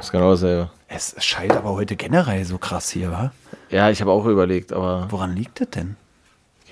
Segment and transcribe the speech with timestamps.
[0.00, 0.70] ist genau dasselbe.
[0.88, 3.32] Es schallt aber heute generell so krass hier, wa?
[3.70, 5.96] Ja, ich habe auch überlegt, aber Woran liegt das denn?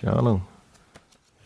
[0.01, 0.43] keine Ahnung.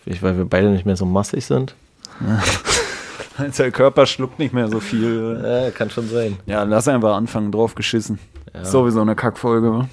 [0.03, 1.75] Vielleicht, weil wir beide nicht mehr so massig sind.
[3.39, 5.41] Der Körper schluckt nicht mehr so viel.
[5.43, 6.39] Ja, kann schon sein.
[6.45, 8.19] Ja, lass einfach anfangen, drauf geschissen.
[8.63, 9.89] Sowieso eine Kackfolge, wa?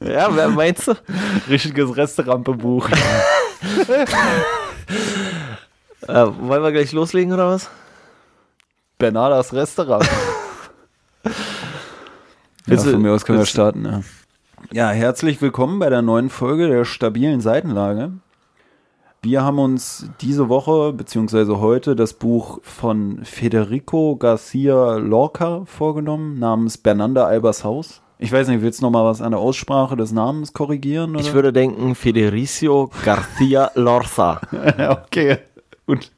[0.06, 0.94] Ja, wer meinst du?
[1.48, 2.88] Richtiges Resterampe-Buch.
[6.08, 7.68] Äh, wollen wir gleich loslegen oder was?
[8.98, 10.08] Bernadas Restaurant.
[12.66, 13.84] Ja, von mir aus können wir starten.
[13.84, 14.00] Ja.
[14.72, 18.12] ja, herzlich willkommen bei der neuen Folge der stabilen Seitenlage.
[19.22, 26.78] Wir haben uns diese Woche beziehungsweise heute das Buch von Federico Garcia Lorca vorgenommen, namens
[26.78, 28.00] Bernanda Albers Haus.
[28.18, 31.12] Ich weiß nicht, willst du noch mal was an der Aussprache des Namens korrigieren?
[31.12, 31.20] Oder?
[31.20, 34.40] Ich würde denken Federicio García Lorza.
[35.04, 35.38] okay,
[35.86, 36.10] gut.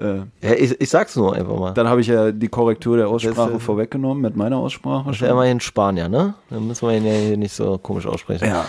[0.00, 1.72] Äh, Ja, ich, ich sag's nur einfach mal.
[1.74, 5.10] dann habe ich ja die Korrektur der Aussprache Das, äh, vorweggenommen mit meiner Aussprache.
[5.10, 6.34] Ist ja immerhin Spanier, ne?
[6.48, 8.46] Dann müssen wir ihn ja hier nicht so komisch aussprechen.
[8.46, 8.66] Ja.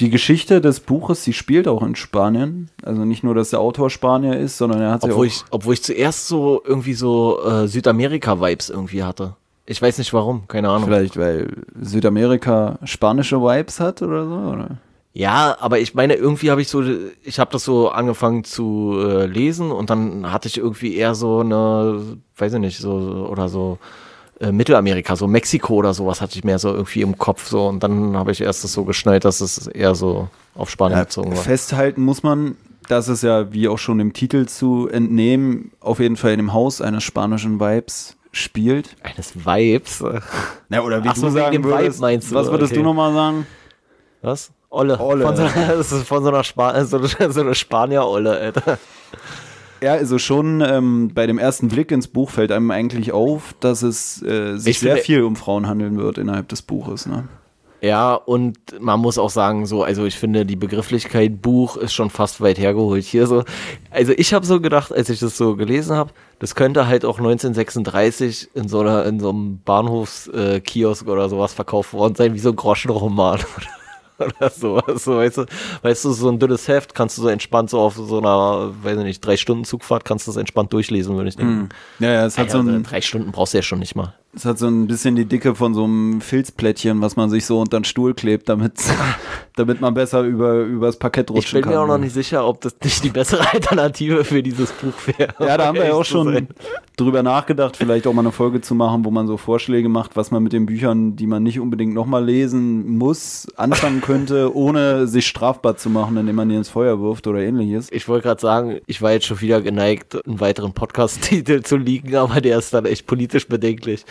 [0.00, 2.68] Die Geschichte des Buches, die spielt auch in Spanien.
[2.82, 5.24] Also nicht nur, dass der Autor Spanier ist, sondern er hat Obwohl auch.
[5.24, 9.34] ich, obwohl ich zuerst so irgendwie so äh, Südamerika-Vibes irgendwie hatte.
[9.66, 10.88] Ich weiß nicht warum, keine Ahnung.
[10.88, 11.48] Vielleicht, weil
[11.80, 14.34] Südamerika spanische Vibes hat oder so?
[14.34, 14.78] Oder?
[15.16, 16.82] Ja, aber ich meine, irgendwie habe ich so,
[17.22, 21.38] ich habe das so angefangen zu äh, lesen und dann hatte ich irgendwie eher so
[21.38, 23.78] eine, weiß ich nicht, so oder so
[24.40, 27.84] äh, Mittelamerika, so Mexiko oder sowas hatte ich mehr so irgendwie im Kopf so und
[27.84, 31.44] dann habe ich erst das so geschnallt, dass es eher so auf Spanien bezogen war.
[31.44, 32.56] Festhalten muss man,
[32.88, 36.52] dass es ja, wie auch schon dem Titel zu entnehmen, auf jeden Fall in dem
[36.52, 38.96] Haus eines spanischen Vibes spielt.
[39.04, 40.02] Eines Vibes.
[40.70, 42.80] Ja, oder wie Ach so, wegen dem Vibe meinst du, Was würdest okay.
[42.80, 43.46] du nochmal sagen?
[44.22, 44.50] Was?
[44.74, 44.98] Olle.
[44.98, 45.24] Olle.
[45.24, 48.78] Von so, das ist von so einer, Spa so, so eine Spanier-Olle, Alter.
[49.82, 53.82] Ja, also schon ähm, bei dem ersten Blick ins Buch fällt einem eigentlich auf, dass
[53.82, 57.06] es äh, sich Ich sehr viel um Frauen handeln wird innerhalb des Buches.
[57.06, 57.28] Ne?
[57.84, 62.08] Ja, und man muss auch sagen, so, also ich finde, die Begrifflichkeit Buch ist schon
[62.08, 63.44] fast weit hergeholt hier so.
[63.90, 67.18] Also ich habe so gedacht, als ich das so gelesen habe, das könnte halt auch
[67.18, 72.38] 1936 in so einer, in so einem Bahnhofskiosk äh, oder sowas verkauft worden sein, wie
[72.38, 73.40] so ein Groschenroman
[74.18, 74.50] oder.
[74.50, 75.46] So, weißt du,
[75.82, 78.98] weißt du, so ein dünnes Heft kannst du so entspannt so auf so einer, weiß
[78.98, 81.68] ich nicht, drei Stunden Zugfahrt kannst du das entspannt durchlesen, würde ich denken.
[81.98, 84.14] Ja, ja, es hat, so Ja, ein, drei Stunden brauchst du ja schon nicht mal.
[84.36, 87.60] Es hat so ein bisschen die Dicke von so einem Filzplättchen, was man sich so
[87.60, 88.74] unter den Stuhl klebt, damit,
[89.56, 91.72] damit man besser über übers Parkett Ich rutschen bin kann.
[91.72, 95.34] mir auch noch nicht sicher, ob das nicht die bessere Alternative für dieses Buch wäre.
[95.38, 96.48] Ja, da haben wir ja auch schon sein.
[96.96, 100.30] drüber nachgedacht, vielleicht auch mal eine Folge zu machen, wo man so Vorschläge macht, was
[100.30, 105.26] man mit den Büchern, die man nicht unbedingt nochmal lesen muss, anfangen könnte, ohne sich
[105.26, 107.88] strafbar zu machen, indem man die ins Feuer wirft oder ähnliches.
[107.92, 112.14] Ich wollte gerade sagen, ich war jetzt schon wieder geneigt, einen weiteren Podcast-Titel zu liegen,
[112.16, 114.04] aber der ist dann echt politisch bedenklich.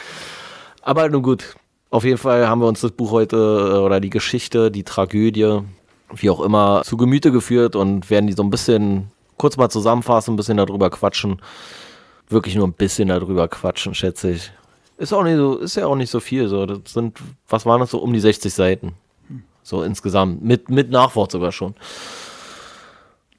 [0.82, 1.56] Aber nun gut,
[1.90, 5.60] auf jeden Fall haben wir uns das Buch heute äh, oder die Geschichte, die Tragödie,
[6.16, 10.34] wie auch immer, zu Gemüte geführt und werden die so ein bisschen kurz mal zusammenfassen,
[10.34, 11.42] ein bisschen darüber quatschen.
[12.30, 14.52] Wirklich nur ein bisschen darüber quatschen, schätze ich.
[14.98, 16.48] Ist auch nicht so, ist ja auch nicht so viel.
[16.48, 18.94] So, das sind, was waren das so um die 60 Seiten?
[19.62, 20.44] So insgesamt.
[20.44, 21.76] Mit, mit Nachwort sogar schon.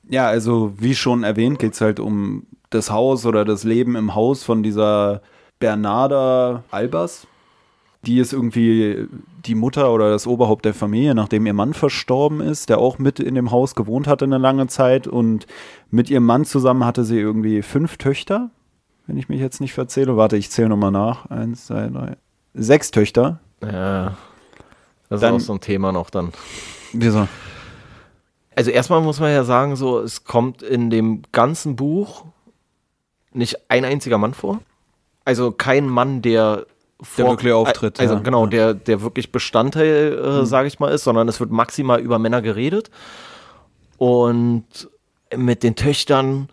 [0.09, 4.15] Ja, also wie schon erwähnt, geht es halt um das Haus oder das Leben im
[4.15, 5.23] Haus von dieser
[5.65, 7.27] Bernarda Albers.
[8.05, 9.09] Die ist irgendwie
[9.47, 13.19] die Mutter oder das Oberhaupt der Familie, nachdem ihr Mann verstorben ist, der auch mit
[13.19, 15.07] in dem Haus gewohnt hatte eine lange Zeit.
[15.07, 15.47] Und
[15.91, 18.51] mit ihrem Mann zusammen hatte sie irgendwie fünf Töchter,
[19.07, 20.19] wenn ich mich jetzt nicht verzähle.
[20.19, 21.31] Warte, ich zähle nochmal nach.
[21.31, 22.19] Eins, zwei, drei.
[22.53, 23.41] Sechs Töchter.
[23.63, 24.19] Ja.
[25.09, 26.33] Das Dann- ist auch so ein Thema noch dann.
[26.93, 27.27] Wieso?
[28.55, 32.27] Also erstmal muss man ja sagen, so, es kommt in dem ganzen Buch
[33.33, 34.61] nicht ein einziger Mann vor.
[35.25, 36.67] Also kein Mann, der
[37.01, 38.21] vor, wirklich auftritt, Also ja.
[38.21, 38.25] Mhm.
[38.25, 42.19] genau, der, der wirklich Bestandteil, äh, sage ich mal, ist, sondern es wird maximal über
[42.19, 42.91] Männer geredet.
[43.99, 44.65] Und
[45.35, 46.49] mit den Töchtern,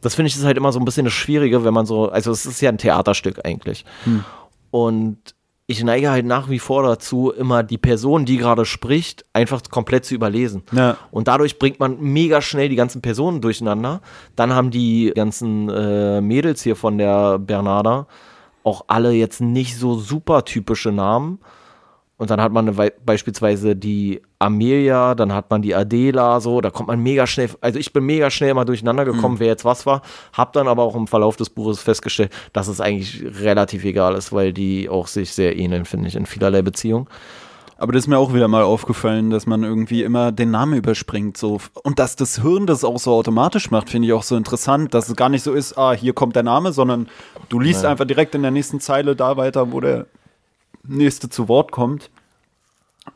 [0.00, 2.30] das finde ich ist halt immer so ein bisschen das Schwierige, wenn man so, also
[2.30, 3.84] es ist ja ein Theaterstück eigentlich.
[4.04, 4.24] Hm.
[4.70, 5.18] Und
[5.68, 10.04] ich neige halt nach wie vor dazu, immer die Person, die gerade spricht, einfach komplett
[10.04, 10.62] zu überlesen.
[10.72, 10.96] Ja.
[11.10, 14.00] Und dadurch bringt man mega schnell die ganzen Personen durcheinander.
[14.36, 18.06] Dann haben die ganzen äh, Mädels hier von der Bernarda
[18.62, 21.38] auch alle jetzt nicht so super typische Namen.
[22.18, 26.70] Und dann hat man eine, beispielsweise die Amelia, dann hat man die Adela, so, da
[26.70, 29.84] kommt man mega schnell, also ich bin mega schnell mal durcheinander gekommen, wer jetzt was
[29.84, 30.00] war,
[30.32, 34.32] hab dann aber auch im Verlauf des Buches festgestellt, dass es eigentlich relativ egal ist,
[34.32, 37.06] weil die auch sich sehr ähneln, finde ich, in vielerlei Beziehungen.
[37.78, 41.36] Aber das ist mir auch wieder mal aufgefallen, dass man irgendwie immer den Namen überspringt.
[41.36, 41.60] So.
[41.82, 45.10] Und dass das Hirn das auch so automatisch macht, finde ich auch so interessant, dass
[45.10, 47.08] es gar nicht so ist, ah, hier kommt der Name, sondern
[47.50, 47.90] du liest ja.
[47.90, 50.06] einfach direkt in der nächsten Zeile da weiter, wo der
[50.88, 52.10] nächste zu Wort kommt.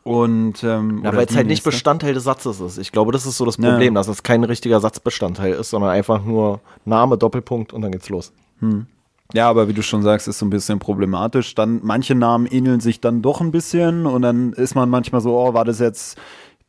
[0.02, 2.78] Und ähm, ja, weil es halt nicht Bestandteil des Satzes ist.
[2.78, 4.00] Ich glaube, das ist so das Problem, ja.
[4.00, 8.32] dass es kein richtiger Satzbestandteil ist, sondern einfach nur Name, Doppelpunkt und dann geht's los.
[8.60, 8.86] Hm.
[9.32, 11.54] Ja, aber wie du schon sagst, ist so ein bisschen problematisch.
[11.54, 15.38] Dann manche Namen ähneln sich dann doch ein bisschen und dann ist man manchmal so,
[15.38, 16.18] oh, war das jetzt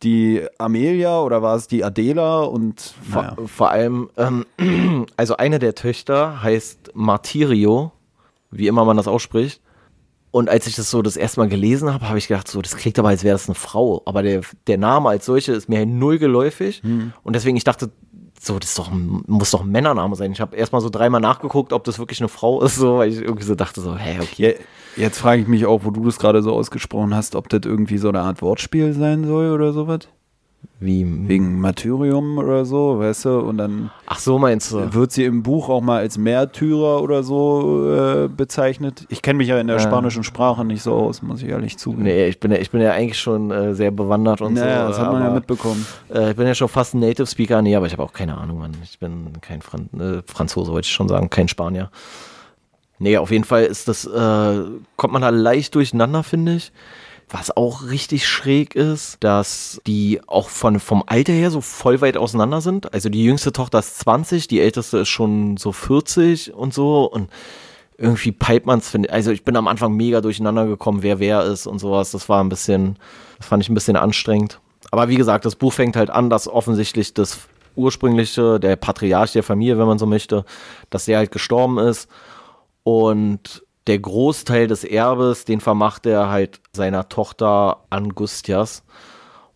[0.04, 3.34] die Amelia oder war es die Adela und naja.
[3.36, 4.46] vor, vor, allem, ähm,
[5.18, 7.92] also eine der Töchter heißt Martirio,
[8.50, 9.62] wie immer man das ausspricht.
[10.32, 12.78] Und als ich das so das erste Mal gelesen habe, habe ich gedacht, so, das
[12.78, 14.02] klingt aber, als wäre das eine Frau.
[14.06, 16.82] Aber der, der Name als solche ist mir null geläufig.
[16.84, 17.12] Hm.
[17.24, 17.92] Und deswegen, ich dachte,
[18.40, 20.32] so, das doch, muss doch ein Männername sein.
[20.32, 23.22] Ich habe erstmal so dreimal nachgeguckt, ob das wirklich eine Frau ist, so, weil ich
[23.22, 24.56] irgendwie so dachte, so, hä, okay.
[24.96, 27.98] Jetzt frage ich mich auch, wo du das gerade so ausgesprochen hast, ob das irgendwie
[27.98, 30.08] so eine Art Wortspiel sein soll oder sowas.
[30.80, 31.06] Wie?
[31.28, 33.40] Wegen Martyrium oder so, weißt du?
[33.40, 33.92] Und dann.
[34.08, 34.92] Ach so, meinst du?
[34.96, 39.06] Wird sie im Buch auch mal als Märtyrer oder so äh, bezeichnet?
[39.10, 39.80] Ich kenne mich ja in der äh.
[39.80, 42.04] spanischen Sprache nicht so aus, muss ich ehrlich zugeben.
[42.04, 44.90] Nee, ich bin ja, ich bin ja eigentlich schon äh, sehr bewandert und naja, so.
[44.90, 45.86] das hat man ja mitbekommen.
[46.12, 47.62] Äh, ich bin ja schon fast ein Native Speaker.
[47.62, 48.72] Nee, aber ich habe auch keine Ahnung, Mann.
[48.84, 51.92] Ich bin kein Fran äh, Franzose, wollte ich schon sagen, kein Spanier.
[52.98, 54.64] Nee, auf jeden Fall ist das, äh,
[54.96, 56.72] kommt man da leicht durcheinander, finde ich.
[57.32, 62.18] Was auch richtig schräg ist, dass die auch von, vom Alter her so voll weit
[62.18, 62.94] auseinander sind.
[62.94, 67.06] Also die jüngste Tochter ist 20, die älteste ist schon so 40 und so.
[67.06, 67.30] Und
[67.98, 71.68] irgendwie peilt man es, also ich bin am Anfang mega durcheinander gekommen, wer wer ist
[71.68, 72.12] und sowas.
[72.12, 72.98] Das war ein bisschen,
[73.38, 74.60] das fand ich ein bisschen anstrengend.
[74.92, 77.40] Aber wie gesagt, das Buch fängt halt an, dass offensichtlich das
[77.76, 80.44] ursprüngliche, der Patriarch der Familie, wenn man so möchte,
[80.90, 82.10] dass der halt gestorben ist.
[82.84, 88.84] Und der Großteil des Erbes, den vermacht er halt seiner Tochter Angustias.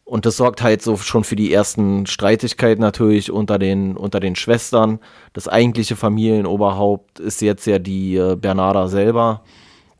[0.03, 4.35] Und das sorgt halt so schon für die ersten Streitigkeiten natürlich unter den, unter den
[4.35, 4.99] Schwestern.
[5.33, 9.41] Das eigentliche Familienoberhaupt ist jetzt ja die äh, Bernarda selber.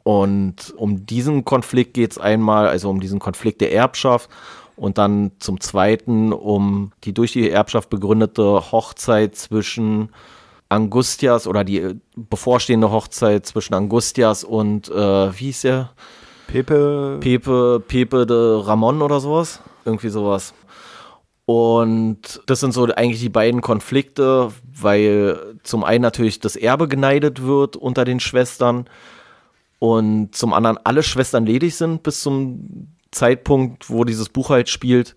[0.04, 4.30] Und um diesen Konflikt geht es einmal, also um diesen Konflikt der Erbschaft
[4.76, 10.10] und dann zum Zweiten um die durch die Erbschaft begründete Hochzeit zwischen
[10.70, 15.92] Angustias oder die äh, bevorstehende Hochzeit zwischen Angustias und, äh, wie hieß der?
[16.48, 17.18] Pepe.
[17.22, 19.62] Pepe, Pepe de Ramon oder sowas.
[19.84, 20.54] Irgendwie sowas.
[21.46, 27.44] Und das sind so eigentlich die beiden Konflikte, weil zum einen natürlich das Erbe geneidet
[27.44, 28.90] wird unter den Schwestern
[29.78, 35.16] und zum anderen alle Schwestern ledig sind bis zum Zeitpunkt, wo dieses Buch halt spielt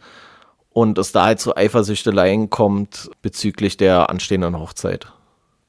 [0.70, 5.10] und es da halt zu Eifersüchteleien kommt bezüglich der anstehenden Hochzeit.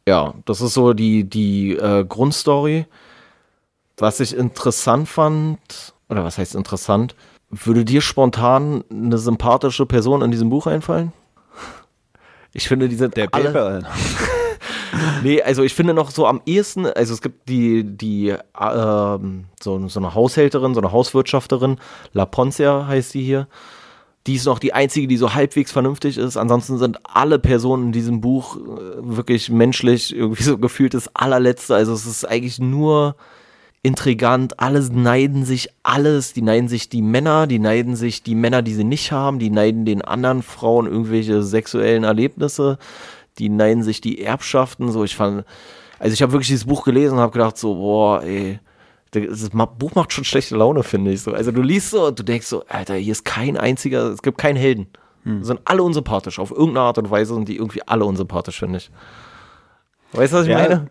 [0.08, 2.86] Ja, das ist so die, die äh, Grundstory.
[3.98, 7.16] Was ich interessant fand, oder was heißt interessant,
[7.50, 11.14] würde dir spontan eine sympathische Person in diesem Buch einfallen?
[12.52, 13.84] Ich finde, die sind der alle.
[15.24, 18.38] nee, also ich finde noch so am ehesten, also es gibt die, die äh,
[19.62, 21.78] so, so eine Haushälterin, so eine Hauswirtschafterin,
[22.14, 23.48] La Poncia heißt die hier
[24.28, 26.38] die ist noch die einzige, die so halbwegs vernünftig ist.
[26.38, 28.60] Ansonsten sind alle Personen in diesem Buch äh,
[29.02, 31.76] wirklich menschlich, irgendwie so gefühlt das allerletzte.
[31.76, 33.16] Also es ist eigentlich nur
[33.82, 34.60] intrigant.
[34.60, 36.34] Alles neiden sich alles.
[36.34, 39.50] Die neiden sich die Männer, die neiden sich die Männer, die sie nicht haben, die
[39.50, 42.78] neiden den anderen Frauen irgendwelche sexuellen Erlebnisse,
[43.38, 44.92] die neiden sich die Erbschaften.
[44.92, 45.46] So, ich fand,
[45.98, 48.60] also ich habe wirklich dieses Buch gelesen und habe gedacht so, boah, ey
[49.12, 51.34] das Buch macht schon schlechte Laune, finde ich so.
[51.34, 54.38] Also du liest so und du denkst so, Alter, hier ist kein einziger, es gibt
[54.38, 54.88] keinen Helden.
[55.24, 55.44] Hm.
[55.44, 56.40] Sind alle unsympathisch.
[56.40, 58.92] Auf irgendeine Art und Weise sind die irgendwie alle unsympathisch, finde ich.
[60.14, 60.60] Weißt du, was ich ja.
[60.60, 60.88] meine?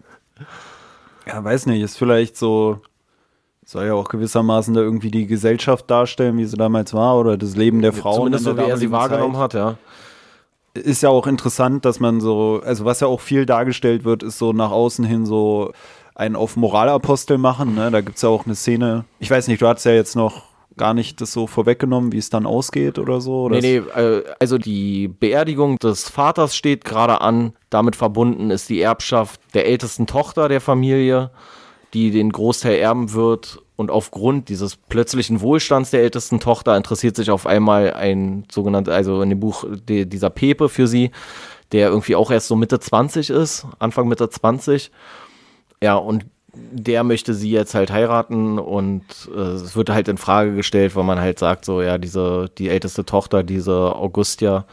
[1.27, 2.81] Ja, weiß nicht, ist vielleicht so,
[3.65, 7.55] soll ja auch gewissermaßen da irgendwie die Gesellschaft darstellen, wie sie damals war, oder das
[7.55, 8.17] Leben der Frauen.
[8.17, 9.43] Zumindest so, wie er sie wahrgenommen Zeit.
[9.43, 9.77] hat, ja.
[10.75, 14.39] Ist ja auch interessant, dass man so, also was ja auch viel dargestellt wird, ist
[14.39, 15.73] so nach außen hin so,
[16.19, 17.75] einen auf Moralapostel machen.
[17.75, 17.91] Ne?
[17.91, 19.05] Da gibt es ja auch eine Szene.
[19.21, 20.43] Ich weiß nicht, du hast ja jetzt noch
[20.77, 23.45] gar nicht das so vorweggenommen, wie es dann ausgeht oder so?
[23.45, 27.53] Oder nee, nee, äh, also die Beerdigung des Vaters steht gerade an.
[27.71, 31.31] Damit verbunden ist die Erbschaft der ältesten Tochter der Familie,
[31.95, 33.61] die den Großteil erben wird.
[33.77, 39.23] Und aufgrund dieses plötzlichen Wohlstands der ältesten Tochter interessiert sich auf einmal ein sogenannter, also
[39.23, 41.13] in dem Buch die, dieser Pepe für sie,
[41.71, 44.91] der irgendwie auch erst so Mitte 20 ist, Anfang Mitte 20
[45.83, 49.05] ja, und der möchte sie jetzt halt heiraten und
[49.35, 52.69] äh, es wird halt in Frage gestellt, weil man halt sagt, so, ja, diese, die
[52.69, 54.65] älteste Tochter, diese Augustia,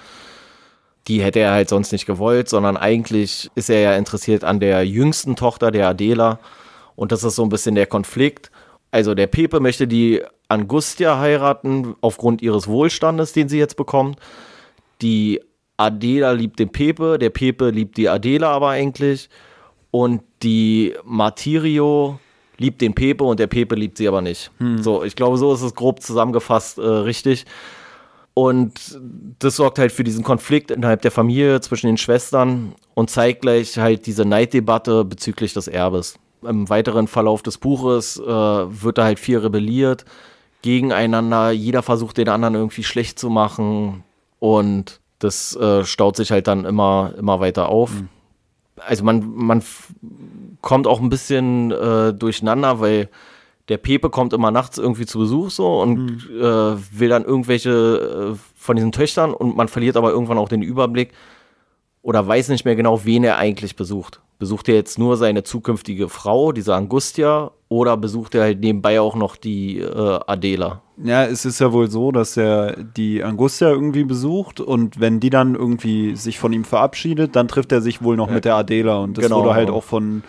[1.07, 4.85] die hätte er halt sonst nicht gewollt, sondern eigentlich ist er ja interessiert an der
[4.85, 6.39] jüngsten Tochter, der Adela.
[6.95, 8.49] Und das ist so ein bisschen der Konflikt.
[8.89, 14.17] Also der Pepe möchte die Angustia heiraten aufgrund ihres Wohlstandes, den sie jetzt bekommt.
[15.01, 15.41] Die
[15.77, 19.29] Adela liebt den Pepe, der Pepe liebt die Adela aber eigentlich.
[19.95, 22.19] Und die Martirio
[22.57, 24.51] liebt den Pepe und der Pepe liebt sie aber nicht.
[24.57, 24.83] Hm.
[24.83, 27.45] So, ich glaube, so ist es grob zusammengefasst äh, richtig.
[28.33, 28.99] Und
[29.39, 33.77] das sorgt halt für diesen Konflikt innerhalb der Familie zwischen den Schwestern und zeigt gleich
[33.77, 36.19] halt diese Neiddebatte bezüglich des Erbes.
[36.41, 40.03] Im weiteren Verlauf des Buches äh, wird da halt viel rebelliert
[40.61, 41.51] gegeneinander.
[41.51, 44.03] Jeder versucht den anderen irgendwie schlecht zu machen
[44.39, 47.93] und das äh, staut sich halt dann immer, immer weiter auf.
[47.93, 48.09] Mhm.
[48.77, 49.63] Also man, man
[50.61, 53.09] kommt auch ein bisschen äh, durcheinander, weil
[53.69, 56.41] der Pepe kommt immer nachts irgendwie zu Besuch so und mhm.
[56.41, 60.61] äh, will dann irgendwelche äh, von diesen Töchtern und man verliert aber irgendwann auch den
[60.61, 61.13] Überblick
[62.01, 64.21] oder weiß nicht mehr genau, wen er eigentlich besucht.
[64.37, 69.15] Besucht er jetzt nur seine zukünftige Frau, diese Angustia, oder besucht er halt nebenbei auch
[69.15, 70.81] noch die äh, Adela?
[71.03, 75.29] Ja, es ist ja wohl so, dass er die Angustia irgendwie besucht und wenn die
[75.29, 78.99] dann irgendwie sich von ihm verabschiedet, dann trifft er sich wohl noch mit der Adela
[78.99, 79.41] und das genau.
[79.41, 80.23] wurde halt auch von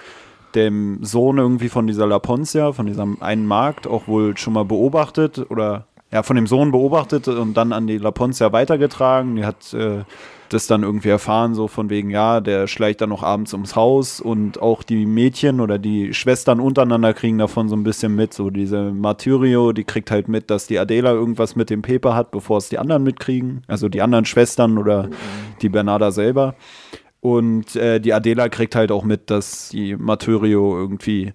[0.55, 4.65] dem Sohn irgendwie von dieser La Poncia, von diesem einen Markt, auch wohl schon mal
[4.65, 9.37] beobachtet oder ja, von dem Sohn beobachtet und dann an die La Poncia weitergetragen.
[9.37, 10.05] Die hat äh,
[10.49, 14.21] das dann irgendwie erfahren, so von wegen, ja, der schleicht dann noch abends ums Haus
[14.21, 18.33] und auch die Mädchen oder die Schwestern untereinander kriegen davon so ein bisschen mit.
[18.33, 22.31] So diese Martyrio, die kriegt halt mit, dass die Adela irgendwas mit dem Pepe hat,
[22.31, 23.63] bevor es die anderen mitkriegen.
[23.67, 25.09] Also die anderen Schwestern oder
[25.63, 26.55] die Bernarda selber.
[27.21, 31.33] Und äh, die Adela kriegt halt auch mit, dass die Martyrio irgendwie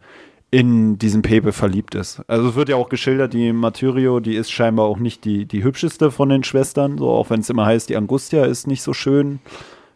[0.52, 2.22] in diesen Pepe verliebt ist.
[2.28, 5.64] Also es wird ja auch geschildert, die Martyrio, die ist scheinbar auch nicht die, die
[5.64, 8.94] hübscheste von den Schwestern, so auch wenn es immer heißt, die Angustia ist nicht so
[8.94, 9.40] schön.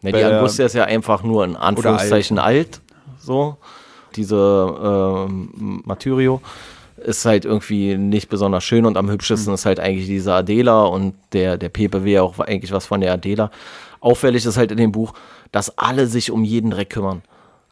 [0.00, 2.56] Ja, die Angustia ist ja einfach nur in Anführungszeichen alt.
[2.56, 2.80] alt.
[3.20, 3.56] so.
[4.14, 5.32] Diese äh,
[5.86, 6.40] Martyrio
[6.96, 9.54] ist halt irgendwie nicht besonders schön und am hübschesten mhm.
[9.54, 13.02] ist halt eigentlich diese Adela und der, der Pepe will ja auch eigentlich was von
[13.02, 13.50] der Adela.
[14.00, 15.12] Auffällig ist halt in dem Buch,
[15.52, 17.22] dass alle sich um jeden Dreck kümmern.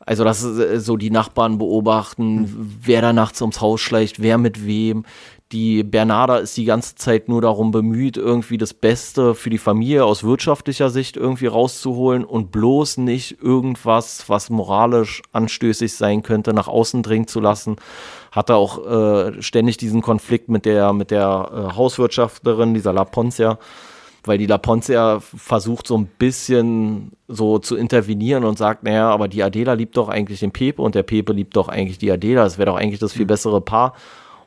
[0.07, 2.77] Also, dass äh, so die Nachbarn beobachten, mhm.
[2.83, 5.05] wer da nachts ums Haus schleicht, wer mit wem.
[5.53, 10.05] Die Bernarda ist die ganze Zeit nur darum bemüht, irgendwie das Beste für die Familie
[10.05, 16.67] aus wirtschaftlicher Sicht irgendwie rauszuholen und bloß nicht irgendwas, was moralisch anstößig sein könnte, nach
[16.67, 17.77] außen dringen zu lassen.
[18.33, 23.59] Hatte auch äh, ständig diesen Konflikt mit der, mit der äh, Hauswirtschafterin, dieser La Poncia
[24.27, 29.29] weil die La Ponce versucht so ein bisschen so zu intervenieren und sagt, naja, aber
[29.29, 32.45] die Adela liebt doch eigentlich den Pepe und der Pepe liebt doch eigentlich die Adela.
[32.45, 33.29] Das wäre doch eigentlich das viel mhm.
[33.29, 33.95] bessere Paar.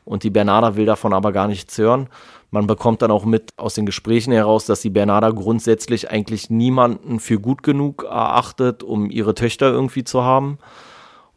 [0.04, 2.08] Und die Bernarda will davon aber gar nichts hören.
[2.50, 7.20] Man bekommt dann auch mit aus den Gesprächen heraus, dass die Bernarda grundsätzlich eigentlich niemanden
[7.20, 10.58] für gut genug erachtet, um ihre Töchter irgendwie zu haben.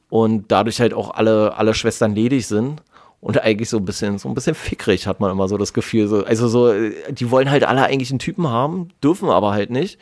[0.10, 2.82] Und dadurch halt auch alle, alle Schwestern ledig sind
[3.22, 6.08] und eigentlich so ein bisschen, so ein bisschen fickrig, hat man immer so das Gefühl.
[6.08, 6.74] So, also so,
[7.10, 10.00] die wollen halt alle eigentlich einen Typen haben, dürfen aber halt nicht.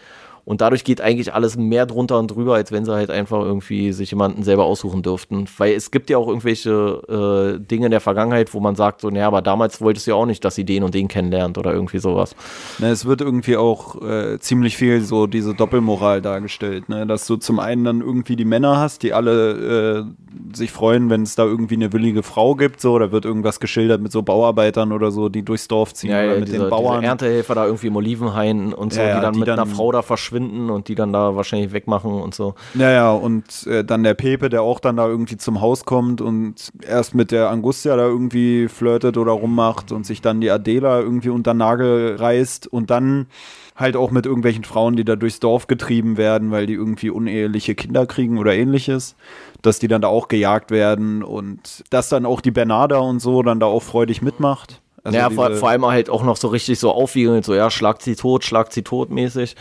[0.49, 3.93] Und dadurch geht eigentlich alles mehr drunter und drüber, als wenn sie halt einfach irgendwie
[3.93, 5.45] sich jemanden selber aussuchen dürften.
[5.59, 9.11] Weil es gibt ja auch irgendwelche äh, Dinge in der Vergangenheit, wo man sagt, so,
[9.11, 11.71] naja, aber damals wolltest du ja auch nicht, dass sie den und den kennenlernt oder
[11.71, 12.35] irgendwie sowas.
[12.79, 17.05] Na, es wird irgendwie auch äh, ziemlich viel so diese Doppelmoral dargestellt, ne?
[17.05, 21.21] dass du zum einen dann irgendwie die Männer hast, die alle äh, sich freuen, wenn
[21.21, 24.93] es da irgendwie eine willige Frau gibt, so, da wird irgendwas geschildert mit so Bauarbeitern
[24.93, 27.03] oder so, die durchs Dorf ziehen ja, ja, mit diese, den Bauern.
[27.03, 29.91] Erntehelfer da irgendwie im Olivenhain und so, ja, die dann die mit dann, einer Frau
[29.91, 32.55] da verschwinden verschwinden und die dann da wahrscheinlich wegmachen und so.
[32.74, 36.72] Naja, und äh, dann der Pepe, der auch dann da irgendwie zum Haus kommt und
[36.86, 41.29] erst mit der Angustia da irgendwie flirtet oder rummacht und sich dann die Adela irgendwie
[41.29, 43.27] unter Nagel reißt und dann
[43.75, 47.75] halt auch mit irgendwelchen Frauen, die da durchs Dorf getrieben werden, weil die irgendwie uneheliche
[47.75, 49.15] Kinder kriegen oder ähnliches,
[49.62, 53.41] dass die dann da auch gejagt werden und dass dann auch die Bernarda und so
[53.41, 54.81] dann da auch freudig mitmacht.
[55.01, 58.01] Also ja, vor, vor, allem halt auch noch so richtig so aufwiegend, so ja, schlagt
[58.01, 59.55] sie tot, schlagt sie tot mäßig.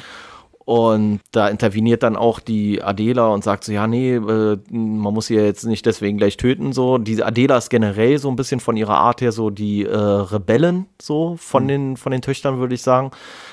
[0.69, 5.29] Und da interveniert dann auch die Adela und sagt so, ja, nee, äh, man muss
[5.29, 6.75] sie ja jetzt nicht deswegen gleich töten.
[6.75, 9.97] So, diese Adela ist generell so ein bisschen von ihrer Art her so die äh,
[9.97, 11.69] Rebellen, so von mhm.
[11.69, 13.13] den, von den Töchtern, würde ich sagen.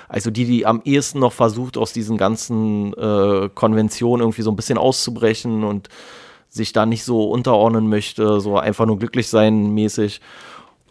[0.10, 4.58] Also die, die am ehesten noch versucht, aus diesen ganzen äh, Konventionen irgendwie so ein
[4.58, 5.88] bisschen auszubrechen und
[6.50, 10.20] sich da nicht so unterordnen möchte, so einfach nur glücklich sein mäßig.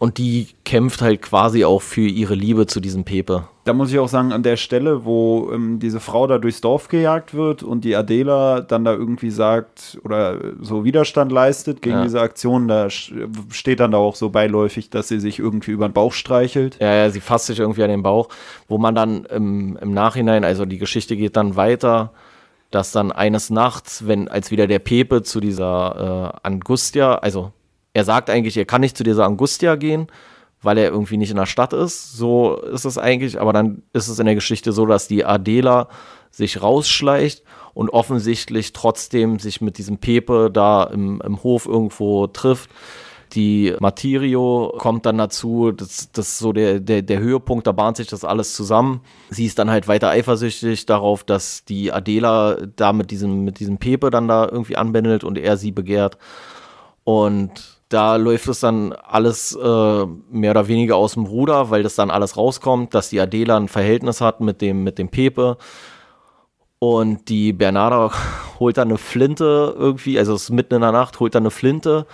[0.04, 3.49] Und die kämpft halt quasi auch für ihre Liebe zu diesem Pepe.
[3.64, 6.88] Da muss ich auch sagen, an der Stelle, wo ähm, diese Frau da durchs Dorf
[6.88, 12.02] gejagt wird und die Adela dann da irgendwie sagt oder so Widerstand leistet gegen ja.
[12.02, 15.94] diese Aktion, da steht dann da auch so beiläufig, dass sie sich irgendwie über den
[15.94, 16.76] Bauch streichelt.
[16.82, 18.28] Ja, ja, sie fasst sich irgendwie an den Bauch,
[18.68, 22.12] wo man dann im, im Nachhinein, also die Geschichte geht dann weiter,
[22.70, 27.52] dass dann eines Nachts, wenn als wieder der Pepe zu dieser äh, Angustia, also
[27.94, 30.08] er sagt eigentlich, er kann nicht zu dieser Angustia gehen,
[30.60, 32.12] weil er irgendwie nicht in der Stadt ist.
[32.16, 33.40] So ist es eigentlich.
[33.40, 35.88] Aber dann ist es in der Geschichte so, dass die Adela
[36.30, 42.70] sich rausschleicht und offensichtlich trotzdem sich mit diesem Pepe da im, im Hof irgendwo trifft.
[43.32, 47.96] Die Materio kommt dann dazu, das, das ist so der, der, der Höhepunkt, da bahnt
[47.96, 49.00] sich das alles zusammen.
[49.30, 53.78] Sie ist dann halt weiter eifersüchtig darauf, dass die Adela da mit diesem, mit diesem
[53.78, 56.16] Pepe dann da irgendwie anbändelt und er sie begehrt.
[57.02, 61.95] Und da läuft es dann alles äh, mehr oder weniger aus dem Ruder, weil das
[61.95, 65.59] dann alles rauskommt, dass die Adela ein Verhältnis hat mit dem, mit dem Pepe.
[66.79, 68.11] Und die Bernarda
[68.59, 71.50] holt dann eine Flinte irgendwie, also es ist mitten in der Nacht, holt dann eine
[71.50, 72.07] Flinte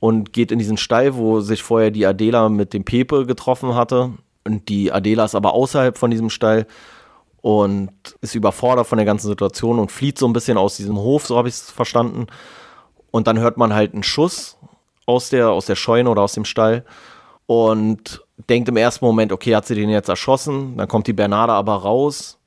[0.00, 4.12] und geht in diesen Stall, wo sich vorher die Adela mit dem Pepe getroffen hatte.
[4.46, 6.66] Und die Adela ist aber außerhalb von diesem Stall
[7.40, 11.26] und ist überfordert von der ganzen Situation und flieht so ein bisschen aus diesem Hof,
[11.26, 12.26] so habe ich es verstanden.
[13.10, 14.58] Und dann hört man halt einen Schuss
[15.06, 16.84] aus der, aus der Scheune oder aus dem Stall
[17.46, 20.76] und denkt im ersten Moment, okay, hat sie den jetzt erschossen?
[20.76, 22.38] Dann kommt die Bernarda aber raus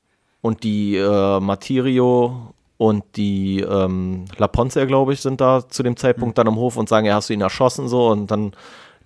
[0.42, 5.98] und die äh, Materio und die ähm, La Ponce, glaube ich, sind da zu dem
[5.98, 6.44] Zeitpunkt mhm.
[6.44, 8.54] dann im Hof und sagen, ja, hast du ihn erschossen so und dann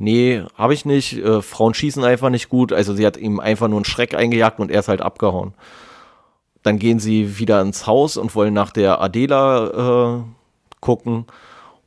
[0.02, 1.18] nee, habe ich nicht.
[1.18, 2.74] Äh, Frauen schießen einfach nicht gut.
[2.74, 5.54] Also sie hat ihm einfach nur einen Schreck eingejagt und er ist halt abgehauen.
[6.64, 10.24] Dann gehen sie wieder ins Haus und wollen nach der Adela äh,
[10.80, 11.26] gucken.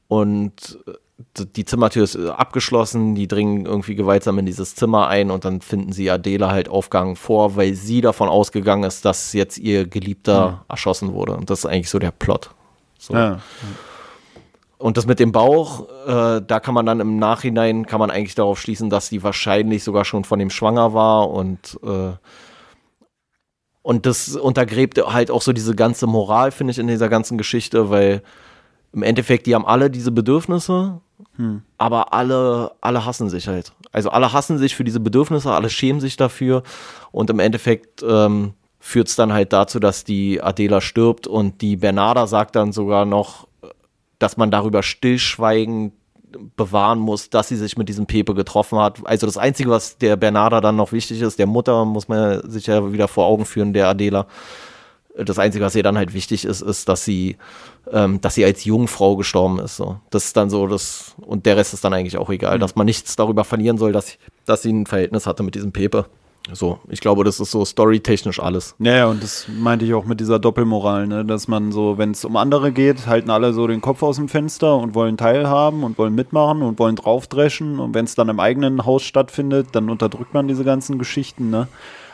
[0.09, 0.93] Und äh,
[1.37, 5.61] die Zimmertür ist äh, abgeschlossen, die dringen irgendwie gewaltsam in dieses Zimmer ein und dann
[5.61, 10.51] finden sie Adela halt aufgegangen vor, weil sie davon ausgegangen ist, dass jetzt ihr Geliebter
[10.51, 10.57] mhm.
[10.69, 11.37] erschossen wurde.
[11.37, 12.51] Und das ist eigentlich so der Plot.
[12.99, 13.15] So.
[13.15, 13.41] Ja.
[14.79, 18.35] Und das mit dem Bauch, äh, da kann man dann im Nachhinein, kann man eigentlich
[18.35, 22.13] darauf schließen, dass sie wahrscheinlich sogar schon von dem schwanger war und äh,
[23.83, 27.91] und das untergräbt halt auch so diese ganze Moral, finde ich, in dieser ganzen Geschichte,
[27.91, 28.23] weil
[28.95, 31.01] im Endeffekt, die haben alle diese Bedürfnisse,
[31.37, 31.63] hm.
[31.79, 33.73] aber alle, alle hassen sich halt.
[33.93, 36.63] Also alle hassen sich für diese Bedürfnisse, alle schämen sich dafür
[37.11, 41.77] und im Endeffekt ähm, führt es dann halt dazu, dass die Adela stirbt und die
[41.77, 43.49] Bernarda sagt dann sogar noch,
[44.19, 45.93] dass man darüber stillschweigend
[46.57, 49.01] bewahren muss, dass sie sich mit diesem Pepe getroffen hat.
[49.05, 52.67] Also das Einzige, was der Bernarda dann noch wichtig ist, der Mutter muss man sich
[52.67, 54.27] ja wieder vor Augen führen, der Adela,
[55.17, 57.37] das Einzige, was ihr dann halt wichtig ist, ist, dass sie,
[57.91, 59.77] ähm, dass sie als Jungfrau gestorben ist.
[59.77, 60.01] So.
[60.11, 62.61] Das ist dann so, das, und der Rest ist dann eigentlich auch egal, mhm.
[62.61, 66.07] dass man nichts darüber verlieren soll, dass, dass sie ein Verhältnis hatte mit diesem Pepe.
[66.53, 68.75] So, ich glaube, das ist so storytechnisch alles.
[68.79, 71.25] Ja, ja, und das meinte ich auch mit dieser Doppelmoral, ne?
[71.25, 74.29] dass man so, wenn es um andere geht, halten alle so den Kopf aus dem
[74.29, 77.79] Fenster und wollen teilhaben und wollen mitmachen und wollen draufdreschen.
[77.81, 81.49] Und wenn es dann im eigenen Haus stattfindet, dann unterdrückt man diese ganzen Geschichten.
[81.49, 81.67] Ne?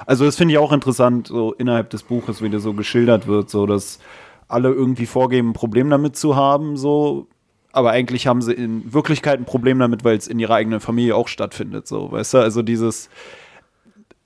[0.07, 3.51] Also, das finde ich auch interessant, so innerhalb des Buches, wie das so geschildert wird,
[3.51, 3.99] so dass
[4.49, 7.29] alle irgendwie vorgeben, ein Problem damit zu haben, so
[7.73, 11.15] aber eigentlich haben sie in Wirklichkeit ein Problem damit, weil es in ihrer eigenen Familie
[11.15, 12.39] auch stattfindet, so, weißt du?
[12.39, 13.09] Also dieses,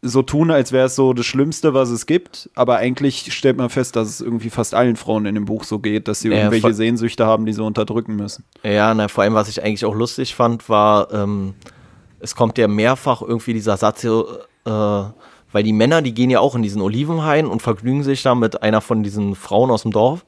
[0.04, 2.50] so tun, als wäre es so das Schlimmste, was es gibt.
[2.54, 5.78] Aber eigentlich stellt man fest, dass es irgendwie fast allen Frauen in dem Buch so
[5.78, 8.44] geht, dass sie ja, irgendwelche Sehnsüchte haben, die sie unterdrücken müssen.
[8.62, 11.54] Ja, na, vor allem, was ich eigentlich auch lustig fand, war, ähm,
[12.20, 14.10] es kommt ja mehrfach irgendwie dieser Satz, äh,
[15.54, 18.64] weil die Männer, die gehen ja auch in diesen Olivenhain und vergnügen sich da mit
[18.64, 20.26] einer von diesen Frauen aus dem Dorf.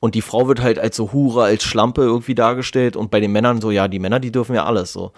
[0.00, 2.96] Und die Frau wird halt als so Hure, als Schlampe irgendwie dargestellt.
[2.96, 5.12] Und bei den Männern so, ja, die Männer, die dürfen ja alles so.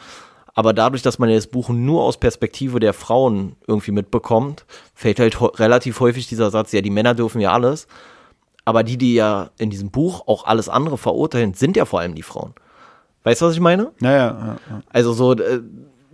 [0.53, 5.41] Aber dadurch, dass man das Buch nur aus Perspektive der Frauen irgendwie mitbekommt, fällt halt
[5.61, 7.87] relativ häufig dieser Satz, ja, die Männer dürfen ja alles.
[8.65, 12.17] Aber die, die ja in diesem Buch auch alles andere verurteilen, sind ja vor allem
[12.17, 12.55] die Frauen.
[13.23, 13.93] Weißt du, was ich meine?
[14.01, 14.19] Naja.
[14.19, 14.83] Ja, ja.
[14.91, 15.61] Also so, äh,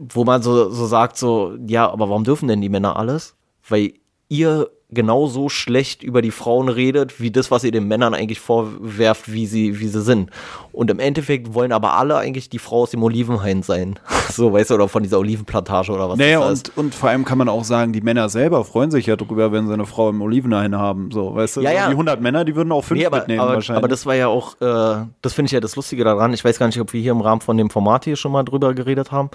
[0.01, 3.37] wo man so, so sagt, so, ja, aber warum dürfen denn die Männer alles?
[3.69, 3.93] Weil
[4.29, 9.33] ihr genauso schlecht über die Frauen redet, wie das, was ihr den Männern eigentlich vorwerft,
[9.33, 10.31] wie sie, wie sie sind.
[10.73, 13.99] Und im Endeffekt wollen aber alle eigentlich die Frau aus dem Olivenhain sein.
[14.33, 17.25] so, weißt du, oder von dieser Olivenplantage oder was naja, das und, und vor allem
[17.25, 20.09] kann man auch sagen, die Männer selber freuen sich ja drüber, wenn sie eine Frau
[20.09, 21.11] im Olivenhain haben.
[21.13, 21.87] So, weißt du, ja, ja.
[21.87, 23.79] die 100 Männer, die würden auch fünf nee, aber, mitnehmen aber, wahrscheinlich.
[23.79, 26.33] Aber das war ja auch, äh, das finde ich ja das Lustige daran.
[26.33, 28.43] Ich weiß gar nicht, ob wir hier im Rahmen von dem Format hier schon mal
[28.43, 29.31] drüber geredet haben.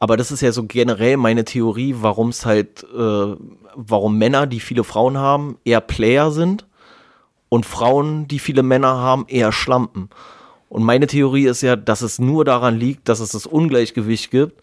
[0.00, 3.36] Aber das ist ja so generell meine Theorie, warum es halt, äh,
[3.74, 6.66] warum Männer, die viele Frauen haben, eher Player sind
[7.50, 10.08] und Frauen, die viele Männer haben, eher Schlampen.
[10.70, 14.62] Und meine Theorie ist ja, dass es nur daran liegt, dass es das Ungleichgewicht gibt,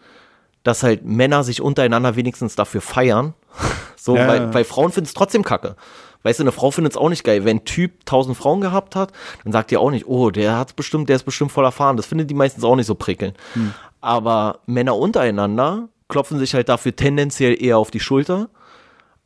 [0.64, 3.34] dass halt Männer sich untereinander wenigstens dafür feiern.
[3.96, 4.26] so, ja.
[4.26, 5.76] weil, weil Frauen finden es trotzdem kacke.
[6.22, 7.44] Weißt du, eine Frau findet es auch nicht geil.
[7.44, 9.12] Wenn ein Typ tausend Frauen gehabt hat,
[9.44, 11.96] dann sagt ihr auch nicht, oh, der hat's bestimmt, der ist bestimmt voll erfahren.
[11.96, 13.34] Das findet die meistens auch nicht so prickeln.
[13.54, 13.72] Hm.
[14.00, 18.48] Aber Männer untereinander klopfen sich halt dafür tendenziell eher auf die Schulter.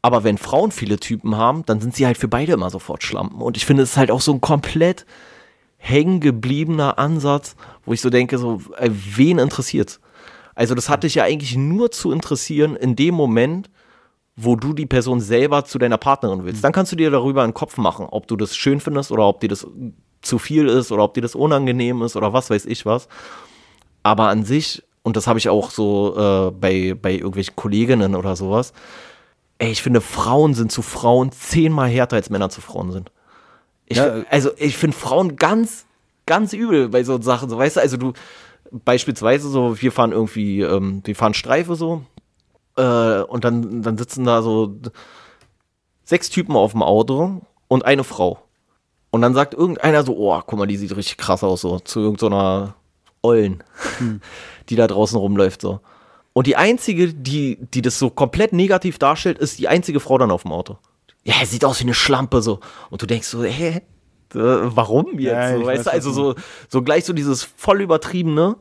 [0.02, 3.40] Aber wenn Frauen viele Typen haben, dann sind sie halt für beide immer sofort Schlampen.
[3.40, 5.06] Und ich finde, es ist halt auch so ein komplett
[5.78, 10.00] hängen gebliebener Ansatz, wo ich so denke, so, ey, wen interessiert's?
[10.54, 13.70] Also das hat dich ja eigentlich nur zu interessieren in dem Moment,
[14.36, 16.64] wo du die Person selber zu deiner Partnerin willst.
[16.64, 19.40] Dann kannst du dir darüber einen Kopf machen, ob du das schön findest oder ob
[19.40, 19.66] dir das
[20.22, 23.08] zu viel ist oder ob dir das unangenehm ist oder was weiß ich was.
[24.02, 28.36] Aber an sich, und das habe ich auch so äh, bei, bei irgendwelchen Kolleginnen oder
[28.36, 28.72] sowas,
[29.58, 33.12] ey, ich finde, Frauen sind zu Frauen zehnmal härter, als Männer zu Frauen sind.
[33.86, 34.24] Ich, Ja.
[34.30, 35.84] Also ich finde Frauen ganz,
[36.26, 37.50] ganz übel bei so Sachen.
[37.50, 38.12] So, weißt du, also du,
[38.70, 42.02] beispielsweise so, wir fahren irgendwie, ähm, wir fahren Streife so,
[42.76, 44.76] äh, und dann, dann sitzen da so
[46.04, 48.42] sechs Typen auf dem Auto und eine Frau.
[49.10, 52.00] Und dann sagt irgendeiner so, oh, guck mal, die sieht richtig krass aus, so, zu
[52.00, 52.74] irgendeiner
[53.20, 53.62] Ollen,
[54.68, 55.80] die da draußen rumläuft, so.
[56.32, 60.30] Und die einzige, die, die das so komplett negativ darstellt, ist die einzige Frau dann
[60.30, 60.78] auf dem Auto.
[61.24, 62.60] Ja, sieht aus wie eine Schlampe, so.
[62.90, 63.82] Und du denkst so, hä?
[64.34, 65.32] Äh, warum jetzt?
[65.32, 66.34] Ja, so, weißt weiß, du, also so,
[66.68, 68.56] so gleich so dieses voll übertriebene.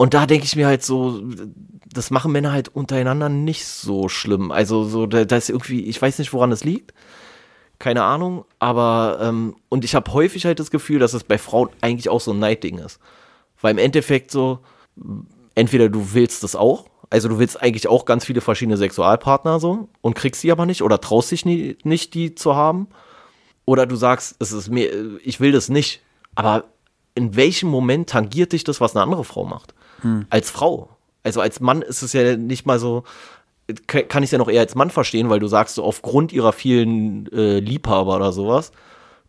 [0.00, 1.20] Und da denke ich mir halt so,
[1.84, 4.50] das machen Männer halt untereinander nicht so schlimm.
[4.50, 6.94] Also so, da, ist irgendwie, ich weiß nicht, woran es liegt.
[7.78, 11.68] Keine Ahnung, aber ähm, und ich habe häufig halt das Gefühl, dass es bei Frauen
[11.82, 12.98] eigentlich auch so ein Neidding ist.
[13.60, 14.60] Weil im Endeffekt so,
[15.54, 19.90] entweder du willst das auch, also du willst eigentlich auch ganz viele verschiedene Sexualpartner so
[20.00, 22.88] und kriegst sie aber nicht oder traust dich nie, nicht, die zu haben.
[23.66, 26.00] Oder du sagst, es ist mir, ich will das nicht.
[26.36, 26.64] Aber
[27.14, 29.74] in welchem Moment tangiert dich das, was eine andere Frau macht?
[30.30, 30.88] Als Frau.
[31.22, 33.04] Also als Mann ist es ja nicht mal so,
[33.86, 36.52] kann ich es ja noch eher als Mann verstehen, weil du sagst, so aufgrund ihrer
[36.52, 38.72] vielen äh, Liebhaber oder sowas,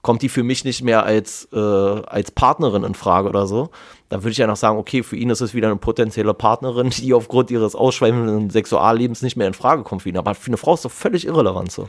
[0.01, 3.69] kommt die für mich nicht mehr als, äh, als Partnerin in Frage oder so.
[4.09, 6.89] Dann würde ich ja noch sagen, okay, für ihn ist es wieder eine potenzielle Partnerin,
[6.89, 10.17] die aufgrund ihres ausschweifenden Sexuallebens nicht mehr in Frage kommt für ihn.
[10.17, 11.87] Aber für eine Frau ist doch völlig irrelevant so.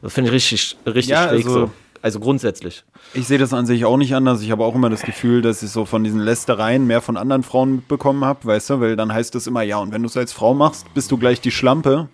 [0.00, 1.70] Das finde ich richtig, richtig Ja, schräg also- so.
[2.02, 2.84] Also grundsätzlich.
[3.12, 4.40] Ich sehe das an sich auch nicht anders.
[4.40, 7.42] Ich habe auch immer das Gefühl, dass ich so von diesen Lästereien mehr von anderen
[7.42, 10.16] Frauen mitbekommen habe, weißt du, weil dann heißt es immer, ja, und wenn du es
[10.16, 12.08] als Frau machst, bist du gleich die Schlampe.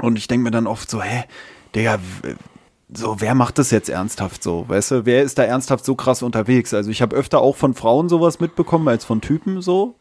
[0.00, 1.24] Und ich denke mir dann oft so, hä,
[1.74, 1.98] Digga,
[2.92, 5.06] so, wer macht das jetzt ernsthaft so, weißt du?
[5.06, 6.72] Wer ist da ernsthaft so krass unterwegs?
[6.72, 9.94] Also ich habe öfter auch von Frauen sowas mitbekommen als von Typen so,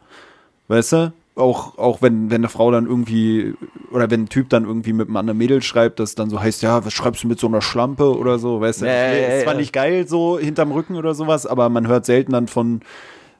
[0.69, 1.13] weißt du?
[1.38, 3.54] Auch, auch wenn, wenn eine Frau dann irgendwie,
[3.91, 6.63] oder wenn ein Typ dann irgendwie mit einem anderen Mädel schreibt, das dann so heißt,
[6.63, 8.86] ja, was schreibst du mit so einer Schlampe oder so, weißt du?
[8.88, 12.47] Ja, ist zwar nicht geil so hinterm Rücken oder sowas, aber man hört selten dann
[12.47, 12.82] von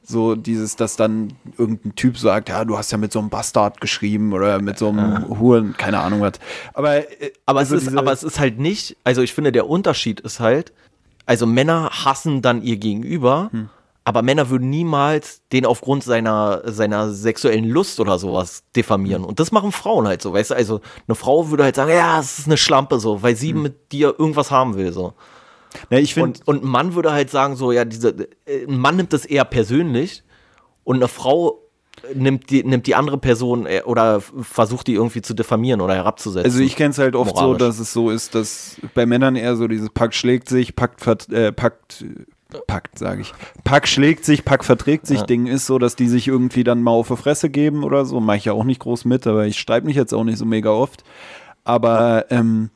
[0.04, 3.82] so dieses, dass dann irgendein Typ sagt, ja, du hast ja mit so einem Bastard
[3.82, 6.34] geschrieben oder mit so einem Huren, keine Ahnung was.
[6.74, 9.68] Aber, äh, Aber, also es ist, aber es ist halt nicht, also ich finde, der
[9.68, 10.72] Unterschied ist halt,
[11.26, 13.70] also Männer hassen dann ihr Gegenüber, Hm.
[14.08, 19.26] Aber Männer würden niemals den aufgrund seiner, seiner sexuellen Lust oder sowas diffamieren.
[19.26, 20.56] Und das machen Frauen halt so, weißt du?
[20.56, 23.92] Also eine Frau würde halt sagen, ja, es ist eine Schlampe so, weil sie mit
[23.92, 25.14] dir irgendwas haben will so.
[25.90, 28.78] ja, ich finde, Und, und ein Mann würde halt sagen, so, ja, diese, äh, ein
[28.80, 30.24] Mann nimmt das eher persönlich
[30.86, 31.60] und eine Frau
[32.14, 36.50] nimmt die, nimmt die andere Person äh, oder versucht die irgendwie zu diffamieren oder herabzusetzen.
[36.50, 37.60] Also ich kenne es halt oft Moralisch.
[37.60, 41.30] so, dass es so ist, dass bei Männern eher so dieses Pack schlägt sich, Pakt,
[41.34, 42.06] äh, Pakt,
[42.68, 43.34] Pakt, sage ich.
[43.64, 45.26] Pack schlägt sich, Pack verträgt sich Ja.
[45.26, 48.20] Ding ist so, dass die sich irgendwie dann mal auf die Fresse geben oder so.
[48.20, 50.46] Mache ich ja auch nicht groß mit, aber ich streite mich jetzt auch nicht so
[50.46, 51.04] mega oft.
[51.66, 52.70] Aber ähm,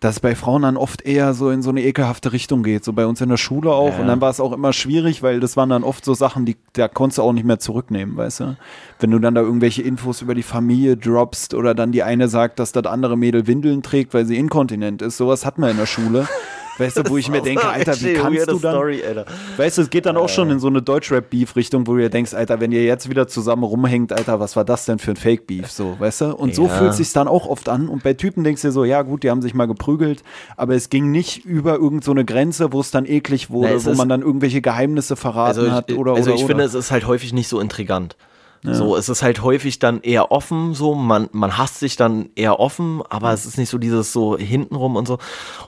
[0.00, 3.06] dass bei Frauen dann oft eher so in so eine ekelhafte Richtung geht, so bei
[3.06, 3.94] uns in der Schule auch.
[3.94, 4.00] Ja.
[4.00, 6.56] Und dann war es auch immer schwierig, weil das waren dann oft so Sachen, die
[6.74, 8.56] da konntest du auch nicht mehr zurücknehmen, weißt du?
[9.00, 12.58] Wenn du dann da irgendwelche Infos über die Familie droppst oder dann die eine sagt,
[12.58, 15.86] dass das andere Mädel Windeln trägt, weil sie inkontinent ist, sowas hat man in der
[15.86, 16.28] Schule.
[16.78, 18.74] Weißt du, wo ich mir denke, Alter, wie kannst du dann.
[18.74, 19.02] Story.
[19.56, 22.34] Weißt du, es geht dann auch schon in so eine Deutschrap-Beef-Richtung, wo du dir denkst,
[22.34, 25.70] Alter, wenn ihr jetzt wieder zusammen rumhängt, Alter, was war das denn für ein Fake-Beef,
[25.70, 26.34] so, weißt du?
[26.36, 26.68] Und so Ja.
[26.70, 27.88] fühlt sich dann auch oft an.
[27.88, 30.22] Und bei Typen denkst du dir so, ja gut, die haben sich mal geprügelt,
[30.56, 33.84] aber es ging nicht über irgendeine so eine Grenze, wo es dann eklig wurde, Na,
[33.84, 36.46] wo man dann irgendwelche Geheimnisse verraten Also, hat ich, oder also ich oder.
[36.46, 38.16] finde, es ist halt häufig nicht so intrigant.
[38.74, 42.58] So, es ist halt häufig dann eher offen, so, man, man hasst sich dann eher
[42.60, 45.18] offen, aber es ist nicht so dieses so hintenrum und so.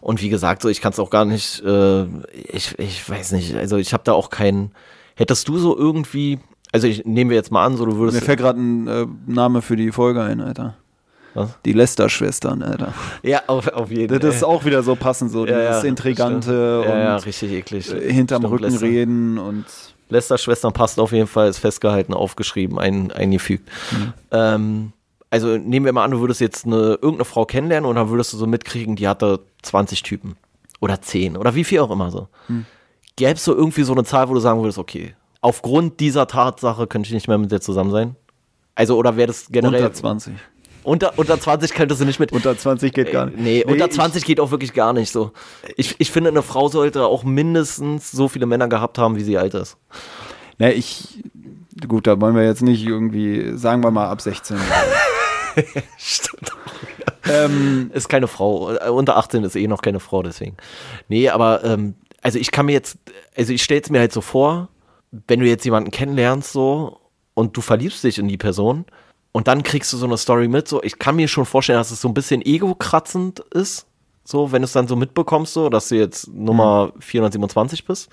[0.01, 3.55] Und wie gesagt, so, ich kann es auch gar nicht, äh, ich, ich weiß nicht,
[3.57, 4.73] also ich habe da auch keinen,
[5.17, 6.39] hättest du so irgendwie,
[6.73, 9.07] also ich nehmen wir jetzt mal an, so du Mir würdest, fällt gerade ein äh,
[9.27, 10.75] Name für die Folge ein, Alter.
[11.35, 11.51] Was?
[11.65, 12.95] Die Lester-Schwestern, Alter.
[13.23, 14.19] ja, auf, auf jeden Fall.
[14.19, 16.95] Das ist auch wieder so passend, so Ja, ja, dieses Intrigante stimmt.
[16.97, 17.87] ja, ja, und richtig eklig.
[17.87, 18.83] hinterm Stimmt, Rücken Lester.
[18.87, 19.65] reden und
[20.09, 23.69] Lester-Schwestern passt auf jeden Fall, ist festgehalten, aufgeschrieben, ein, eingefügt.
[24.31, 24.93] Ähm,
[25.31, 28.33] also nehmen wir mal an, du würdest jetzt eine, irgendeine Frau kennenlernen und dann würdest
[28.33, 30.37] du so mitkriegen, die hatte 20 Typen.
[30.81, 32.29] Oder 10 oder wie viel auch immer so.
[33.17, 36.87] Gäbe es so irgendwie so eine Zahl, wo du sagen würdest, okay, aufgrund dieser Tatsache
[36.87, 38.17] könnte ich nicht mehr mit dir zusammen sein?
[38.75, 40.35] Also, oder wäre das generell unter 20.
[40.89, 42.33] unter, unter 20 könntest du nicht mit.
[42.33, 43.39] Unter 20 geht gar nicht.
[43.39, 45.33] Nee, unter 20 geht auch wirklich gar nicht so.
[45.77, 49.37] Ich, ich finde, eine Frau sollte auch mindestens so viele Männer gehabt haben, wie sie
[49.37, 49.77] alt ist.
[50.59, 51.23] Ne, ich,
[51.87, 54.57] gut, da wollen wir jetzt nicht irgendwie, sagen wir mal ab 16.
[55.99, 56.51] Stimmt.
[57.29, 58.75] ähm, ist keine Frau.
[58.75, 60.57] Äh, Unter 18 ist eh noch keine Frau, deswegen.
[61.09, 62.99] Nee, aber ähm, also ich kann mir jetzt,
[63.37, 64.69] also ich stelle es mir halt so vor,
[65.27, 66.99] wenn du jetzt jemanden kennenlernst so
[67.35, 68.85] und du verliebst dich in die Person
[69.33, 71.91] und dann kriegst du so eine Story mit, so ich kann mir schon vorstellen, dass
[71.91, 73.87] es so ein bisschen ego-kratzend ist,
[74.25, 78.09] so wenn du es dann so mitbekommst, so dass du jetzt Nummer 427 bist.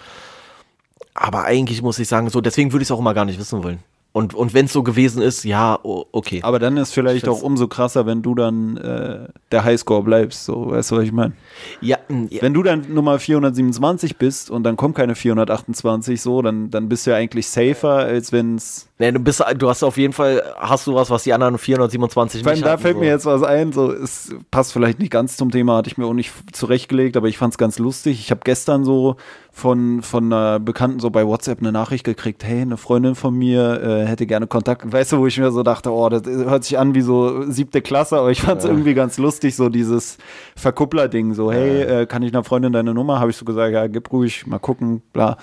[1.14, 3.64] Aber eigentlich muss ich sagen, so deswegen würde ich es auch immer gar nicht wissen
[3.64, 3.84] wollen.
[4.16, 6.40] Und, und wenn es so gewesen ist, ja, okay.
[6.42, 10.46] Aber dann ist vielleicht Ich auch umso krasser, wenn du dann äh, der Highscore bleibst.
[10.46, 11.34] So, weißt du, was ich meine?
[11.82, 11.98] Ja,
[12.30, 16.88] ja, Wenn du dann Nummer 427 bist und dann kommt keine 428 so, dann, dann
[16.88, 18.88] bist du ja eigentlich safer, als wenn es.
[19.00, 22.42] nee, du bist, du hast auf jeden Fall, hast du was, was die anderen 427
[22.42, 23.00] Vor allem nicht da hatten, fällt so.
[23.02, 26.06] mir jetzt was ein, so es passt vielleicht nicht ganz zum Thema, hatte ich mir
[26.06, 28.22] auch nicht zurechtgelegt, aber ich fand es ganz lustig.
[28.22, 29.18] Ich habe gestern so
[29.56, 33.82] von, von einer Bekannten so bei WhatsApp eine Nachricht gekriegt, hey, eine Freundin von mir
[33.82, 34.92] äh, hätte gerne Kontakt.
[34.92, 37.82] Weißt du, wo ich mir so dachte, oh, das hört sich an wie so siebte
[37.82, 40.18] Klasse, aber ich fand es irgendwie ganz lustig, so dieses
[40.58, 43.22] Verkuppler-Ding, so, hey, äh, kann ich einer Freundin deine Nummer?
[43.22, 45.38] Habe ich so gesagt, ja, gib ruhig, mal gucken, bla.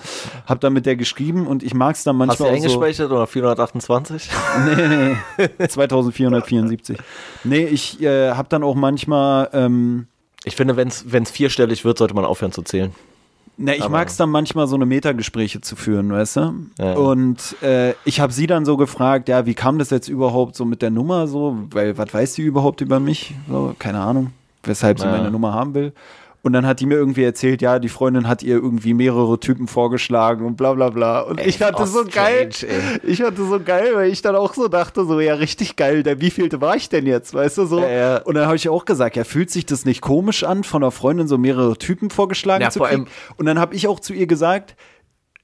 [0.45, 2.55] Hab dann mit der geschrieben und ich mag es dann Hast du manchmal auch so.
[2.55, 4.29] eingespeichert oder 428?
[4.77, 5.67] Nee, nee.
[5.67, 6.99] 2474.
[7.45, 10.05] Nee, ich äh, habe dann auch manchmal, ähm,
[10.43, 12.93] Ich finde, wenn es vierstellig wird, sollte man aufhören zu zählen.
[13.57, 16.53] Na, ich mag es dann manchmal so eine Metagespräche zu führen, weißt du?
[16.79, 16.93] Ja.
[16.93, 20.65] Und äh, ich habe sie dann so gefragt, ja, wie kam das jetzt überhaupt so
[20.65, 21.57] mit der Nummer so?
[21.71, 23.35] Weil, was weiß sie überhaupt über mich?
[23.47, 24.31] So, keine Ahnung,
[24.63, 25.11] weshalb sie Ja.
[25.11, 25.93] meine Nummer haben will.
[26.43, 29.69] Und dann hat die mir irgendwie erzählt, ja, die Freundin hat ihr irgendwie mehrere Typen
[29.69, 31.21] vorgeschlagen und bla bla bla.
[31.21, 32.49] Und ich fand oh, das so geil.
[32.61, 32.99] ey.
[33.01, 36.19] Ich das so geil, weil ich dann auch so dachte, so, ja, richtig geil, der
[36.19, 37.79] wievielte war ich denn jetzt, weißt du so?
[37.79, 38.17] Ja, ja.
[38.17, 40.91] Und dann habe ich auch gesagt, ja, fühlt sich das nicht komisch an, von einer
[40.91, 43.07] Freundin so mehrere Typen vorgeschlagen Ja, zu kriegen?
[43.37, 44.75] Und dann habe ich auch zu ihr gesagt,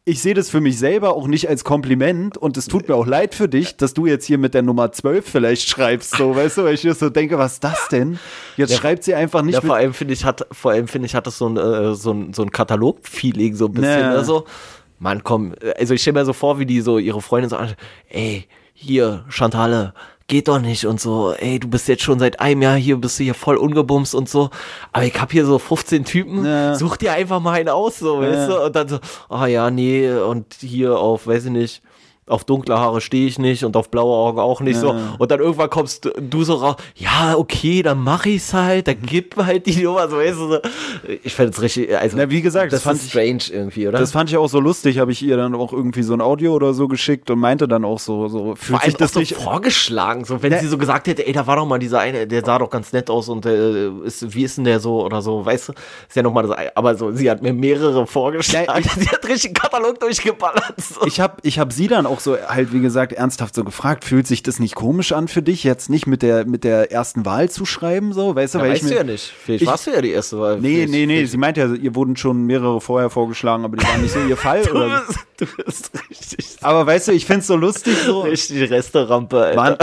[0.10, 3.06] ich sehe das für mich selber auch nicht als Kompliment und es tut mir auch
[3.06, 6.58] leid für dich, dass du jetzt hier mit der Nummer 12 vielleicht schreibst, so, weißt
[6.58, 8.18] du, weil ich so denke, was ist das denn?
[8.58, 11.14] Jetzt schreibt sie einfach nicht Ja, vor allem finde ich, hat, vor allem finde ich,
[11.14, 14.00] hat das so ein, äh, so ein, so ein Katalog-Feeling, so ein bisschen.
[14.00, 14.12] Ja.
[14.12, 14.46] Also,
[14.98, 17.76] Mann, komm, also ich stelle mir so vor, wie die so ihre Freundin so an,
[18.10, 19.94] ey, hier, Chantale,
[20.30, 23.20] geht doch nicht und so, ey, du bist jetzt schon seit einem Jahr hier, bist
[23.20, 24.50] du hier voll ungebumst und so,
[24.94, 26.76] aber ich hab hier so 15 Typen, Ja.
[26.76, 30.10] such dir einfach mal einen aus, so, weißt du, und dann so, ah ja, nee,
[30.10, 31.82] und hier auf, weiß ich nicht,
[32.30, 34.96] auf dunkle Haare stehe ich nicht und auf blaue Augen auch nicht so.
[35.18, 38.98] Und dann irgendwann kommst du- du so raus, ja, okay, dann mach ich's halt, dann
[39.02, 40.48] gib mir halt die Nummer, so weißt du.
[40.50, 40.60] so.
[41.24, 42.18] Ich fände es richtig, also.
[42.18, 44.00] Na, wie gesagt, das das fand ich- strange irgendwie, oder?
[44.00, 46.54] das fand ich auch so lustig, habe ich ihr dann auch irgendwie so ein Audio
[46.54, 50.26] oder so geschickt und meinte dann auch so, so fühlt sich das so nicht vorgeschlagen,
[50.26, 50.60] so wenn Ja.
[50.60, 52.94] sie so gesagt hätte, ey, da war doch mal dieser eine, der sah doch ganz
[52.94, 55.74] nett aus und äh, ist, wie ist denn der so oder so, weißt du?
[56.08, 59.28] Ist ja nochmal das, aber so, sie hat mir mehrere vorgeschlagen, Ja, ich- sie hat
[59.28, 60.74] richtig Katalog durchgeballert.
[60.78, 61.06] So.
[61.06, 64.28] ich habe ich hab sie dann auch so halt, wie gesagt, ernsthaft so gefragt, fühlt
[64.28, 67.50] sich das nicht komisch an für dich, jetzt nicht mit der, mit der ersten Wahl
[67.50, 69.34] zu schreiben, so, weißt du, ja, weil weißt ich du ja nicht.
[69.44, 70.60] Vielleicht ich- warst du ja die erste Wahl.
[70.60, 73.78] Nee, Vielleicht- nee, nee, vielleicht- sie meinte ja, ihr wurden schon mehrere vorher vorgeschlagen, aber
[73.78, 74.62] die waren nicht so ihr Fall.
[74.66, 78.70] Du oder bist, du bist richtig, Aber weißt du, ich find's so lustig, so, richtig
[78.70, 79.78] Resterampe, Alter.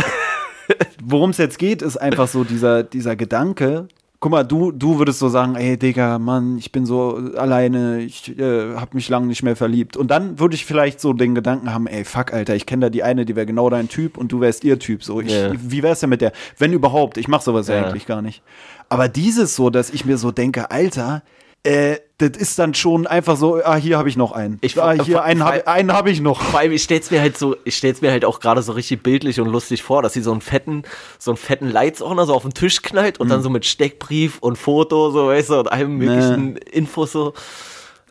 [1.03, 3.87] Worum es jetzt geht, ist einfach so dieser, dieser Gedanke.
[4.27, 8.37] Guck mal, du, du würdest so sagen, ey Digga, Mann, ich bin so alleine, ich
[8.37, 9.97] äh, hab mich lange nicht mehr verliebt.
[9.97, 12.91] Und dann würde ich vielleicht so den Gedanken haben, ey, fuck, Alter, ich kenne da
[12.91, 15.05] die eine, die wäre genau dein Typ und du wärst ihr Typ.
[15.05, 15.53] So, ich, Ja.
[15.57, 16.33] wie wär's denn mit der?
[16.59, 17.85] Wenn überhaupt, ich mach sowas Ja.
[17.85, 18.43] eigentlich gar nicht.
[18.89, 21.23] Aber dieses so, dass ich mir so denke, Alter,
[21.67, 24.57] äh, das ist dann schon einfach so, ah, hier habe ich noch einen.
[24.63, 26.41] Ich- ah, hier einen habe einen hab ich noch.
[26.41, 29.03] Vor allem, ich stell's mir halt so, ich stell's mir halt auch gerade so richtig
[29.03, 30.85] bildlich und lustig vor, dass sie so einen fetten,
[31.19, 34.57] so einen fetten Leitsordner so auf den Tisch knallt und dann so mit Steckbrief und
[34.57, 37.35] Foto, so weißt du, und allem möglichen Infos so.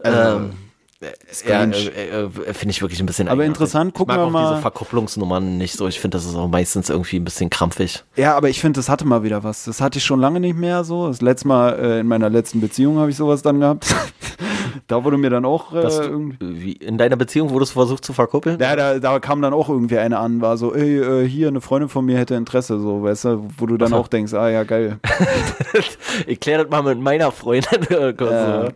[0.03, 0.51] Ähm,
[1.01, 1.75] ja, strange.
[1.75, 3.61] äh, äh, finde ich wirklich ein bisschen Aber eigenartig.
[3.61, 5.87] interessant, ich gucken mag wir auch mal- diese Verkupplungsnummern nicht so.
[5.87, 8.03] Ich finde, das ist auch meistens irgendwie ein bisschen krampfig.
[8.15, 9.65] Ja, aber ich finde, das hatte mal wieder was.
[9.65, 11.07] Das hatte ich schon lange nicht mehr so.
[11.07, 13.93] Das letzte Mal äh, in meiner letzten Beziehung habe ich sowas dann gehabt.
[14.87, 16.73] da wurde mir dann auch äh, Dass irgendwie.
[16.73, 18.57] in deiner Beziehung wurdest du versucht zu verkuppeln?
[18.59, 21.61] Ja, da, da kam dann auch irgendwie eine an, war so, ey, äh, hier, eine
[21.61, 24.63] Freundin von mir hätte Interesse, so, weißt du, wo du dann auch denkst, ah ja,
[24.63, 24.99] geil.
[26.27, 27.65] ich kläre das mal mit meiner Freundin.
[27.95, 28.71] Äh,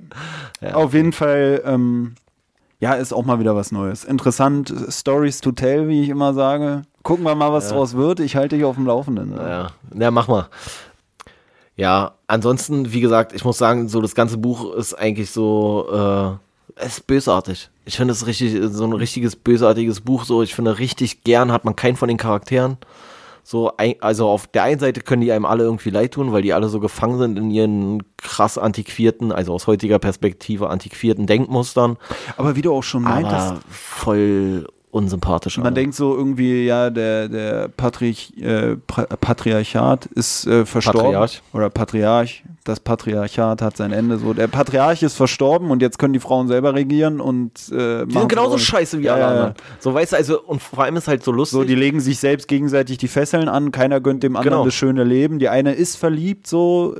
[0.62, 0.74] Ja.
[0.76, 2.16] Auf jeden Fall, ähm,
[2.80, 4.06] ja, ist auch mal wieder was Neues.
[4.06, 6.84] Interessant, Stories to tell, wie ich immer sage.
[7.04, 8.20] Gucken wir mal, was draus wird.
[8.20, 9.36] Ich halte dich auf dem Laufenden.
[9.36, 10.48] Ja, ja, mach mal.
[11.76, 16.84] Ja, ansonsten, wie gesagt, ich muss sagen, so das ganze Buch ist eigentlich so, äh,
[16.84, 17.70] es ist bösartig.
[17.86, 20.24] Ich finde es richtig, so ein richtiges bösartiges Buch.
[20.24, 22.78] So, ich finde richtig gern hat man keinen von den Charakteren.
[23.52, 26.54] So, also auf der einen Seite können die einem alle irgendwie leid tun, weil die
[26.54, 31.98] alle so gefangen sind in ihren krass antiquierten, also aus heutiger Perspektive antiquierten Denkmustern.
[32.38, 33.56] Aber wie du auch schon meintest.
[33.72, 35.58] Voll unsympathisch.
[35.58, 41.02] Man denkt so irgendwie, ja, der, der Patrich, äh, Patriarchat ist äh, verstorben.
[41.02, 41.42] Patriarch.
[41.54, 42.44] Oder Patriarch.
[42.64, 44.18] Das Patriarchat hat sein Ende.
[44.18, 48.14] So, der Patriarch ist verstorben und jetzt können die Frauen selber regieren und äh, Die
[48.14, 49.54] sind genauso scheiße wie alle anderen.
[49.80, 51.54] So, weißt du, also, und vor allem ist halt so lustig.
[51.58, 54.66] So, die legen sich selbst gegenseitig die Fesseln an, keiner gönnt dem anderen genau.
[54.66, 55.40] das schöne Leben.
[55.40, 56.96] Die eine ist verliebt, so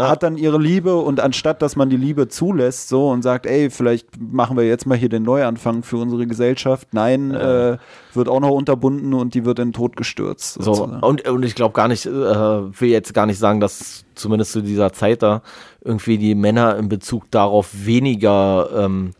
[0.00, 0.08] ja.
[0.10, 3.70] hat dann ihre Liebe und anstatt, dass man die Liebe zulässt so und sagt, ey,
[3.70, 7.72] vielleicht machen wir jetzt mal hier den Neuanfang für unsere Gesellschaft, nein, ja.
[7.72, 7.78] äh,
[8.14, 10.62] wird auch noch unterbunden und die wird in den Tod gestürzt.
[10.62, 14.52] So, und, und ich glaube gar nicht, äh, will jetzt gar nicht sagen, dass zumindest
[14.52, 15.42] zu dieser Zeit da
[15.82, 19.12] irgendwie die Männer in Bezug darauf weniger ähm,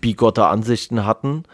[0.00, 1.44] bigotte Ansichten hatten.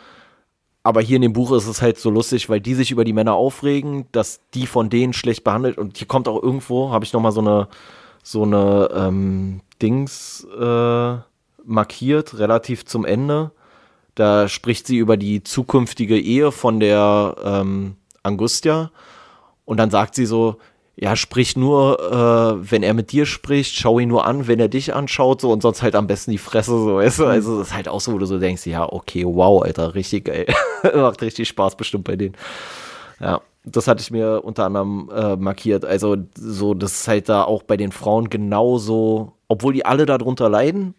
[0.84, 3.12] Aber hier in dem Buch ist es halt so lustig, weil die sich über die
[3.12, 5.78] Männer aufregen, dass die von denen schlecht behandelt.
[5.78, 7.68] Und hier kommt auch irgendwo, habe ich nochmal so eine
[8.22, 11.16] so eine ähm, Dings äh,
[11.64, 13.50] markiert, relativ zum Ende.
[14.14, 18.90] Da spricht sie über die zukünftige Ehe von der ähm, Angustia.
[19.64, 20.56] Und dann sagt sie so,
[20.94, 24.68] ja, sprich nur, äh, wenn er mit dir spricht, schau ihn nur an, wenn er
[24.68, 27.26] dich anschaut, so und sonst halt am besten die Fresse, so, weißt du?
[27.26, 30.26] Also, das ist halt auch so, wo du so denkst, ja, okay, wow, Alter, richtig
[30.26, 30.46] geil.
[30.94, 32.36] Macht richtig Spaß bestimmt bei denen.
[33.20, 35.84] Ja das hatte ich mir unter anderem äh, markiert.
[35.84, 40.48] Also so, das ist halt da auch bei den Frauen genauso, obwohl die alle darunter
[40.48, 40.94] leiden,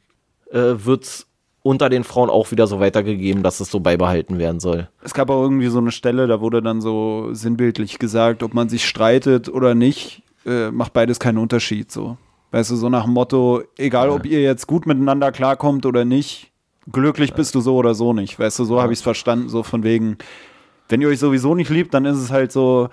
[0.51, 1.27] äh, wird es
[1.61, 4.89] unter den Frauen auch wieder so weitergegeben, dass es so beibehalten werden soll.
[5.01, 8.69] Es gab auch irgendwie so eine Stelle, da wurde dann so sinnbildlich gesagt, ob man
[8.69, 11.91] sich streitet oder nicht, äh, macht beides keinen Unterschied.
[11.91, 12.17] So,
[12.51, 14.13] weißt du, so nach dem Motto, egal ja.
[14.13, 16.51] ob ihr jetzt gut miteinander klarkommt oder nicht,
[16.91, 18.37] glücklich bist du so oder so nicht.
[18.37, 18.83] Weißt du, so ja.
[18.83, 20.17] habe ich es verstanden, so von wegen
[20.93, 22.87] wenn ihr euch sowieso nicht liebt, dann ist es halt so,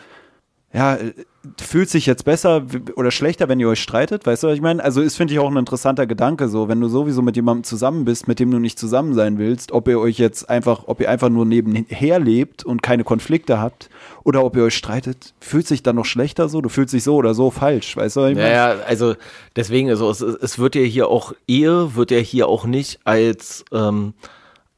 [0.73, 0.97] ja,
[1.61, 2.65] fühlt sich jetzt besser
[2.97, 4.83] oder schlechter, wenn ihr euch streitet, weißt du, was ich meine?
[4.83, 8.07] Also ist, finde ich, auch ein interessanter Gedanke, so, wenn du sowieso mit jemandem zusammen
[8.07, 11.11] bist, mit dem du nicht zusammen sein willst, ob ihr euch jetzt einfach, ob ihr
[11.11, 13.91] einfach nur nebenher lebt und keine Konflikte habt
[14.25, 17.17] oder ob ihr euch streitet, fühlt sich dann noch schlechter so, du fühlst dich so
[17.17, 18.49] oder so falsch, weißt du, was ich meine?
[18.49, 19.15] Ja, ja, also
[19.57, 23.67] deswegen, also es, es wird ja hier auch, Ehe wird ja hier auch nicht als,
[23.73, 24.15] ähm,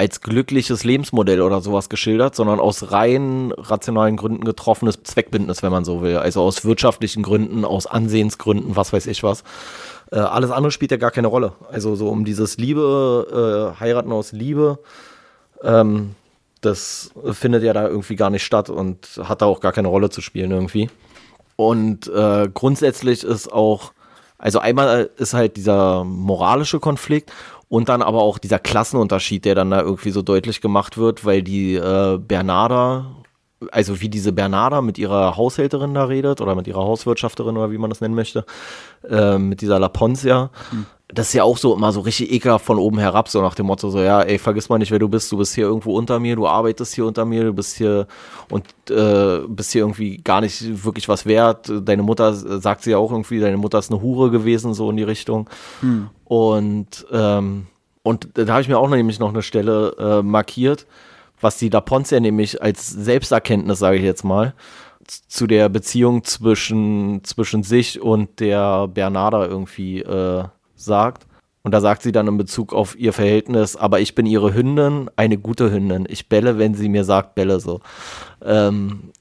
[0.02, 5.84] als glückliches Lebensmodell oder sowas geschildert, sondern aus rein rationalen Gründen getroffenes Zweckbündnis, wenn man
[5.84, 6.16] so will.
[6.16, 9.44] Also aus wirtschaftlichen Gründen, aus Ansehensgründen, was weiß ich was.
[10.10, 11.52] Äh, alles andere spielt ja gar keine Rolle.
[11.70, 14.80] Also so um dieses Liebe, äh, Heiraten aus Liebe,
[15.62, 16.16] ähm,
[16.62, 20.10] das findet ja da irgendwie gar nicht statt und hat da auch gar keine Rolle
[20.10, 20.90] zu spielen irgendwie.
[21.54, 23.92] Und äh, grundsätzlich ist auch,
[24.36, 27.30] also einmal ist halt dieser moralische Konflikt
[27.72, 31.42] und dann aber auch dieser Klassenunterschied, der dann da irgendwie so deutlich gemacht wird, weil
[31.42, 33.06] die äh, Bernarda,
[33.70, 37.78] also wie diese Bernarda mit ihrer Haushälterin da redet oder mit ihrer Hauswirtschafterin oder wie
[37.78, 38.44] man das nennen möchte,
[39.08, 42.64] äh, mit dieser La Poncia, mhm das ist ja auch so immer so richtig ekelhaft
[42.64, 45.08] von oben herab, so nach dem Motto, so, ja, ey, vergiss mal nicht, wer du
[45.08, 48.06] bist, du bist hier irgendwo unter mir, du arbeitest hier unter mir, du bist hier
[48.48, 51.70] und äh, bist hier irgendwie gar nicht wirklich was wert.
[51.84, 54.96] Deine Mutter, sagt sie ja auch irgendwie, deine Mutter ist eine Hure gewesen, so in
[54.96, 55.50] die Richtung.
[55.80, 56.08] Hm.
[56.24, 57.66] Und, ähm,
[58.02, 60.86] und da habe ich mir auch nämlich noch eine Stelle äh, markiert,
[61.42, 64.54] was die Da Ponce nämlich als Selbsterkenntnis, sage ich jetzt mal,
[65.28, 70.44] zu der Beziehung zwischen, zwischen sich und der Bernarda irgendwie äh,
[70.82, 71.26] sagt.
[71.62, 75.08] Und da sagt sie dann in Bezug auf ihr Verhältnis, aber ich bin ihre Hündin,
[75.16, 76.06] eine gute Hündin.
[76.08, 77.80] Ich bälle, wenn sie mir sagt, bälle so.
[78.44, 79.12] Ähm,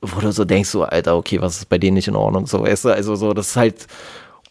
[0.00, 2.46] wo du so denkst, so, Alter, okay, was ist bei denen nicht in Ordnung?
[2.46, 3.86] So, weißt du, also so, das ist halt.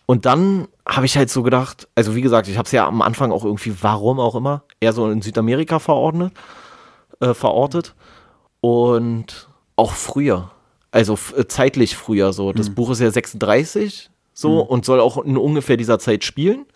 [0.06, 3.02] Und dann habe ich halt so gedacht, also wie gesagt, ich habe es ja am
[3.02, 6.34] Anfang auch irgendwie, warum auch immer, eher so in Südamerika verordnet,
[7.20, 7.94] äh, verortet.
[8.60, 10.52] Und auch früher,
[10.92, 12.52] also zeitlich früher so.
[12.52, 12.76] Das mhm.
[12.76, 14.70] Buch ist ja 36, so mhm.
[14.70, 16.68] und soll auch in ungefähr dieser Zeit spielen,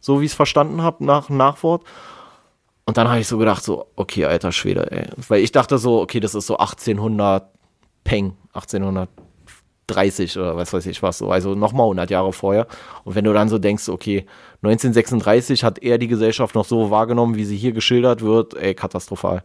[0.00, 1.82] so wie ich es verstanden habe nach Nachwort.
[2.86, 5.06] Und dann habe ich so gedacht, so, okay, alter Schwede, ey.
[5.28, 7.48] Weil ich dachte so, okay, das ist so 1800
[8.02, 12.66] Peng, 1830 oder was weiß ich was so, also nochmal 100 Jahre vorher.
[13.04, 14.26] Und wenn du dann so denkst, okay,
[14.62, 19.44] 1936 hat er die Gesellschaft noch so wahrgenommen, wie sie hier geschildert wird, ey, katastrophal.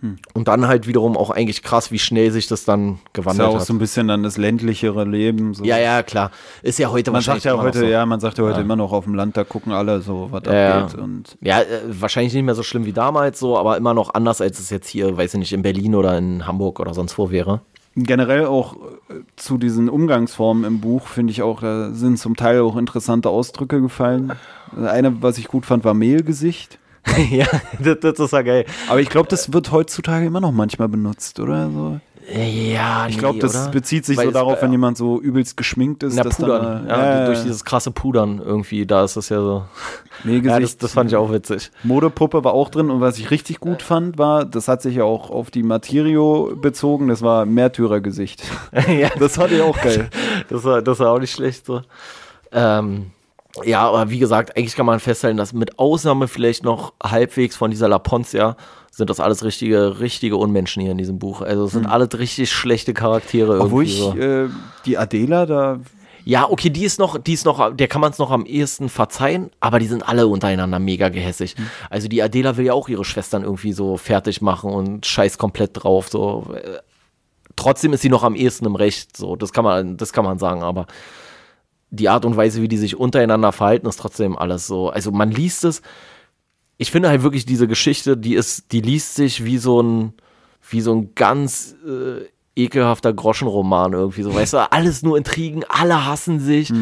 [0.00, 0.16] Hm.
[0.32, 3.32] Und dann halt wiederum auch eigentlich krass, wie schnell sich das dann gewandelt hat.
[3.32, 3.66] Ist ja auch hat.
[3.66, 5.52] so ein bisschen dann das ländlichere Leben.
[5.52, 5.64] So.
[5.64, 6.30] Ja, ja, klar.
[6.62, 7.84] Ist ja heute man wahrscheinlich sagt ja heute, so.
[7.84, 8.62] Ja, man sagt ja heute ja.
[8.62, 10.98] immer noch auf dem Land, da gucken alle so, was ja, abgeht.
[10.98, 14.40] Und ja, äh, wahrscheinlich nicht mehr so schlimm wie damals so, aber immer noch anders,
[14.40, 17.30] als es jetzt hier, weiß ich nicht, in Berlin oder in Hamburg oder sonst wo
[17.30, 17.60] wäre.
[17.94, 22.62] Generell auch äh, zu diesen Umgangsformen im Buch finde ich auch, da sind zum Teil
[22.62, 24.32] auch interessante Ausdrücke gefallen.
[24.74, 26.78] Eine, was ich gut fand, war Mehlgesicht.
[27.30, 27.46] ja,
[27.78, 28.64] das, das, ist ja geil.
[28.88, 32.00] Aber ich glaube, das wird heutzutage immer noch manchmal benutzt, oder so?
[32.32, 33.70] Ja, Ich glaube, das oder?
[33.70, 36.14] bezieht sich Weil so darauf, wenn jemand so übelst geschminkt ist.
[36.14, 36.86] Na, dass Pudern.
[36.86, 39.64] Dann, ja, äh, durch dieses krasse Pudern irgendwie, da ist das ja so.
[40.24, 40.82] nee, Ja, das, Gesicht.
[40.82, 41.72] das fand ich auch witzig.
[41.82, 45.04] Modepuppe war auch drin und was ich richtig gut fand, war, das hat sich ja
[45.04, 48.42] auch auf die Materio bezogen, das war Märtyrergesicht.
[48.88, 50.08] ja, Das fand ich auch geil.
[50.48, 51.82] das war, das war auch nicht schlecht so.
[52.52, 53.06] Ähm,
[53.64, 57.70] ja, aber wie gesagt, eigentlich kann man feststellen, dass mit Ausnahme vielleicht noch halbwegs von
[57.70, 58.56] dieser La Poncia
[58.90, 61.40] sind das alles richtige, richtige Unmenschen hier in diesem Buch.
[61.42, 63.60] Also es sind alles richtig schlechte Charaktere Hm.
[63.60, 64.16] Obwohl ich so.
[64.16, 64.48] äh,
[64.84, 65.80] die Adela da,
[66.24, 68.88] Ja, okay, die ist noch, die ist noch, der kann man es noch am ehesten
[68.88, 71.56] verzeihen, aber die sind alle untereinander mega gehässig.
[71.88, 75.70] Also die Adela will ja auch ihre Schwestern irgendwie so fertig machen und scheiß komplett
[75.74, 76.08] drauf.
[76.08, 76.46] So.
[76.54, 76.78] Äh,
[77.56, 80.38] Trotzdem ist sie noch am ehesten im Recht, so, das kann man, das kann man
[80.38, 80.86] sagen, aber
[81.90, 84.90] die Art und Weise, wie die sich untereinander verhalten, ist trotzdem alles so.
[84.90, 85.82] Also man liest es.
[86.78, 90.14] Ich finde halt wirklich diese Geschichte, die ist, die liest sich wie so ein,
[90.70, 92.24] wie so ein ganz äh,
[92.56, 94.34] ekelhafter Groschenroman irgendwie so.
[94.34, 96.72] Weißt du, alles nur Intrigen, alle hassen sich.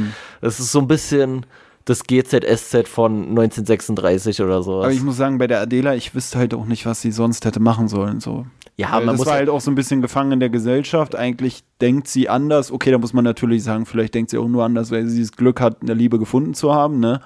[0.40, 1.46] Das ist so ein bisschen
[1.84, 4.82] das GZSZ von 1936 oder so.
[4.82, 7.46] aber ich muss sagen, bei der Adela, ich wüsste halt auch nicht, was sie sonst
[7.46, 8.20] hätte machen sollen.
[8.20, 8.46] So.
[8.76, 11.16] ja, Weil man das muss war halt auch so ein bisschen gefangen in der Gesellschaft.
[11.16, 12.72] Eigentlich denkt sie anders.
[12.72, 15.32] Okay, da muss man natürlich sagen, vielleicht denkt sie auch nur anders, weil sie das
[15.32, 16.98] Glück hat, eine Liebe gefunden zu haben.
[16.98, 17.20] Ne?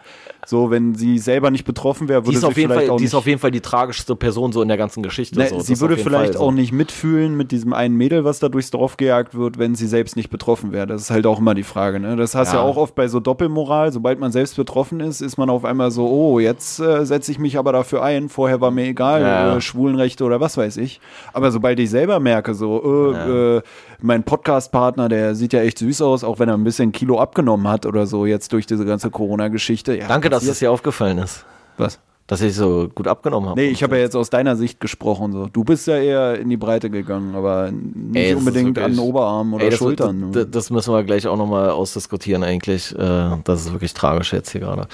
[0.45, 2.99] So, wenn sie selber nicht betroffen wäre, würde ist, sie auf jeden vielleicht Fall, auch
[2.99, 5.39] die ist auf jeden Fall die tragischste Person so in der ganzen Geschichte.
[5.39, 5.57] Ne, so.
[5.57, 6.41] Das sie würde vielleicht Fall so.
[6.41, 9.87] auch nicht mitfühlen mit diesem einen Mädel, was da durchs Dorf gejagt wird, wenn sie
[9.87, 10.87] selbst nicht betroffen wäre.
[10.87, 12.01] Das ist halt auch immer die Frage.
[12.01, 12.17] Ne?
[12.17, 12.63] Das hast du ja.
[12.63, 12.69] Ja.
[12.69, 13.93] auch oft bei so Doppelmoral.
[13.93, 17.39] Sobald man selbst betroffen ist, ist man auf einmal so, oh, jetzt äh, setze ich
[17.39, 18.29] mich aber dafür ein.
[18.29, 19.57] Vorher war mir egal, Ja.
[19.57, 21.01] äh, Schwulenrechte oder was weiß ich.
[21.33, 23.63] Aber sobald ich selber merke, so, äh, äh,
[24.01, 27.69] mein Podcast-Partner, der sieht ja echt süß aus, auch wenn er ein bisschen Kilo abgenommen
[27.69, 29.97] hat oder so, jetzt durch diese ganze Corona-Geschichte.
[29.97, 31.45] Ja, Danke, dass es dir aufgefallen ist.
[31.79, 32.01] Was?
[32.27, 33.61] Dass ich so gut abgenommen habe.
[33.61, 35.33] Nee, ich habe ja jetzt aus deiner Sicht gesprochen.
[35.33, 35.47] So.
[35.47, 38.91] Du bist ja eher in die Breite gegangen, aber nicht Ey, das unbedingt wirklich- an
[38.93, 40.33] den Oberarm oder Ey, das, Schultern.
[40.33, 42.93] Das, das müssen wir gleich auch nochmal ausdiskutieren eigentlich.
[42.99, 44.89] Äh, das ist wirklich tragisch jetzt hier gerade.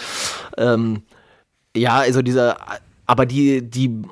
[0.59, 1.03] Ähm,
[1.77, 2.57] ja, also dieser,
[3.07, 4.03] aber die, die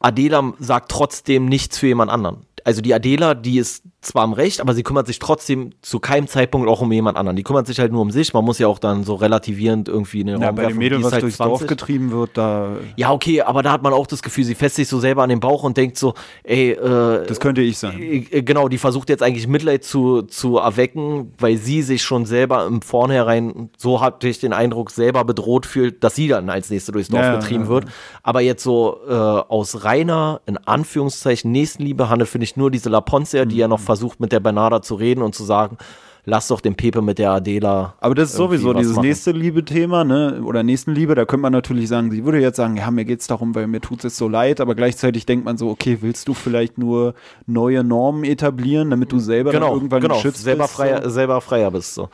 [0.00, 2.38] Adela sagt trotzdem nichts für jemand anderen.
[2.64, 6.26] Also die Adela, die ist zwar im Recht, aber sie kümmert sich trotzdem zu keinem
[6.26, 7.36] Zeitpunkt auch um jemand anderen.
[7.36, 8.34] Die kümmert sich halt nur um sich.
[8.34, 11.12] Man muss ja auch dann so relativierend irgendwie in den ja, bei dem Mädel, was
[11.12, 11.68] halt durchs Dorf 20.
[11.68, 12.76] getrieben wird, da.
[12.96, 15.28] Ja, okay, aber da hat man auch das Gefühl, sie fässt sich so selber an
[15.28, 18.00] den Bauch und denkt so, ey, äh, Das könnte ich sein.
[18.02, 22.66] äh, Genau, die versucht jetzt eigentlich Mitleid zu, zu erwecken, weil sie sich schon selber
[22.66, 26.90] im Vornherein, so hatte ich den Eindruck, selber bedroht fühlt, dass sie dann als Nächste
[26.90, 27.84] durchs Dorf Ja, getrieben ja, wird.
[28.24, 33.00] Aber jetzt so äh, aus reiner, in Anführungszeichen, Nächstenliebe handelt, finde ich nur diese La
[33.00, 33.91] Poncia, die ja noch.
[33.92, 35.76] Versucht, mit der Bernarda zu reden und zu sagen,
[36.24, 37.94] lass doch den Pepe mit der Adela.
[38.00, 39.06] Aber das ist sowieso dieses machen.
[39.06, 40.40] nächste Liebe-Thema, ne?
[40.44, 43.54] Oder Nächstenliebe, da könnte man natürlich sagen, sie würde jetzt sagen, ja, mir geht's darum,
[43.54, 46.78] weil mir tut es so leid, aber gleichzeitig denkt man so, okay, willst du vielleicht
[46.78, 47.14] nur
[47.46, 50.74] neue Normen etablieren, damit du selber Genau, irgendwann genau, geschützt selber, bist?
[50.74, 51.10] freier, so?
[51.10, 51.94] selber freier bist.
[51.94, 52.08] So.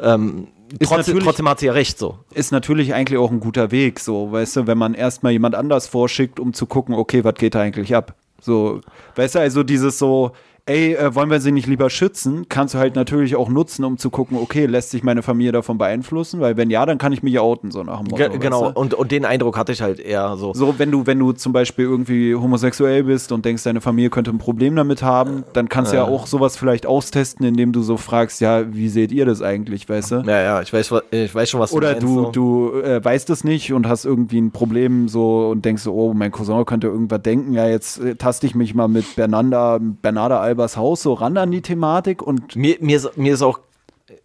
[0.00, 0.46] Ähm,
[0.78, 2.18] Ist trotzdem, trotzdem hat sie ja recht so.
[2.32, 5.88] ist natürlich eigentlich auch ein guter Weg, so, weißt du, wenn man erstmal jemand anders
[5.88, 8.14] vorschickt, um zu gucken, okay, was geht da eigentlich ab?
[8.40, 8.80] So,
[9.16, 10.32] weißt du, also dieses so,
[10.66, 13.98] ey, äh, wollen wir sie nicht lieber schützen, kannst du halt natürlich auch nutzen, um
[13.98, 17.22] zu gucken, okay, lässt sich meine Familie davon beeinflussen, weil wenn ja, dann kann ich
[17.22, 18.16] mich ja outen, so nach dem Motto.
[18.16, 18.80] Ge weißt genau, du?
[18.80, 20.52] und, und den Eindruck hatte ich halt eher so.
[20.54, 24.30] So, wenn du, wenn du zum Beispiel irgendwie homosexuell bist und denkst, deine Familie könnte
[24.30, 27.96] ein Problem damit haben, dann kannst du ja auch sowas vielleicht austesten, indem du so
[27.96, 30.16] fragst, ja, wie seht ihr das eigentlich, weißt du?
[30.26, 32.36] Ja, ja, ich weiß, ich weiß schon, was Oder du meinst.
[32.36, 32.72] du, so.
[32.72, 36.14] du äh, weißt es nicht und hast irgendwie ein Problem so und denkst so, oh,
[36.14, 40.40] mein Cousin könnte irgendwas denken, ja, jetzt äh, taste ich mich mal mit Bernanda, Bernarda
[40.50, 43.60] Albers Haus so ran an die Thematik und Mir, mir, ist, mir ist auch,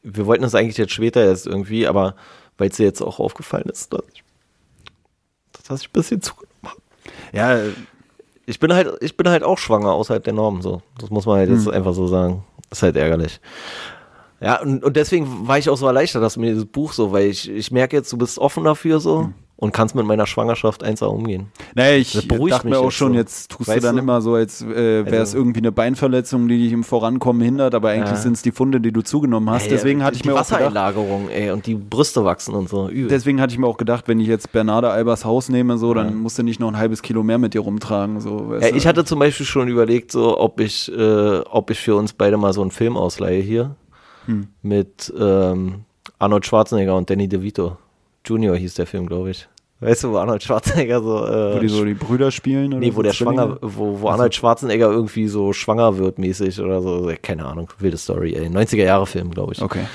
[0.03, 2.15] wir wollten das eigentlich jetzt später erst irgendwie, aber
[2.57, 4.01] weil es dir jetzt auch aufgefallen ist, dass,
[5.67, 6.81] dass ich ein bisschen zugenommen habe.
[7.33, 7.59] ja,
[8.45, 10.81] Ich bin halt, ich bin halt auch schwanger außerhalb der Norm, so.
[10.99, 11.55] Das muss man halt Hm.
[11.55, 12.43] jetzt einfach so sagen.
[12.71, 13.39] ist halt ärgerlich.
[14.41, 17.27] Ja, und, und deswegen war ich auch so erleichtert, dass mir dieses Buch so, weil
[17.27, 19.33] ich, ich merke jetzt, du bist offen dafür so Hm.
[19.57, 21.47] Und kannst mit meiner Schwangerschaft einfach umgehen.
[21.75, 23.17] naja, ich Das beruhigt dachte mir auch schon, so.
[23.17, 24.01] jetzt tust Weißt du dann du?
[24.01, 24.67] immer so, als äh,
[25.05, 28.15] wäre es Also- irgendwie eine Beinverletzung, die dich im Vorankommen hindert, aber eigentlich Ja.
[28.17, 29.63] sind es die Funde, die du zugenommen hast.
[29.63, 30.75] Ey, deswegen hatte ich mir auch gedacht,
[31.29, 32.89] ey, und die Brüste wachsen und so.
[32.89, 33.07] Übel.
[33.07, 36.15] deswegen hatte ich mir auch gedacht, wenn ich jetzt Bernarda Albers Haus nehme, so, dann
[36.15, 38.19] musst du nicht noch ein halbes Kilo mehr mit dir rumtragen.
[38.19, 41.95] So, Ja, ich hatte zum Beispiel schon überlegt, so, ob ich, äh, ob ich für
[41.95, 43.75] uns beide mal so einen Film ausleihe hier
[44.25, 44.47] Hm.
[44.61, 45.85] mit ähm,
[46.19, 47.77] Arnold Schwarzenegger und Danny DeVito.
[48.25, 49.47] Junior hieß der Film, glaube ich.
[49.81, 52.91] Weißt du, wo Arnold Schwarzenegger so, äh, wo die so die Brüder spielen oder nee,
[52.91, 57.11] wo so der schwanger, wo, wo Arnold Schwarzenegger irgendwie so schwanger wird mäßig oder so,
[57.21, 59.61] keine Ahnung, wilde Story, ey, 90er Jahre Film, glaube ich.
[59.61, 59.85] Okay.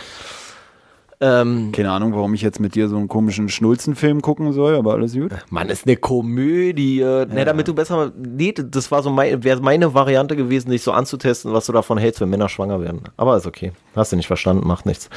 [1.23, 4.95] Ähm, Keine Ahnung, warum ich jetzt mit dir so einen komischen Schnulzenfilm gucken soll, aber
[4.95, 5.33] alles gut.
[5.51, 7.01] Mann, ist eine Komödie.
[7.01, 7.27] Ja.
[7.27, 8.11] Ne, damit du besser.
[8.17, 11.99] Nee, das war so mein, wäre meine Variante gewesen, dich so anzutesten, was du davon
[11.99, 13.03] hältst, wenn Männer schwanger werden.
[13.19, 13.73] Aber ist okay.
[13.95, 15.11] Hast du nicht verstanden, macht nichts.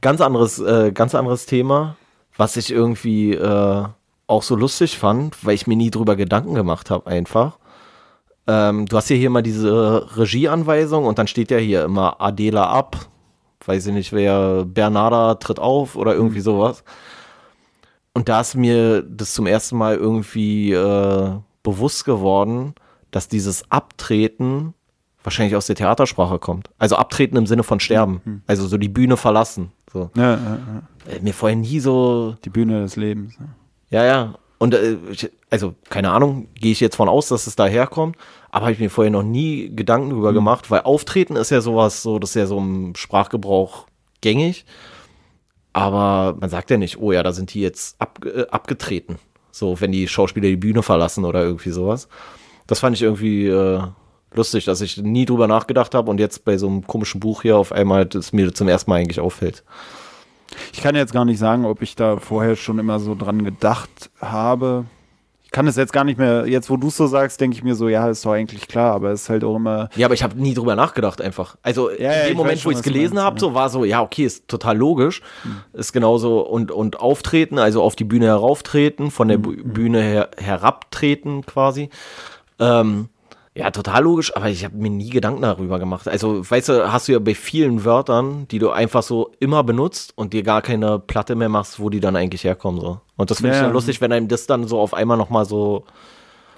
[0.00, 1.96] Ganz anderes, äh, ganz anderes Thema,
[2.36, 3.84] was ich irgendwie äh,
[4.26, 7.58] auch so lustig fand, weil ich mir nie drüber Gedanken gemacht habe, einfach.
[8.46, 12.68] Ähm, du hast ja hier mal diese Regieanweisung und dann steht ja hier immer Adela
[12.68, 13.08] ab,
[13.64, 16.44] weiß ich nicht, wer Bernarda tritt auf oder irgendwie mhm.
[16.44, 16.84] sowas.
[18.12, 21.30] Und da ist mir das zum ersten Mal irgendwie äh,
[21.62, 22.74] bewusst geworden,
[23.10, 24.74] dass dieses Abtreten
[25.24, 26.70] wahrscheinlich aus der Theatersprache kommt.
[26.78, 28.20] Also abtreten im Sinne von sterben.
[28.24, 28.42] Mhm.
[28.46, 29.72] Also so die Bühne verlassen.
[29.94, 30.10] So.
[30.16, 30.58] Ja, ja,
[31.06, 31.12] ja.
[31.12, 32.36] Äh, mir vorher nie so.
[32.44, 33.34] Die Bühne des Lebens.
[33.90, 34.34] Ja, ja.
[34.58, 34.96] Und äh,
[35.50, 38.16] also, keine Ahnung, gehe ich jetzt von aus, dass es daherkommt,
[38.50, 40.36] aber habe ich mir vorher noch nie Gedanken drüber mhm.
[40.36, 43.86] gemacht, weil Auftreten ist ja sowas, so, das ist ja so im Sprachgebrauch
[44.20, 44.66] gängig.
[45.72, 49.18] Aber man sagt ja nicht, oh ja, da sind die jetzt ab, äh, abgetreten.
[49.52, 52.08] So, wenn die Schauspieler die Bühne verlassen oder irgendwie sowas.
[52.66, 53.80] Das fand ich irgendwie äh,
[54.36, 57.56] lustig, dass ich nie drüber nachgedacht habe und jetzt bei so einem komischen Buch hier
[57.56, 59.62] auf einmal das mir zum ersten Mal eigentlich auffällt.
[60.72, 64.10] Ich kann jetzt gar nicht sagen, ob ich da vorher schon immer so dran gedacht
[64.20, 64.84] habe.
[65.44, 67.62] Ich kann es jetzt gar nicht mehr, jetzt wo du es so sagst, denke ich
[67.62, 69.88] mir so, ja, ist doch eigentlich klar, aber es ist halt auch immer.
[69.94, 71.56] Ja, aber ich habe nie drüber nachgedacht einfach.
[71.62, 73.84] Also ja, in dem ja, Moment, schon, wo ich es gelesen habe, so war so,
[73.84, 75.22] ja, okay, ist total logisch.
[75.42, 75.56] Hm.
[75.72, 79.72] Ist genauso und, und auftreten, also auf die Bühne herauftreten, von der hm.
[79.72, 81.88] Bühne her, herabtreten quasi.
[82.58, 83.08] Ähm,
[83.56, 86.08] ja, total logisch, aber ich habe mir nie Gedanken darüber gemacht.
[86.08, 90.12] Also, weißt du, hast du ja bei vielen Wörtern, die du einfach so immer benutzt
[90.16, 92.80] und dir gar keine Platte mehr machst, wo die dann eigentlich herkommen.
[92.80, 93.00] So.
[93.16, 95.44] Und das finde ja, ich dann lustig, wenn einem das dann so auf einmal nochmal
[95.44, 95.84] so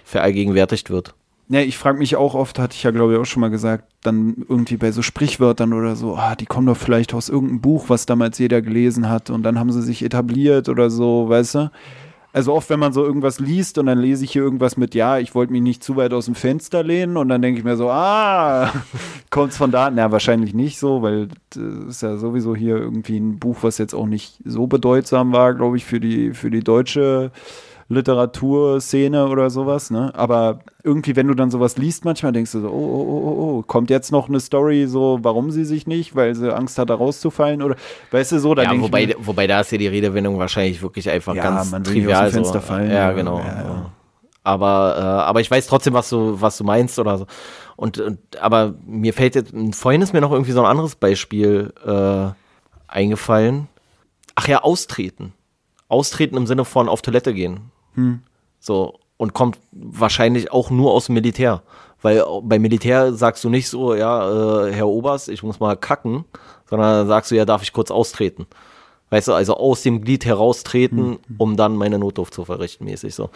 [0.04, 1.14] verallgegenwärtigt wird.
[1.48, 3.84] Ja, ich frage mich auch oft, hatte ich ja glaube ich auch schon mal gesagt,
[4.02, 7.84] dann irgendwie bei so Sprichwörtern oder so, ah, die kommen doch vielleicht aus irgendeinem Buch,
[7.88, 11.70] was damals jeder gelesen hat und dann haben sie sich etabliert oder so, weißt du?
[12.36, 15.16] Also oft, wenn man so irgendwas liest und dann lese ich hier irgendwas mit, ja,
[15.18, 17.78] ich wollte mich nicht zu weit aus dem Fenster lehnen und dann denke ich mir
[17.78, 18.70] so, ah,
[19.30, 19.90] kommt es von da?
[19.90, 23.94] Na, wahrscheinlich nicht so, weil das ist ja sowieso hier irgendwie ein Buch, was jetzt
[23.94, 27.30] auch nicht so bedeutsam war, glaube ich, für die, für die deutsche
[27.88, 30.12] Literaturszene oder sowas, ne?
[30.14, 33.58] Aber irgendwie, wenn du dann sowas liest, manchmal denkst du so, oh, oh, oh, oh,
[33.58, 36.90] oh, kommt jetzt noch eine Story so, warum sie sich nicht, weil sie Angst hat,
[36.90, 37.76] da rauszufallen oder,
[38.10, 41.08] weißt du, so, da ja, wobei, mir, wobei da ist ja die Redewendung wahrscheinlich wirklich
[41.08, 42.26] einfach ja, ganz man trivial.
[42.26, 42.66] Will Fenster so.
[42.66, 42.90] fallen.
[42.90, 43.38] Ja, genau.
[43.38, 43.92] Ja, ja.
[44.42, 47.26] Aber, äh, aber ich weiß trotzdem, was du, was du meinst oder so.
[47.76, 51.72] Und, und aber mir fällt jetzt, vorhin ist mir noch irgendwie so ein anderes Beispiel
[51.84, 52.28] äh,
[52.88, 53.68] eingefallen.
[54.34, 55.32] Ach ja, austreten.
[55.88, 57.72] Austreten im Sinne von auf Toilette gehen.
[57.96, 58.20] Hm.
[58.60, 61.62] So, und kommt wahrscheinlich auch nur aus dem Militär.
[62.02, 66.24] Weil beim Militär sagst du nicht so, ja, äh, Herr Oberst, ich muss mal kacken,
[66.68, 68.46] sondern sagst du, ja, darf ich kurz austreten.
[69.10, 71.36] Weißt du, also aus dem Glied heraustreten, hm.
[71.38, 73.30] um dann meine Notdurft zu verrichten, mäßig so.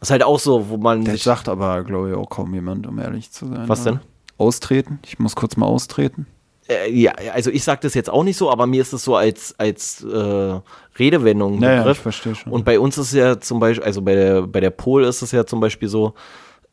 [0.00, 1.04] Das ist halt auch so, wo man.
[1.04, 3.68] Das sagt aber, glaube ich, auch kaum jemand, um ehrlich zu sein.
[3.68, 4.00] Was denn?
[4.38, 4.98] Austreten.
[5.04, 6.26] Ich muss kurz mal austreten.
[6.68, 9.16] Äh, ja, also ich sage das jetzt auch nicht so, aber mir ist es so
[9.16, 10.60] als, als äh,
[10.98, 11.98] Redewendung naja, Begriff.
[11.98, 12.52] ich verstehe schon.
[12.52, 15.22] Und bei uns ist es ja zum Beispiel, also bei der, bei der Pol ist
[15.22, 16.14] es ja zum Beispiel so,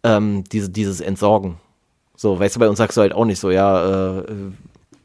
[0.03, 1.57] ähm, diese, dieses Entsorgen.
[2.15, 4.23] So, weißt du, bei uns sagst du halt auch nicht so, ja, äh,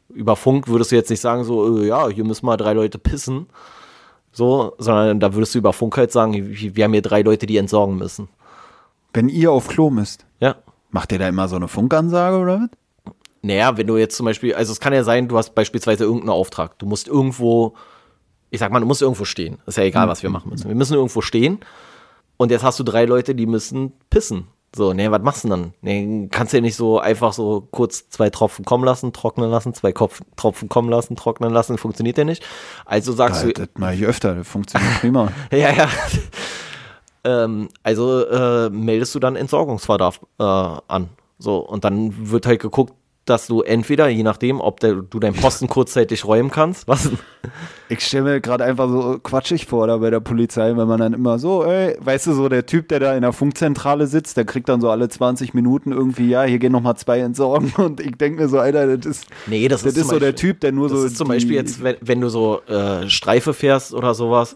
[0.09, 2.97] über Funk würdest du jetzt nicht sagen, so, äh, ja, hier müssen mal drei Leute
[2.97, 3.47] pissen.
[4.31, 7.57] So, sondern da würdest du über Funk halt sagen, wir haben hier drei Leute, die
[7.57, 8.29] entsorgen müssen.
[9.13, 10.25] Wenn ihr auf Klo müsst?
[10.39, 10.57] Ja.
[10.91, 12.69] Macht ihr da immer so eine Funkansage oder was?
[13.41, 16.31] Naja, wenn du jetzt zum Beispiel, also es kann ja sein, du hast beispielsweise irgendeinen
[16.31, 16.77] Auftrag.
[16.79, 17.75] Du musst irgendwo,
[18.49, 19.59] ich sag mal, du musst irgendwo stehen.
[19.65, 20.67] Ist ja egal, was wir machen müssen.
[20.67, 21.59] Wir müssen irgendwo stehen
[22.37, 24.47] und jetzt hast du drei Leute, die müssen pissen.
[24.75, 25.73] So, nee, was machst du denn dann?
[25.81, 29.73] Nee, kannst du ja nicht so einfach so kurz zwei Tropfen kommen lassen, trocknen lassen,
[29.73, 32.45] zwei Kopf, Tropfen kommen lassen, trocknen lassen, funktioniert ja nicht.
[32.85, 33.53] Also sagst ja, du.
[33.53, 35.31] Das mache ich öfter, das funktioniert prima.
[35.51, 35.89] ja, ja.
[37.23, 41.09] ähm, also äh, meldest du dann Entsorgungsverdarf äh, an.
[41.39, 42.93] So, und dann wird halt geguckt,
[43.29, 47.09] dass du entweder, je nachdem, ob der, du deinen Posten kurzzeitig räumen kannst, was?
[47.89, 51.13] Ich stelle mir gerade einfach so quatschig vor da bei der Polizei, wenn man dann
[51.13, 54.45] immer so, ey, weißt du, so der Typ, der da in der Funkzentrale sitzt, der
[54.45, 58.15] kriegt dann so alle 20 Minuten irgendwie, ja, hier gehen nochmal zwei entsorgen und ich
[58.17, 60.59] denke mir so, Alter, das ist, nee, das, das ist, ist so Beispiel, der Typ,
[60.59, 61.03] der nur das so.
[61.03, 64.55] Das ist zum Beispiel jetzt, wenn, wenn du so äh, Streife fährst oder sowas,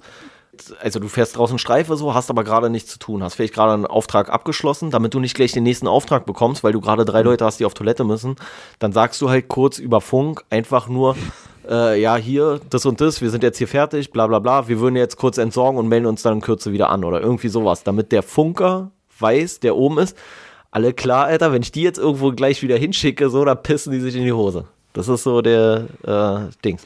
[0.82, 3.74] also du fährst draußen Streife so, hast aber gerade nichts zu tun, hast vielleicht gerade
[3.74, 7.22] einen Auftrag abgeschlossen, damit du nicht gleich den nächsten Auftrag bekommst, weil du gerade drei
[7.22, 7.30] mhm.
[7.30, 8.36] Leute hast, die auf Toilette müssen,
[8.80, 11.16] dann sagst du halt kurz über Funk einfach nur,
[11.70, 14.80] äh, ja, hier, das und das, wir sind jetzt hier fertig, bla bla bla, wir
[14.80, 17.84] würden jetzt kurz entsorgen und melden uns dann in Kürze wieder an oder irgendwie sowas,
[17.84, 20.18] damit der Funker weiß, der oben ist,
[20.72, 24.00] alle klar, Alter, wenn ich die jetzt irgendwo gleich wieder hinschicke, so, da pissen die
[24.00, 24.66] sich in die Hose.
[24.94, 26.84] Das ist so der äh, Dings.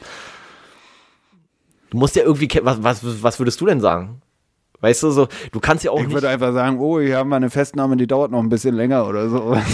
[1.90, 4.20] Du musst ja irgendwie, was, was, was würdest du denn sagen?
[4.80, 6.14] Weißt du, so, du kannst ja auch Ich nicht.
[6.14, 9.06] würde einfach sagen, oh, hier haben wir eine Festnahme, die dauert noch ein bisschen länger
[9.06, 9.56] oder so.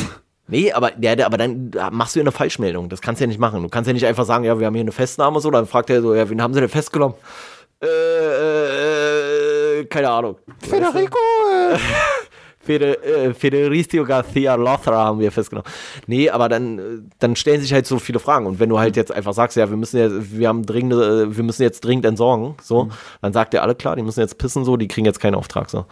[0.49, 2.89] Nee, aber, ja, aber dann machst du ja eine Falschmeldung.
[2.91, 3.63] Das kannst du ja nicht machen.
[3.63, 5.89] Du kannst ja nicht einfach sagen, ja, wir haben hier eine Festnahme so, dann fragt
[5.89, 7.17] er so, ja, wen haben sie denn festgenommen?
[7.81, 10.37] Äh, äh, äh, keine Ahnung.
[10.59, 11.17] Federico!
[12.63, 15.71] Fede, äh, Federicio Garcia Lothra haben wir festgenommen.
[16.07, 18.47] Nee, aber dann, dann stellen sich halt so viele Fragen.
[18.47, 21.37] Und wenn du halt jetzt einfach sagst, ja, wir müssen ja, wir haben dringende, äh,
[21.37, 22.89] wir müssen jetzt dringend entsorgen, so,
[23.21, 25.71] dann sagt der alle klar, die müssen jetzt pissen, so, die kriegen jetzt keinen Auftrag,
[25.71, 25.87] so.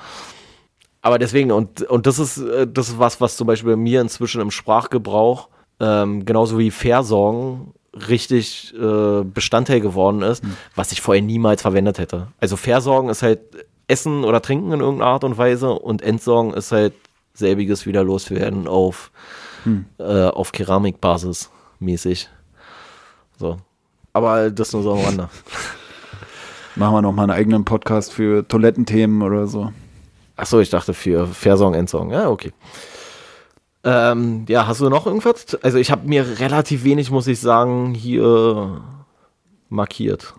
[1.02, 4.00] Aber deswegen, und, und das ist, äh, das ist was, was zum Beispiel bei mir
[4.00, 5.48] inzwischen im Sprachgebrauch,
[5.80, 7.72] ähm, genauso wie Versorgen,
[8.08, 10.44] richtig äh, Bestandteil geworden ist,
[10.76, 12.28] was ich vorher niemals verwendet hätte.
[12.38, 13.40] Also Versorgen ist halt
[13.90, 16.94] Essen oder Trinken in irgendeiner Art und Weise und Entsorgen ist halt
[17.34, 19.10] selbiges wieder loswerden auf,
[19.98, 22.28] äh, auf Keramikbasis mäßig.
[23.38, 23.58] So.
[24.12, 25.28] Aber das nur so am Rande.
[26.76, 29.72] Machen wir noch mal einen eigenen Podcast für Toilettenthemen oder so.
[30.36, 32.12] Achso, ich dachte für Versorgen, Entsorgen.
[32.12, 32.52] Ja, okay.
[33.82, 35.56] Ähm, ja, hast du noch irgendwas?
[35.62, 38.82] Also ich habe mir relativ wenig, muss ich sagen, hier
[39.68, 40.34] markiert.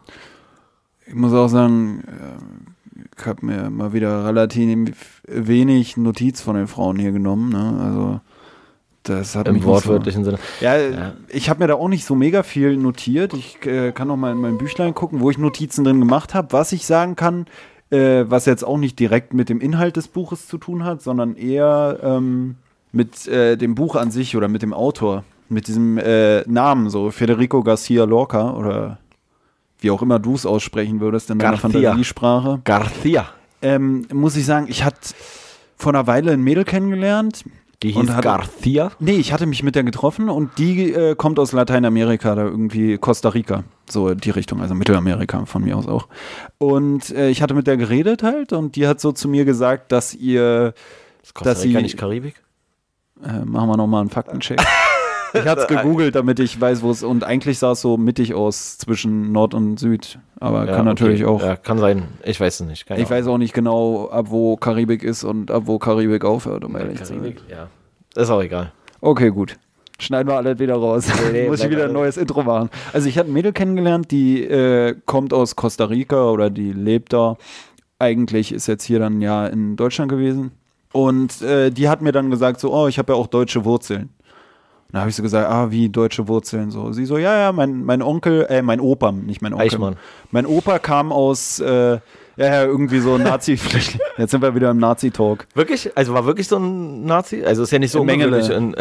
[1.05, 2.80] Ich muss auch sagen, äh,
[3.18, 7.49] ich habe mir mal wieder relativ wenig Notiz von den Frauen hier genommen.
[7.49, 7.84] Ne?
[7.84, 8.22] Also
[9.03, 10.38] das hat Im wortwörtlichen Sinne.
[10.59, 11.14] So, ja, Ja.
[11.30, 13.34] ich habe mir da auch nicht so mega viel notiert.
[13.34, 16.49] Ich äh, kann noch mal in mein Büchlein gucken, wo ich Notizen drin gemacht habe.
[16.51, 17.47] Was ich sagen kann,
[17.89, 21.36] äh, was jetzt auch nicht direkt mit dem Inhalt des Buches zu tun hat, sondern
[21.36, 22.55] eher ähm,
[22.91, 27.09] mit äh, dem Buch an sich oder mit dem Autor, mit diesem äh, Namen, so
[27.12, 28.99] Federico Garcia Lorca oder
[29.82, 31.69] wie auch immer du es aussprechen würdest in deiner Garcia.
[31.69, 32.61] Fantasiesprache.
[32.63, 33.25] Garcia.
[33.61, 34.99] Ähm, muss ich sagen, ich hatte
[35.75, 37.43] vor einer Weile ein Mädel kennengelernt.
[37.84, 38.91] Die hieß hat- Garcia.
[38.99, 42.99] Nee, ich hatte mich mit der getroffen und die äh, kommt aus Lateinamerika, da irgendwie
[42.99, 46.07] Costa Rica, so die Richtung, also Mittelamerika von mir aus auch.
[46.59, 49.91] Und äh, ich hatte mit der geredet halt und die hat so zu mir gesagt,
[49.91, 50.75] dass ihr,
[51.23, 52.36] Ist Costa Dass Rica sie- nicht Karibik?
[53.23, 54.61] äh, machen wir nochmal einen Faktencheck.
[55.34, 58.34] ich hatte es gegoogelt, damit ich weiß, wo es, und eigentlich sah es so mittig
[58.34, 61.43] aus zwischen Nord und Süd, aber Ja, kann natürlich okay.
[61.43, 61.47] auch.
[61.47, 62.03] Ja, kann sein.
[62.23, 62.86] Ich weiß es nicht.
[62.86, 66.63] Keine Ich weiß auch nicht genau, ab wo Karibik ist und ab wo Karibik aufhört,
[66.63, 66.88] um Ahnung.
[66.88, 67.19] ehrlich zu sein.
[67.19, 67.41] Karibik?
[67.49, 67.67] Ja.
[68.15, 68.71] Ist auch egal.
[68.99, 69.57] Okay, gut.
[69.99, 71.07] Schneiden wir alles wieder raus.
[71.32, 72.69] nee, Muss ich wieder ein neues Intro machen.
[72.91, 77.13] Also ich habe ein Mädel kennengelernt, die äh, kommt aus Costa Rica oder die lebt
[77.13, 77.38] da.
[77.99, 80.51] Eigentlich ist jetzt hier dann Jahr in Deutschland gewesen.
[80.91, 84.09] Und äh, die hat mir dann gesagt so, oh, ich habe ja auch deutsche Wurzeln.
[84.91, 86.91] Da habe ich so gesagt, ah, wie deutsche Wurzeln so.
[86.91, 89.67] Sie so, ja, ja, mein, mein Onkel, äh, mein Opa, nicht mein Onkel.
[89.67, 89.95] Eichmann.
[90.31, 91.99] Mein Opa kam aus, äh,
[92.37, 93.59] ja, ja, irgendwie so ein nazi
[94.17, 95.47] Jetzt sind wir wieder im Nazi-Talk.
[95.53, 95.95] Wirklich?
[95.95, 97.43] Also war wirklich so ein Nazi?
[97.43, 98.41] Also ist ja nicht so Mengele.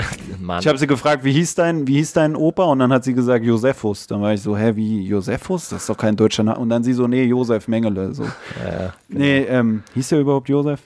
[0.61, 2.65] Ich habe sie gefragt, wie hieß dein, wie hieß dein Opa?
[2.65, 4.07] Und dann hat sie gesagt Josephus.
[4.07, 5.69] Dann war ich so, hä, wie Josephus?
[5.69, 6.59] Das ist doch kein deutscher Name.
[6.59, 8.15] Und dann sie so, nee, Josef Mengele.
[8.15, 8.25] So.
[8.25, 10.81] ja, Nee, ähm, hieß der überhaupt Josef?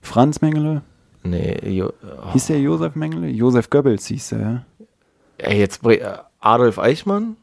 [0.00, 0.82] Franz Mengele?
[1.22, 2.32] Nee, jo, oh.
[2.32, 3.28] Hieß der Josef Mengele?
[3.28, 4.62] Josef Goebbels hieß der, ja?
[5.38, 6.00] Ey, jetzt äh,
[6.40, 7.36] Adolf Eichmann?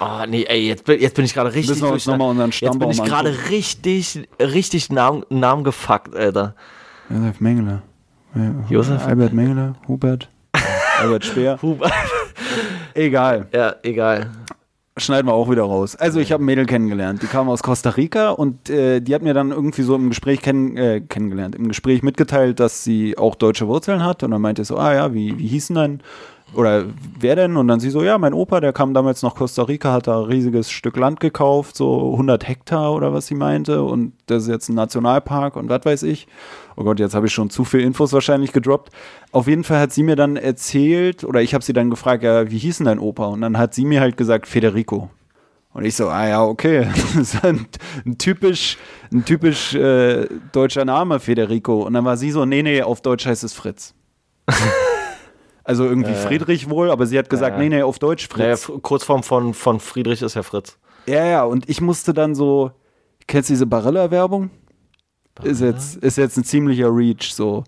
[0.00, 2.18] Oh, nee, ey, jetzt, bin- jetzt bin ich gerade richtig Müssen wir uns durcheinander.
[2.18, 6.54] noch mal unseren Jetzt bin Stammbaum ich gerade richtig, richtig Namen, Namen gefuckt, Alter.
[7.10, 7.82] Josef Mengele.
[8.68, 9.04] Josef?
[9.06, 9.74] Albert Mengele?
[9.86, 10.28] Hubert?
[11.00, 11.58] Albert Speer?
[11.62, 11.90] Huber.
[12.94, 13.46] Egal.
[13.52, 14.30] ja, egal.
[15.00, 15.96] Schneiden wir auch wieder raus.
[15.96, 19.22] Also ich habe ein Mädel kennengelernt, die kam aus Costa Rica und äh, die hat
[19.22, 23.34] mir dann irgendwie so im Gespräch kenn äh, kennengelernt, im Gespräch mitgeteilt, dass sie auch
[23.34, 24.22] deutsche Wurzeln hat.
[24.22, 26.00] Und dann meinte ich so, ah ja, wie, wie hießen denn
[26.54, 26.86] oder
[27.18, 27.56] wer denn?
[27.56, 30.20] Und dann sie so, ja, mein Opa, der kam damals nach Costa Rica, hat da
[30.20, 34.48] ein riesiges Stück Land gekauft, so 100 Hektar oder was sie meinte und das ist
[34.48, 36.26] jetzt ein Nationalpark und was weiß ich.
[36.76, 38.92] Oh Gott, jetzt habe ich schon zu viel Infos wahrscheinlich gedroppt.
[39.32, 42.50] Auf jeden Fall hat sie mir dann erzählt, oder ich habe sie dann gefragt, ja,
[42.50, 43.26] wie hieß denn dein Opa?
[43.26, 45.10] Und dann hat sie mir halt gesagt, Federico.
[45.74, 46.88] Und ich so, ah ja, okay.
[47.14, 47.66] Das ist ein,
[48.06, 48.78] ein typisch,
[49.12, 51.82] ein typisch äh, deutscher Name, Federico.
[51.82, 53.94] Und dann war sie so, nee, nee, auf Deutsch heißt es Fritz.
[55.68, 57.62] also irgendwie Friedrich wohl, aber sie hat gesagt, Ja.
[57.62, 58.68] nee, nee, auf Deutsch Naja, Fritz.
[58.76, 60.78] F- Kurzform von, von Friedrich ist ja Fritz.
[61.06, 62.70] Ja, ja, und ich musste dann so,
[63.26, 64.50] kennst du diese Barilla-Werbung?
[65.44, 67.62] Ist jetzt, ist jetzt ein ziemlicher Reach, so.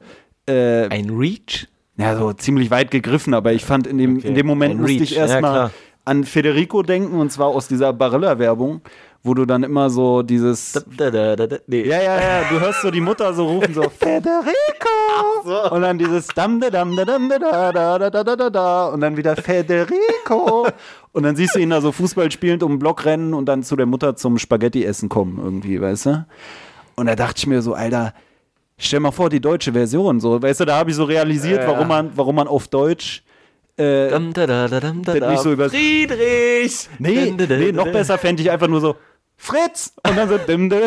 [0.48, 1.68] Äh, Ein Reach?
[1.96, 4.28] ja, so ziemlich weit gegriffen, aber ich fand in dem, Okay.
[4.28, 5.70] in dem Moment Ein musste Reach, ich ja, erstmal klar.
[6.06, 8.80] an Federico denken und zwar aus dieser Barilla-Werbung,
[9.22, 10.72] wo du dann immer so dieses.
[10.96, 11.86] Da, da, da, nee.
[11.86, 14.54] Ja, ja, ja, du hörst so die Mutter so rufen, so Federico!
[15.44, 15.70] So.
[15.72, 19.16] Und dann dieses dam da dam da da da da da da da und dann
[19.16, 20.68] wieder Federico.
[21.12, 23.62] und dann siehst du ihn da so Fußball spielend um den Block rennen und dann
[23.62, 26.26] zu der Mutter zum Spaghetti essen kommen irgendwie, weißt du?
[26.96, 28.14] Und da dachte ich mir so, Alter,
[28.78, 31.68] stell mal vor, die deutsche Version, so, weißt du, da habe ich so realisiert, ja.
[31.68, 33.22] warum man, warum man auf Deutsch
[33.76, 36.88] äh, dam, da, da, dam, da, nicht so über Friedrich!
[36.98, 38.96] Nee, nee, noch besser fände ich einfach nur so
[39.42, 39.94] Fritz!
[40.06, 40.78] Und dann so, dim, dim.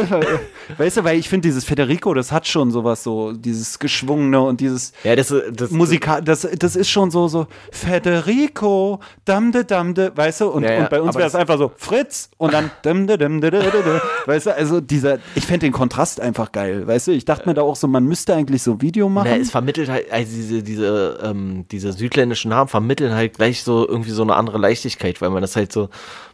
[0.78, 4.62] weißt du, weil ich finde, dieses Federico, das hat schon sowas so, dieses Geschwungene und
[4.62, 10.42] dieses Ja, das, das, Musikal, das, das ist schon so, so, Federico, damde, damde, weißt
[10.42, 10.50] du?
[10.50, 12.30] Und, Ja, ja, und bei uns wäre es einfach so, Fritz!
[12.38, 14.02] Und dann, damde, damde, damde, damde.
[14.28, 17.12] weißt du, also dieser, ich fände den Kontrast einfach geil, weißt du?
[17.12, 19.30] Ich dachte mir da auch so, man müsste eigentlich so Video machen.
[19.32, 23.88] Na, es vermittelt halt, also diese, diese, ähm, diese südländischen Namen vermitteln halt gleich so
[23.88, 25.90] irgendwie so eine andere Leichtigkeit, weil man das halt so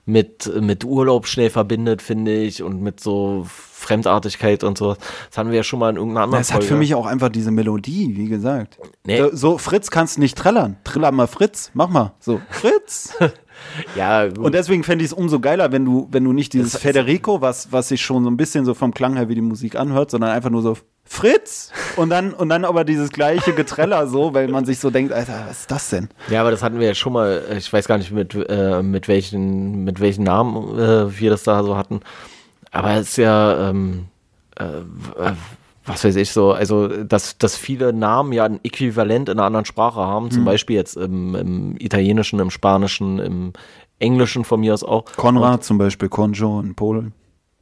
[0.09, 4.95] mit, mit Urlaub schnell verbindet, finde ich, und mit so Fremdartigkeit und so.
[5.29, 7.29] Das hatten wir ja schon mal in irgendeiner anderen Es hat für mich auch einfach
[7.29, 8.79] diese Melodie, wie gesagt.
[9.05, 9.29] Nee.
[9.31, 10.77] So, Fritz kannst nicht trällern.
[10.83, 12.13] Triller mal Fritz, mach mal.
[12.19, 13.13] So, Fritz.
[13.95, 14.37] Ja, gut.
[14.39, 17.41] Und deswegen fände ich es umso geiler, wenn du, wenn du nicht dieses Das- Federico,
[17.41, 20.11] was, was sich schon so ein bisschen so vom Klang her wie die Musik anhört,
[20.11, 24.47] sondern einfach nur so Fritz und dann, und dann aber dieses gleiche Getreller so, weil
[24.47, 26.09] man sich so denkt, Alter, was ist das denn?
[26.29, 29.07] Ja, aber das hatten wir ja schon mal, ich weiß gar nicht mit, äh, mit,
[29.07, 32.01] welchen, mit welchen Namen äh, wir das da so hatten.
[32.71, 34.05] Aber es ist ja, ähm,
[34.59, 35.33] äh, äh,
[35.89, 39.65] was weiß ich so, also dass, dass viele Namen ja ein Äquivalent in einer anderen
[39.65, 43.53] Sprache haben, zum Beispiel jetzt im, im Italienischen, im Spanischen, im
[43.97, 45.05] Englischen von mir aus auch.
[45.17, 47.13] Konrad zum Beispiel, Konjo in Polen.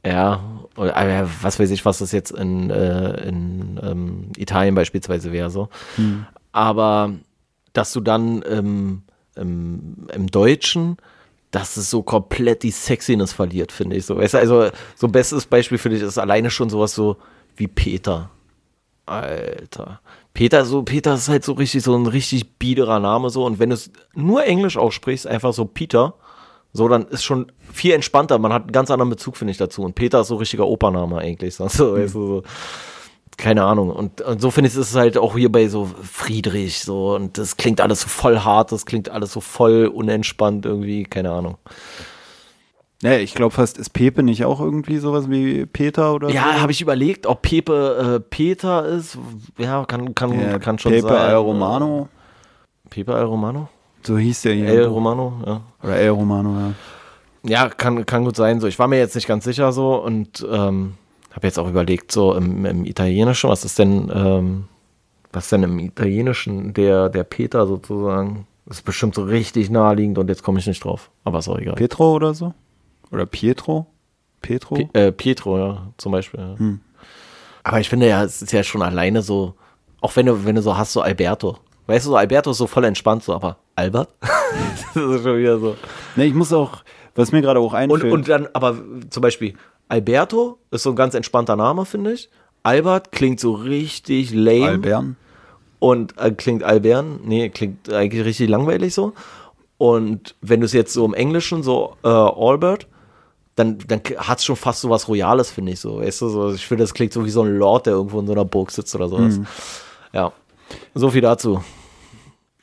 [0.04, 0.42] Ja,
[0.76, 5.48] oder, aber was weiß ich, was das jetzt in, äh, in ähm, Italien beispielsweise wäre
[5.50, 5.70] so.
[6.52, 7.14] Aber
[7.72, 9.02] dass du dann ähm,
[9.36, 10.98] im, im Deutschen,
[11.50, 14.18] dass es so komplett die Sexiness verliert, finde ich so.
[14.18, 17.16] Weißt du, also so ein bestes Beispiel finde ich ist alleine schon sowas so
[17.58, 18.30] wie Peter.
[19.06, 20.00] Alter.
[20.34, 23.44] Peter, so, Peter ist halt so richtig, so ein richtig biederer Name so.
[23.44, 26.14] Und wenn du es nur Englisch aussprichst, einfach so Peter,
[26.72, 28.38] so, dann ist schon viel entspannter.
[28.38, 29.82] Man hat einen ganz anderen Bezug, finde ich, dazu.
[29.82, 31.56] Und Peter ist so richtiger Opername eigentlich.
[31.68, 32.42] So, weißt du, so.
[33.36, 33.90] Keine Ahnung.
[33.90, 37.14] Und, und so finde ich es halt auch hier bei so Friedrich so.
[37.14, 41.04] Und das klingt alles so voll hart, das klingt alles so voll unentspannt irgendwie.
[41.04, 41.56] Keine Ahnung.
[43.02, 46.60] Ja, ich glaube fast, ist Pepe nicht auch irgendwie sowas wie Peter oder Ja, so?
[46.62, 49.16] habe ich überlegt, ob Pepe äh, Peter ist.
[49.56, 51.30] Ja, kann, kann, Ja, kann schon Pepe sein.
[51.30, 52.08] El Romano.
[52.90, 53.68] Pepe El Romano?
[54.02, 54.66] So hieß der hier.
[54.66, 55.60] El Romano, ja.
[55.82, 56.74] Oder El Romano, ja.
[57.44, 58.58] Ja, kann, kann gut sein.
[58.60, 60.94] So, ich war mir jetzt nicht ganz sicher so und ähm,
[61.32, 64.64] habe jetzt auch überlegt, so im, im Italienischen, was ist denn, ähm,
[65.32, 68.46] was denn im Italienischen der, der Peter sozusagen?
[68.66, 71.10] Das ist bestimmt so richtig naheliegend und jetzt komme ich nicht drauf.
[71.24, 71.74] Aber ist auch egal.
[71.76, 72.54] Petro oder so?
[73.10, 73.86] Oder Pietro?
[74.40, 74.74] Petro?
[74.76, 76.40] Pi- äh, Pietro, ja, zum Beispiel.
[76.40, 76.56] Ja.
[77.64, 79.54] Aber ich finde ja, es ist ja schon alleine so,
[80.00, 81.58] auch wenn du, wenn du so hast, so Alberto.
[81.86, 84.10] Weißt du, so Alberto ist so voll entspannt, so, aber Albert?
[84.94, 85.76] das ist schon wieder so.
[86.16, 86.82] Ne, ich muss auch,
[87.14, 88.12] was mir gerade auch Und, einfällt.
[88.12, 88.76] und dann, aber
[89.10, 89.54] zum Beispiel,
[89.88, 92.28] Alberto ist so ein ganz entspannter Name, finde ich.
[92.62, 95.16] Albert klingt so richtig lame Albern.
[95.78, 99.14] und äh, klingt Albern, nee, klingt eigentlich richtig langweilig so.
[99.78, 102.86] Und wenn du es jetzt so im Englischen so äh, Albert,
[103.58, 106.00] dann, dann hat es schon fast so was Royales, finde ich so.
[106.00, 108.26] Weißt du, so, ich finde, das klingt so wie so ein Lord, der irgendwo in
[108.26, 109.40] so einer Burg sitzt oder sowas.
[110.12, 110.32] Ja.
[110.94, 111.62] So viel dazu.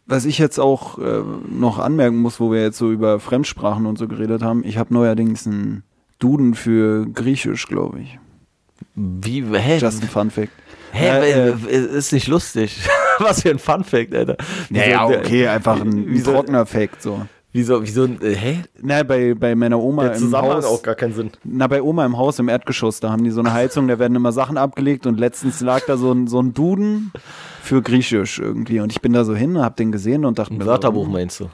[0.06, 3.98] Was ich jetzt auch äh, noch anmerken muss, wo wir jetzt so über Fremdsprachen und
[3.98, 5.84] so geredet haben, ich habe neuerdings einen
[6.20, 8.20] Duden für Griechisch, glaube ich.
[8.94, 9.78] Wie, hä?
[9.80, 10.52] Just ein Fun Fact.
[10.92, 12.80] hä, Äh, äh, ist nicht lustig.
[13.20, 14.38] was für ein Fun-Fact, Alter.
[14.70, 17.26] Naja, okay, einfach ein, ein trockener Fact so.
[17.56, 18.60] Wieso, wieso, äh, hä?
[18.82, 20.66] Na, bei, bei meiner Oma Der im Haus.
[20.66, 21.32] auch gar keinen Sinn.
[21.46, 24.14] Na, bei Oma im Haus im Erdgeschoss, da haben die so eine Heizung, da werden
[24.14, 27.14] immer Sachen abgelegt und letztens lag da so ein, so ein Duden
[27.62, 28.82] für Griechisch irgendwie.
[28.82, 30.60] Und ich bin da so hin, hab den gesehen und dachte mir.
[30.60, 31.46] Ein so, Wörterbuch meinst du?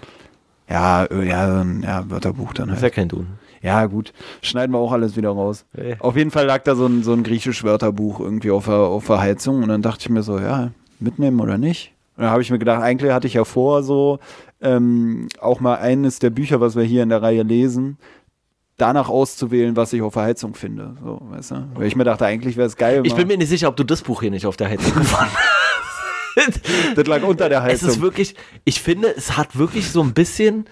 [0.67, 2.93] Ja, äh, ja, ein- ja, Wörterbuch dann Das ist ja halt.
[2.95, 3.27] kein Duden.
[3.61, 4.11] Ja, gut.
[4.41, 5.65] Schneiden wir auch alles wieder raus.
[5.77, 5.97] Ja.
[5.99, 9.19] Auf jeden Fall lag da so ein, so ein griechisch-Wörterbuch irgendwie auf der, auf der
[9.21, 11.91] Heizung und dann dachte ich mir so, ja, mitnehmen oder nicht?
[12.17, 14.17] Und dann habe ich mir gedacht, eigentlich hatte ich ja vor, so
[14.61, 17.97] ähm, auch mal eines der Bücher, was wir hier in der Reihe lesen,
[18.77, 20.95] danach auszuwählen, was ich auf der Heizung finde.
[21.03, 21.67] So, weißt du?
[21.75, 23.01] Weil ich mir dachte, eigentlich wäre es geil.
[23.05, 25.31] Ich bin mir nicht sicher, ob du das Buch hier nicht auf der Heizung gefunden
[26.35, 26.61] hast.
[26.95, 27.89] das lag unter der Es Heizung.
[27.89, 30.65] ist wirklich, ich finde, es hat wirklich so ein bisschen,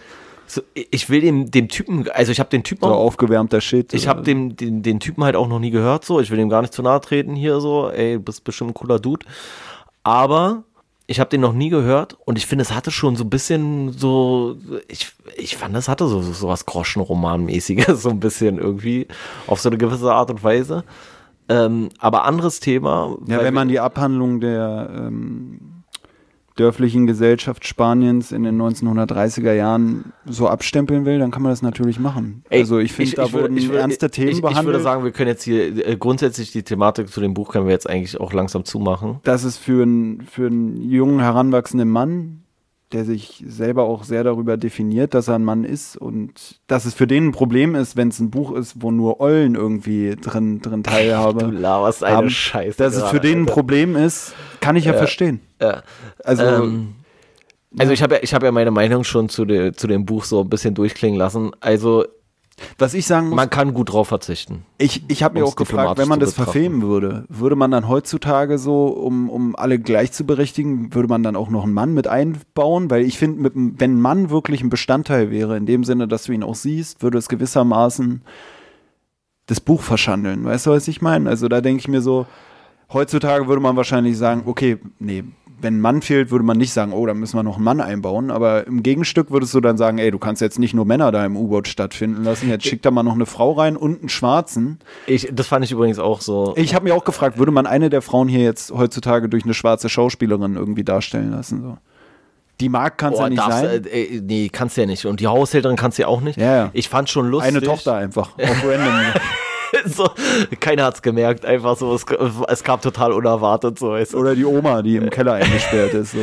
[0.48, 3.94] so, ich will dem, dem Typen, also ich habe den Typen so auch, aufgewärmter Shit.
[3.94, 6.50] ich habe den, den, den Typen halt auch noch nie gehört, so, ich will dem
[6.50, 9.26] gar nicht zu nahe treten hier, so, ey, du bist bestimmt ein cooler Dude,
[10.04, 10.64] aber
[11.10, 13.92] ich habe den noch nie gehört und ich finde, es hatte schon so ein bisschen
[13.92, 14.58] so,
[14.88, 19.08] ich, ich fand, es hatte so, so was Groschenromanmäßiges, so ein bisschen irgendwie,
[19.48, 20.84] auf so eine gewisse Art und Weise.
[21.50, 23.18] Ähm, aber anderes Thema.
[23.26, 25.60] Ja, wenn man die Abhandlung der ähm,
[26.60, 32.00] dörflichen Gesellschaft Spaniens in den 1930er Jahren so abstempeln will, dann kann man das natürlich
[32.00, 32.44] machen.
[32.50, 34.66] Ey, also ich finde, da würde- wurden würde- ernste Themen ich, ich behandelt.
[34.68, 37.72] würde sagen, wir können jetzt hier äh, grundsätzlich die Thematik zu dem Buch können wir
[37.74, 39.20] jetzt eigentlich auch langsam zumachen.
[39.24, 42.44] dass es für, ein, für einen jungen, heranwachsenden Mann
[42.92, 46.96] der sich selber auch sehr darüber definiert, dass er ein Mann ist und dass es
[46.96, 50.62] für den ein Problem ist, wenn es ein Buch ist, wo nur Eulen irgendwie drin,
[50.62, 51.40] drin teilhabe.
[51.50, 52.78] Du laberst eine haben, Scheiße.
[52.78, 55.40] Dass es für den ein Problem ist, kann ich ja, verstehen.
[55.62, 55.84] Ja.
[56.24, 56.96] Also, Ähm,
[57.78, 60.24] also ich habe ja, ich hab ja meine Meinung schon zu, de, zu dem Buch
[60.24, 61.52] so ein bisschen durchklingen lassen.
[61.60, 62.06] Also
[62.78, 64.66] was ich sagen muss, man kann gut drauf verzichten.
[64.78, 68.58] ich, ich habe mir auch gefragt, wenn man das verfilmen würde, würde man dann heutzutage
[68.58, 72.08] so, um, um alle gleich zu berechtigen, würde man dann auch noch einen Mann mit
[72.08, 72.90] einbauen?
[72.90, 76.32] Weil ich finde, wenn ein Mann wirklich ein Bestandteil wäre, in dem Sinne, dass du
[76.32, 78.22] ihn auch siehst, würde es gewissermaßen
[79.48, 80.46] das Buch verschandeln.
[80.46, 81.30] Weißt du, was ich meine?
[81.30, 82.28] Also da denke ich mir so,
[82.92, 85.24] heutzutage würde man wahrscheinlich sagen, okay, nee,
[85.62, 87.82] wenn ein Mann fehlt, würde man nicht sagen, oh, da müssen wir noch einen Mann
[87.82, 88.32] einbauen.
[88.32, 91.26] Aber im Gegenstück würdest du dann sagen, ey, du kannst jetzt nicht nur Männer da
[91.26, 94.80] im U-Boot stattfinden lassen, jetzt schick da mal noch eine Frau rein und einen Schwarzen.
[95.08, 96.54] Ich, das fand ich übrigens auch so.
[96.56, 99.54] Ich habe mir auch gefragt, würde man eine der Frauen hier jetzt heutzutage durch eine
[99.54, 101.62] schwarze Schauspielerin irgendwie darstellen lassen?
[101.62, 101.78] So.
[102.60, 103.86] Die mag kann es Boah, ja nicht sein.
[103.86, 105.06] äh, äh, nee, kannst du ja nicht.
[105.06, 106.38] Und die Haushälterin kannst du ja auch nicht.
[106.38, 106.70] Ja, ja.
[106.74, 107.56] Ich fand schon lustig.
[107.56, 108.38] Eine Tochter einfach.
[108.38, 108.94] Auf random.
[109.86, 110.10] so,
[110.60, 111.46] keiner hat's gemerkt.
[111.46, 112.06] Einfach so, es,
[112.48, 113.80] es kam total unerwartet.
[113.80, 114.18] So, weißt du.
[114.18, 116.12] Oder die Oma, die im Keller eingesperrt ist.
[116.12, 116.20] So.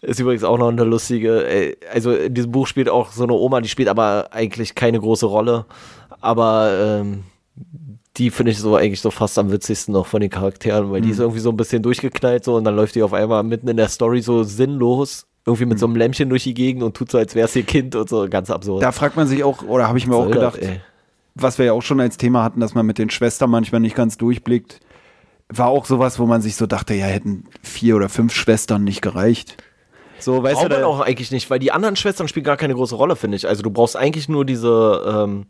[0.00, 3.60] Ist übrigens auch noch eine lustige, also in diesem Buch spielt auch so eine Oma,
[3.60, 5.66] die spielt aber eigentlich keine große Rolle.
[6.20, 6.70] Aber
[7.02, 7.24] ähm,
[8.16, 11.10] die finde ich so eigentlich so fast am witzigsten noch von den Charakteren, weil die
[11.10, 13.76] ist irgendwie so ein bisschen durchgeknallt so und dann läuft die auf einmal mitten in
[13.76, 17.18] der Story so sinnlos irgendwie mit so einem Lämpchen durch die Gegend und tut so,
[17.18, 18.82] als wäre es ihr Kind und so ganz absurd.
[18.82, 20.80] Da fragt man sich auch, oder habe ich mir auch soll das, gedacht, ey?
[21.42, 23.96] Was wir ja auch schon als Thema hatten, dass man mit den Schwestern manchmal nicht
[23.96, 24.80] ganz durchblickt,
[25.48, 29.00] war auch sowas, wo man sich so dachte, ja, hätten vier oder fünf Schwestern nicht
[29.00, 29.56] gereicht.
[30.18, 32.74] So, weißt Braucht du, man auch eigentlich nicht, weil die anderen Schwestern spielen gar keine
[32.74, 33.46] große Rolle, finde ich.
[33.48, 35.46] Also du brauchst eigentlich nur diese, ähm,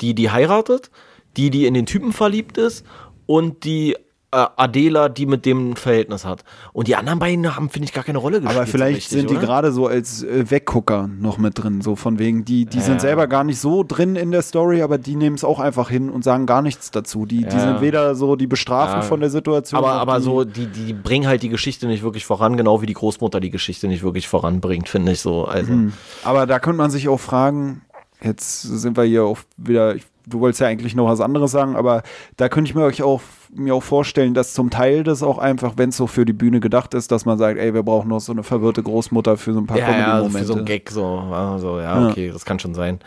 [0.00, 0.90] die, die heiratet,
[1.36, 2.84] die, die in den Typen verliebt ist
[3.26, 3.96] und die
[4.32, 6.42] Adela, die mit dem ein Verhältnis hat.
[6.72, 8.56] Und die anderen beiden haben, finde ich, gar keine Rolle gespielt.
[8.58, 11.96] aber vielleicht so richtig, sind die gerade so als äh, Weggucker noch mit drin, so
[11.96, 12.82] von wegen, die, die Ja.
[12.82, 15.90] sind selber gar nicht so drin in der Story, aber die nehmen es auch einfach
[15.90, 17.26] hin und sagen gar nichts dazu.
[17.26, 17.60] Die, die Ja.
[17.60, 19.02] sind weder so die bestrafen Ja.
[19.02, 19.78] von der Situation.
[19.78, 22.86] Aber, aber die, so, die, die bringen halt die Geschichte nicht wirklich voran, genau wie
[22.86, 25.44] die Großmutter die Geschichte nicht wirklich voranbringt, finde ich so.
[25.44, 25.92] Also, Hm.
[26.24, 27.82] Aber da könnte man sich auch fragen,
[28.22, 31.76] jetzt sind wir hier auch wieder, ich- du wolltest ja eigentlich noch was anderes sagen,
[31.76, 32.02] aber
[32.36, 33.20] da könnte ich mir euch auch,
[33.54, 36.60] mir auch vorstellen, dass zum Teil das auch einfach, wenn es so für die Bühne
[36.60, 39.60] gedacht ist, dass man sagt, ey, wir brauchen noch so eine verwirrte Großmutter für so
[39.60, 42.08] ein paar ja, ja, für so ein Gag, so, also, ja, Ja.
[42.08, 43.00] okay, das kann schon sein.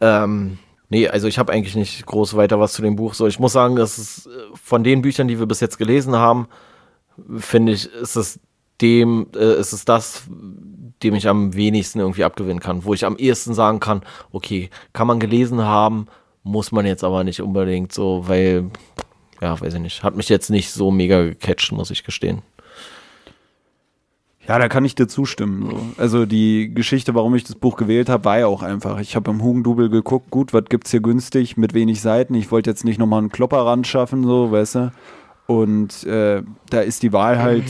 [0.00, 3.14] Ähm, nee, also ich habe eigentlich nicht groß weiter was zu dem Buch.
[3.14, 6.16] So, ich muss sagen, dass es äh, von den Büchern, die wir bis jetzt gelesen
[6.16, 6.48] haben,
[7.36, 8.40] finde ich, ist es
[8.80, 10.22] dem, äh, ist es das,
[11.02, 15.06] dem ich am wenigsten irgendwie abgewinnen kann, wo ich am ehesten sagen kann, okay, kann
[15.06, 16.06] man gelesen haben,
[16.48, 18.70] muss man jetzt aber nicht unbedingt so, weil,
[19.40, 22.42] ja, weiß ich nicht, hat mich jetzt nicht so mega gecatcht, muss ich gestehen.
[24.48, 25.68] Ja, da kann ich dir zustimmen.
[25.70, 26.02] So.
[26.02, 28.98] Also die Geschichte, warum ich das Buch gewählt habe, war ja auch einfach.
[28.98, 32.32] Ich habe im Hugendubel geguckt, gut, was gibt's hier günstig mit wenig Seiten.
[32.32, 34.92] Ich wollte jetzt nicht nochmal einen Klopperrand schaffen, so, weißt du.
[35.46, 37.64] Und äh, da ist die Wahl halt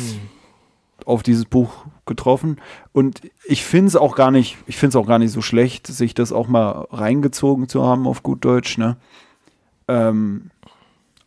[1.05, 2.57] auf dieses Buch getroffen.
[2.93, 5.87] Und ich finde es auch gar nicht, ich finde es auch gar nicht so schlecht,
[5.87, 8.97] sich das auch mal reingezogen zu haben auf gut Deutsch, ne?
[9.87, 10.51] Ähm,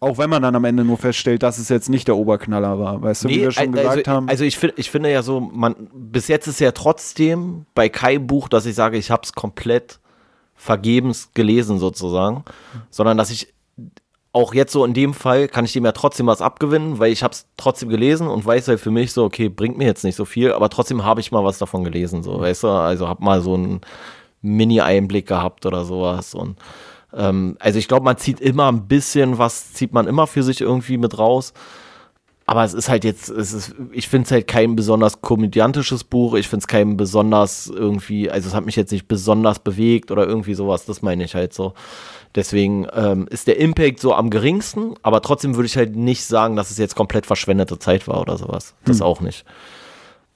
[0.02, 3.02] auch wenn man dann am Ende nur feststellt, dass es jetzt nicht der Oberknaller war,
[3.04, 4.30] weißt du, wie wir schon also, gesagt haben.
[4.30, 8.50] Also ich, ich finde ja so, man, bis jetzt ist ja trotzdem bei keinem Buch,
[8.50, 10.00] dass ich sage, ich habe es komplett
[10.56, 12.44] vergebens gelesen sozusagen,
[12.90, 13.54] sondern dass ich
[14.34, 17.24] auch jetzt so in dem Fall kann ich dem ja trotzdem was abgewinnen, weil ich
[17.24, 20.16] habe es trotzdem gelesen und weiß halt für mich so, okay, bringt mir jetzt nicht
[20.16, 23.24] so viel, aber trotzdem habe ich mal was davon gelesen, so, weißt du, also habe
[23.24, 23.82] mal so einen
[24.42, 26.58] Mini-Einblick gehabt oder sowas und
[27.14, 30.62] ähm, also ich glaube, man zieht immer ein bisschen was, zieht man immer für sich
[30.62, 31.54] irgendwie mit raus.
[32.46, 36.34] Aber es ist halt jetzt, es ist, ich finde es halt kein besonders komödiantisches Buch.
[36.34, 40.28] Ich finde es kein besonders irgendwie, also es hat mich jetzt nicht besonders bewegt oder
[40.28, 40.86] irgendwie sowas.
[40.86, 41.74] Das meine ich halt so.
[42.36, 46.56] Deswegen ähm, ist der Impact so am geringsten, aber trotzdem würde ich halt nicht sagen,
[46.56, 48.74] dass es jetzt komplett verschwendete Zeit war oder sowas.
[48.86, 49.46] Das auch nicht.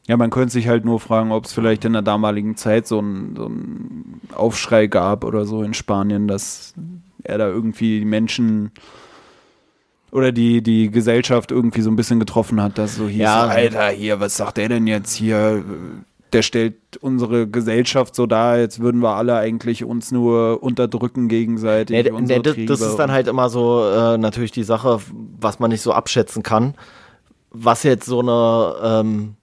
[0.08, 3.00] Ja, man könnte sich halt nur fragen, ob es vielleicht in der damaligen Zeit so
[3.00, 6.76] einen so Aufschrei gab oder so in Spanien, dass
[7.24, 8.72] er da irgendwie die Menschen
[10.12, 13.46] oder die, die Gesellschaft irgendwie so ein bisschen getroffen hat, dass so hieß, Ja.
[13.48, 15.64] Alter, hier, was sagt der denn jetzt hier?
[16.34, 22.06] Der stellt unsere Gesellschaft so dar, jetzt würden wir alle eigentlich uns nur unterdrücken gegenseitig.
[22.06, 25.00] Nee, nee, das, das ist dann halt immer so äh, natürlich die Sache,
[25.40, 26.76] was man nicht so abschätzen kann.
[27.52, 29.36] Was jetzt so eine ähm,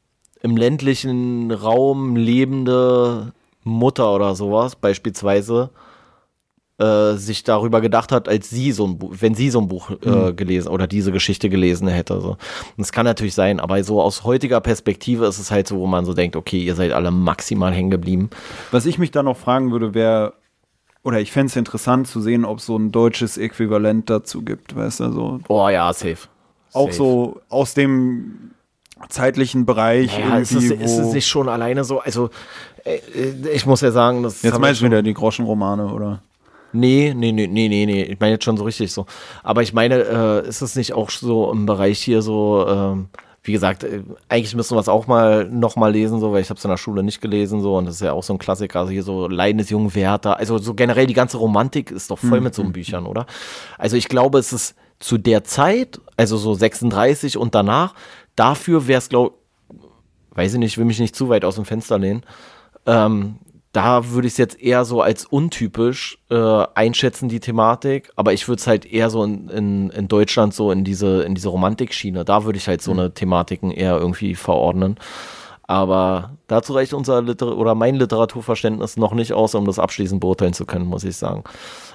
[0.43, 3.33] im ländlichen Raum lebende
[3.65, 5.71] Mutter oder sowas beispielsweise
[6.83, 9.91] äh, sich darüber gedacht hat, als sie so ein Buch, wenn sie so ein Buch
[10.05, 10.37] äh, Mhm.
[10.37, 12.21] gelesen oder diese Geschichte gelesen hätte.
[12.21, 12.31] So.
[12.31, 12.39] Und
[12.79, 16.05] Das kann natürlich sein, aber so aus heutiger Perspektive ist es halt so, wo man
[16.05, 18.31] so denkt, okay, ihr seid alle maximal hängen geblieben.
[18.71, 20.33] Was ich mich dann noch fragen würde, wäre,
[21.05, 24.75] oder ich fände es interessant zu sehen, ob es so ein deutsches Äquivalent dazu gibt,
[24.77, 26.29] weißt du, so Oh ja, safe.
[26.73, 26.97] auch Safe.
[26.97, 28.51] so aus dem
[29.09, 31.99] zeitlichen Bereich Ja, ist es, ist es nicht schon alleine so?
[31.99, 32.31] Also,
[32.85, 32.99] äh,
[33.53, 36.23] ich muss ja sagen, das jetzt meinst du wieder die Groschenromane, oder?
[36.73, 38.03] Nee, nee, nee, nee, nee, nee.
[38.03, 39.07] Ich meine jetzt schon so richtig so.
[39.43, 43.09] Aber ich meine, äh, ist es nicht auch so im Bereich hier so, ähm,
[43.43, 46.51] wie gesagt, äh, eigentlich müssen wir es auch mal noch mal lesen, so, weil ich
[46.51, 48.39] habe es in der Schule nicht gelesen, so, und das ist ja auch so ein
[48.39, 52.11] Klassiker, also hier so Leiden des jungen Werther, also so generell die ganze Romantik ist
[52.11, 53.27] doch voll mit so Büchern, oder?
[53.79, 57.95] Also ich glaube, es ist zu der Zeit, also so 36 und danach,
[58.37, 59.35] dafür wäre es, glaube
[60.35, 62.23] weiß ich nicht, ich will mich nicht zu weit aus dem Fenster lehnen,
[62.87, 63.37] ähm,
[63.73, 68.11] da würde ich es jetzt eher so als untypisch äh, einschätzen, die Thematik.
[68.17, 71.35] Aber ich würde es halt eher so in, in, in Deutschland so in diese, in
[71.35, 72.25] diese Romantikschiene.
[72.25, 74.97] Da würde ich halt so eine Thematiken eher irgendwie verordnen.
[75.63, 80.53] Aber dazu reicht unser Liter oder mein Literaturverständnis noch nicht aus, um das abschließend beurteilen
[80.53, 81.45] zu können, muss ich sagen.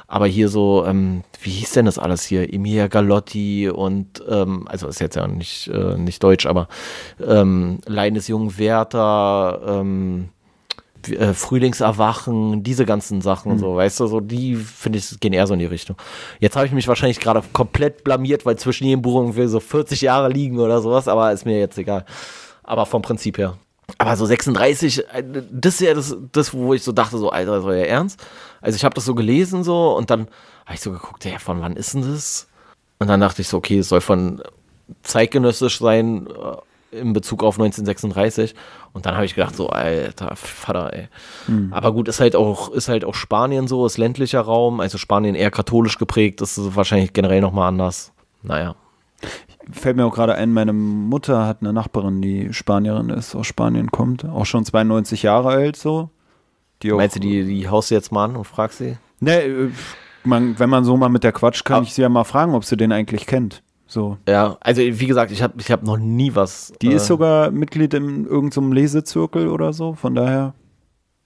[0.07, 2.51] Aber hier so, ähm, wie hieß denn das alles hier?
[2.51, 6.69] Emilia Galotti und, ähm, also ist jetzt ja nicht, äh, nicht deutsch, aber
[7.23, 10.29] ähm, Leiden des jungen Werther, ähm,
[11.09, 15.53] äh, Frühlingserwachen, diese ganzen Sachen, so, weißt du, so die finde ich gehen eher so
[15.53, 15.95] in die Richtung.
[16.39, 20.01] Jetzt habe ich mich wahrscheinlich gerade komplett blamiert, weil zwischen jedem Buch irgendwie so 40
[20.01, 22.05] Jahre liegen oder sowas, aber ist mir jetzt egal.
[22.63, 23.57] Aber vom Prinzip her.
[23.97, 27.61] Aber so 36, äh, das ist ja das, das wo ich so dachte, so, Alter,
[27.61, 28.23] so ja ernst.
[28.61, 30.27] Also ich habe das so gelesen so und dann
[30.65, 32.47] habe ich so geguckt, ja, von wann ist denn das?
[32.99, 34.41] Und dann dachte ich so, okay, es soll von
[35.03, 36.57] zeitgenössisch sein äh,
[36.91, 38.55] in Bezug auf 1936.
[38.93, 41.07] Und dann habe ich gedacht, so, alter Vater, ey.
[41.71, 45.35] Aber gut, ist halt auch, ist halt auch Spanien so, ist ländlicher Raum, also Spanien
[45.35, 48.11] eher katholisch geprägt, ist wahrscheinlich generell nochmal anders.
[48.41, 48.75] Naja.
[49.71, 53.91] Fällt mir auch gerade ein, meine Mutter hat eine Nachbarin, die Spanierin ist, aus Spanien
[53.91, 56.09] kommt, auch schon 92 Jahre alt so.
[56.83, 58.97] Die Meinst du, die, die haust du jetzt mal an und fragst sie?
[59.19, 59.69] Ne, äh,
[60.23, 61.83] man, wenn man so mal mit der Quatsch kann, Ah.
[61.83, 63.61] ich sie ja mal fragen, ob sie den eigentlich kennt.
[63.87, 64.17] So.
[64.27, 66.73] Ja, also wie gesagt, ich habe ich hab noch nie was.
[66.81, 70.53] Die äh, ist sogar Mitglied in irgendeinem Lesezirkel oder so, von daher.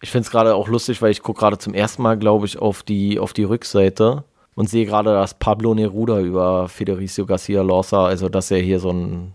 [0.01, 2.59] Ich finde es gerade auch lustig, weil ich gucke gerade zum ersten Mal, glaube ich,
[2.59, 4.23] auf die, auf die Rückseite
[4.55, 8.91] und sehe gerade, dass Pablo Neruda über Federico Garcia Lorca, also dass er hier so
[8.91, 9.33] ein,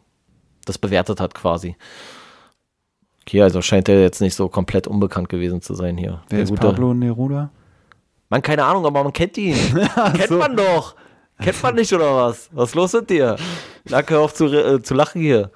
[0.64, 1.76] das bewertet hat quasi.
[3.22, 6.22] Okay, also scheint er jetzt nicht so komplett unbekannt gewesen zu sein hier.
[6.28, 7.50] Wer Der ist gute- Pablo Neruda?
[8.28, 9.56] Man, keine Ahnung, aber man kennt ihn.
[10.14, 10.38] kennt so.
[10.38, 10.94] man doch.
[11.42, 12.48] Kennt man nicht oder was?
[12.52, 13.36] Was ist los mit dir?
[13.84, 15.50] Danke, hör auf zu, äh, zu lachen hier.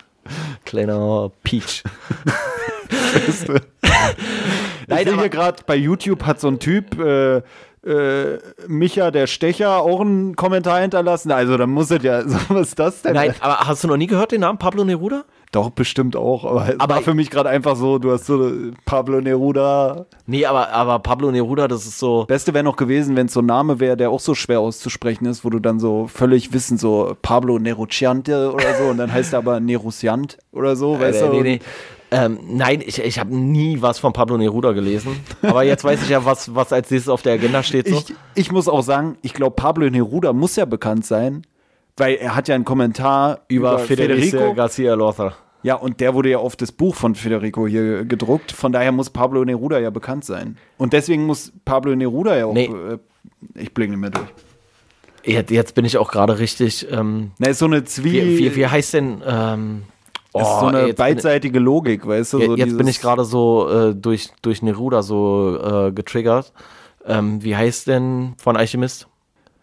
[0.65, 1.83] Kleiner Peach.
[4.87, 7.43] Nein, aber- hier gerade bei YouTube hat so ein Typ, äh,
[7.87, 11.33] äh, Micha der Stecher, auch einen Kommentar hinterlassen.
[11.33, 13.15] Also, dann muss es ja, so, was ist das denn?
[13.15, 15.25] Nein, aber hast du noch nie gehört den Namen Pablo Neruda?
[15.53, 16.45] Doch, bestimmt auch.
[16.45, 20.07] Aber Aber- war für mich gerade einfach so, du hast so äh, Pablo Neruda.
[20.27, 22.25] Nee, aber, aber Pablo Neruda, das ist so.
[22.27, 25.27] Beste wäre noch gewesen, wenn es so ein Name wäre, der auch so schwer auszusprechen
[25.27, 29.33] ist, wo du dann so völlig wissen, so Pablo Neruciante oder so und dann heißt
[29.33, 31.33] er aber Neruciant oder so, weißt Äh, du?
[31.33, 31.61] nee, nee.
[32.13, 35.17] Ähm, nein, ich, ich habe nie was von Pablo Neruda gelesen.
[35.43, 37.87] Aber jetzt weiß ich ja, was, was als nächstes auf der Agenda steht.
[37.89, 37.95] So.
[37.97, 41.43] Ich, ich muss auch sagen, ich glaube, Pablo Neruda muss ja bekannt sein,
[41.97, 45.35] weil er hat ja einen Kommentar über Federico Garcia Lorca.
[45.63, 48.53] Ja, und der wurde ja auf das Buch von Federico hier gedruckt.
[48.53, 50.57] Von daher muss Pablo Neruda ja bekannt sein.
[50.79, 52.55] Und deswegen muss Pablo Neruda ja auch.
[52.55, 52.65] Nee.
[52.65, 52.99] Äh,
[53.55, 54.29] ich blicke nicht mehr durch.
[55.25, 56.87] Jetzt, jetzt bin ich auch gerade richtig.
[56.91, 58.39] Ähm, Na, ist so eine wie, Zwie.
[58.39, 59.23] wie, wie heißt denn.
[59.27, 59.83] Ähm,
[60.33, 62.39] ist oh, so eine ey, jetzt bin, beidseitige Logik, weißt du?
[62.39, 66.53] So jetzt bin ich gerade so äh, durch, durch Neruda so äh, getriggert.
[67.05, 69.09] Ähm, wie heißt denn von Alchemist?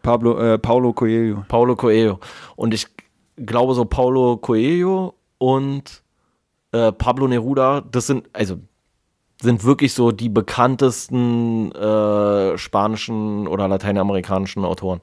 [0.07, 1.43] Pablo, äh, Paulo Coelho.
[1.49, 2.19] Paulo Coelho.
[2.55, 2.87] Und ich
[3.35, 6.01] glaube so Paulo Coelho und
[6.71, 8.55] äh, Pablo Neruda, das sind, also
[9.41, 15.01] sind wirklich so die bekanntesten äh, spanischen oder lateinamerikanischen Autoren.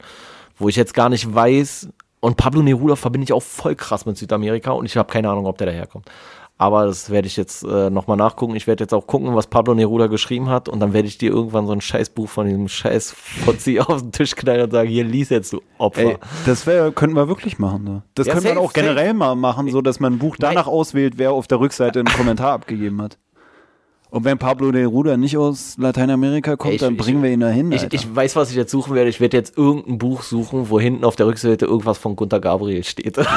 [0.57, 1.89] Wo ich jetzt gar nicht weiß,
[2.19, 5.45] und Pablo Neruda verbinde ich auch voll krass mit Südamerika und ich habe keine Ahnung,
[5.45, 6.09] ob der daherkommt.
[6.57, 8.55] Aber das werde ich jetzt äh, nochmal nachgucken.
[8.55, 11.29] Ich werde jetzt auch gucken, was Pablo Neruda geschrieben hat und dann werde ich dir
[11.31, 15.03] irgendwann so ein Scheißbuch von diesem Scheiß Fuzzi auf den Tisch knallen und sagen, hier
[15.03, 16.01] lies jetzt, du Opfer.
[16.01, 17.83] Ey, das wär, könnten wir wirklich machen.
[17.83, 18.03] Ne?
[18.13, 20.65] Das Ja, könnte man safe, auch generell mal machen, so dass man ein Buch danach
[20.67, 20.73] Nein.
[20.73, 23.17] auswählt, wer auf der Rückseite einen Kommentar abgegeben hat.
[24.09, 27.73] Und wenn Pablo Neruda nicht aus Lateinamerika kommt, ich- dann ich- bringen wir ihn dahin.
[27.73, 29.09] Ich, ich weiß, was ich jetzt suchen werde.
[29.09, 32.85] Ich werde jetzt irgendein Buch suchen, wo hinten auf der Rückseite irgendwas von Gunter Gabriel
[32.85, 33.17] steht.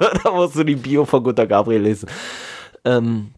[0.24, 2.08] da musst du die Bio von Gunter Gabriel lesen.
[2.84, 3.32] Ähm,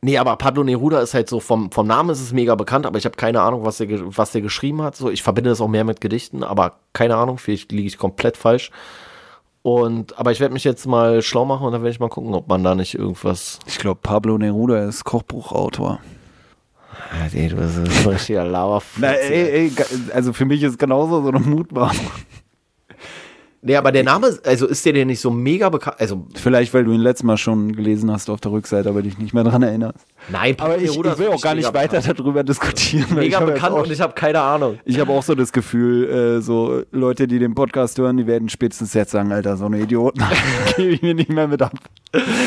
[0.00, 2.98] Nee, aber Pablo Neruda ist halt so, vom, vom Namen ist es mega bekannt, aber
[2.98, 4.94] ich habe keine Ahnung, was der, was der geschrieben hat.
[4.94, 8.36] So, ich verbinde das auch mehr mit Gedichten, aber keine Ahnung, vielleicht liege ich komplett
[8.36, 8.70] falsch.
[9.62, 12.32] Und, aber ich werde mich jetzt mal schlau machen und dann werde ich mal gucken,
[12.34, 13.58] ob man da nicht irgendwas.
[13.66, 16.00] Ich glaube, Pablo Neruda ist Kochbuchautor.
[17.10, 19.00] Ah, nee, du bist ein richtiger Lauerfutz.
[19.00, 19.72] Na, ey, ey,
[20.14, 22.10] also für mich ist genauso so eine Mutmaßung.
[23.60, 25.96] Nee, aber der Name, also ist der denn nicht so mega bekannt?
[25.98, 29.18] Also, Vielleicht, weil du ihn letztes Mal schon gelesen hast auf der Rückseite, aber dich
[29.18, 30.06] nicht mehr daran erinnerst.
[30.28, 32.20] nein, Aber ich, ich will auch gar nicht weiter bekannt.
[32.20, 33.06] darüber diskutieren.
[33.16, 34.78] Mega bekannt auch, und ich habe keine Ahnung.
[34.84, 38.48] ich habe auch so das Gefühl, äh, so Leute, die den Podcast hören, die werden
[38.48, 40.22] spätestens jetzt sagen, Alter, so eine Idioten,
[40.76, 41.72] gebe ich mir nicht mehr mit ab.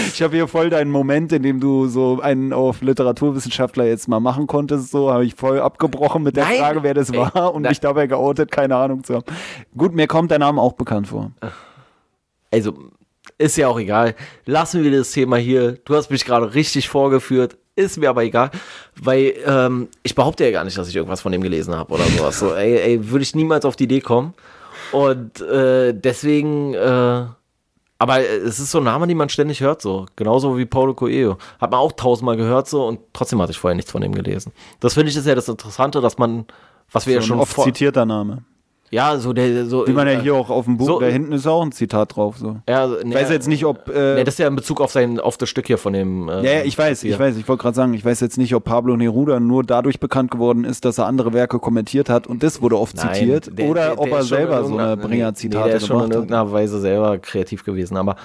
[0.07, 4.20] Ich habe hier voll deinen Moment, in dem du so einen auf Literaturwissenschaftler jetzt mal
[4.20, 6.57] machen konntest, so habe ich voll abgebrochen mit der Nein.
[6.57, 9.26] Frage, wer das Ey, war und mich dabei geoutet, keine Ahnung zu haben.
[9.78, 11.32] Gut, mir kommt dein Name auch bekannt vor.
[12.52, 12.74] Also,
[13.38, 14.16] ist ja auch egal.
[14.45, 15.74] Lassen wir das Thema hier.
[15.86, 17.58] Du hast mich gerade richtig vorgeführt.
[17.76, 18.52] Ist mir aber egal,
[19.02, 22.04] weil ähm, ich behaupte ja gar nicht, dass ich irgendwas von dem gelesen habe oder
[22.04, 22.38] sowas.
[22.38, 24.34] So, ey, ey, würde ich niemals auf die Idee kommen.
[24.91, 27.26] Und äh, deswegen, äh,
[27.97, 30.06] aber es ist so ein Name, den man ständig hört, so.
[30.18, 31.38] Genauso wie Paulo Coelho.
[31.62, 34.52] Hat man auch tausendmal gehört, so, und trotzdem hatte ich vorher nichts von dem gelesen.
[34.82, 36.45] Das finde ich ist ja das Interessante, dass man,
[36.91, 38.43] was wir ja So schon ein oft zitierter Name.
[38.92, 39.88] Ja, so der, so.
[39.88, 41.72] Wie man ja äh, hier auch auf dem Buch, so- da hinten ist auch ein
[41.72, 42.38] Zitat drauf.
[42.38, 42.58] So.
[42.70, 43.88] ja, nee, Ich weiß jetzt nicht, ob.
[43.89, 46.28] Äh, Nee, das ist ja in Bezug auf sein, auf das Stück hier von dem.
[46.30, 47.12] Äh, ja, ja, ich weiß, hier.
[47.12, 50.00] ich weiß, ich wollte gerade sagen, ich weiß jetzt nicht, ob Pablo Neruda nur dadurch
[50.00, 53.58] bekannt geworden ist, dass er andere Werke kommentiert hat und das wurde oft Nein, zitiert,
[53.58, 55.88] der- oder der- ob der er ist schon selber so eine Bringer-Zitate nee, der ist
[55.88, 56.12] schon in hat.
[56.14, 58.18] irgendeiner Weise selber kreativ gewesen, aber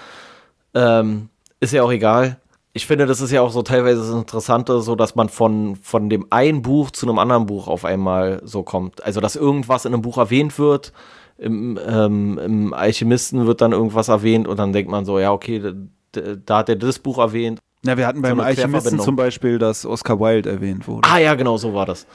[0.75, 1.29] ähm,
[1.61, 2.39] ist ja auch egal.
[2.77, 6.11] Ich finde, das ist ja auch so teilweise das Interessante, so dass man von, von
[6.11, 9.03] dem einen Buch zu einem anderen Buch auf einmal so kommt.
[9.03, 10.93] Also, dass irgendwas in einem Buch erwähnt wird,
[11.39, 15.73] im, ähm, im Alchemisten wird dann irgendwas erwähnt und dann denkt man so, ja, okay,
[16.13, 17.61] da, da hat er das Buch erwähnt.
[17.81, 21.09] Na, wir hatten beim eine Alchemisten zum Beispiel, dass Oscar Wilde erwähnt wurde.
[21.11, 22.07] Ah ja, genau, so war das.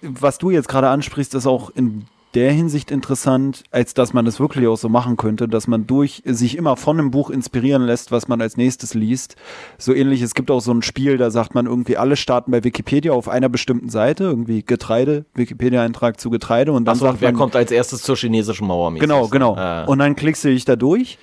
[0.00, 4.40] was du jetzt gerade ansprichst, ist auch in der Hinsicht interessant, als dass man das
[4.40, 8.10] wirklich auch so machen könnte, dass man durch sich immer von einem Buch inspirieren lässt,
[8.10, 9.36] was man als nächstes liest.
[9.78, 12.64] So ähnlich, es gibt auch so ein Spiel, da sagt man irgendwie, alle starten bei
[12.64, 17.32] Wikipedia auf einer bestimmten Seite, irgendwie Getreide, Wikipedia-Eintrag zu Getreide und dann Achso, sagt wer
[17.32, 18.94] man, kommt als erstes zur chinesischen Mauer?
[18.94, 19.56] Genau, genau.
[19.56, 19.84] Ah.
[19.84, 21.18] Und dann klickst du dich da durch.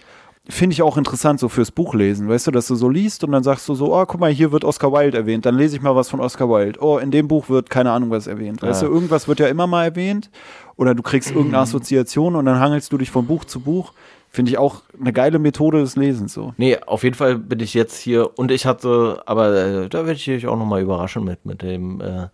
[0.51, 3.43] Finde ich auch interessant, so fürs Buchlesen, weißt du, dass du so liest und dann
[3.43, 5.95] sagst du so, oh, guck mal, hier wird Oscar Wilde erwähnt, dann lese ich mal
[5.95, 6.79] was von Oscar Wilde.
[6.81, 8.63] Oh, in dem Buch wird keine Ahnung was erwähnt.
[8.63, 8.87] Weißt Ja.
[8.87, 10.31] du, irgendwas wird ja immer mal erwähnt
[10.75, 13.93] oder du kriegst irgendeine Assoziation und dann hangelst du dich von Buch zu Buch.
[14.31, 16.53] Finde ich auch eine geile Methode des Lesens so.
[16.57, 20.13] Nee, auf jeden Fall bin ich jetzt hier und ich hatte, aber äh, da werde
[20.13, 22.27] ich euch auch nochmal überraschen mit, mit dem, äh,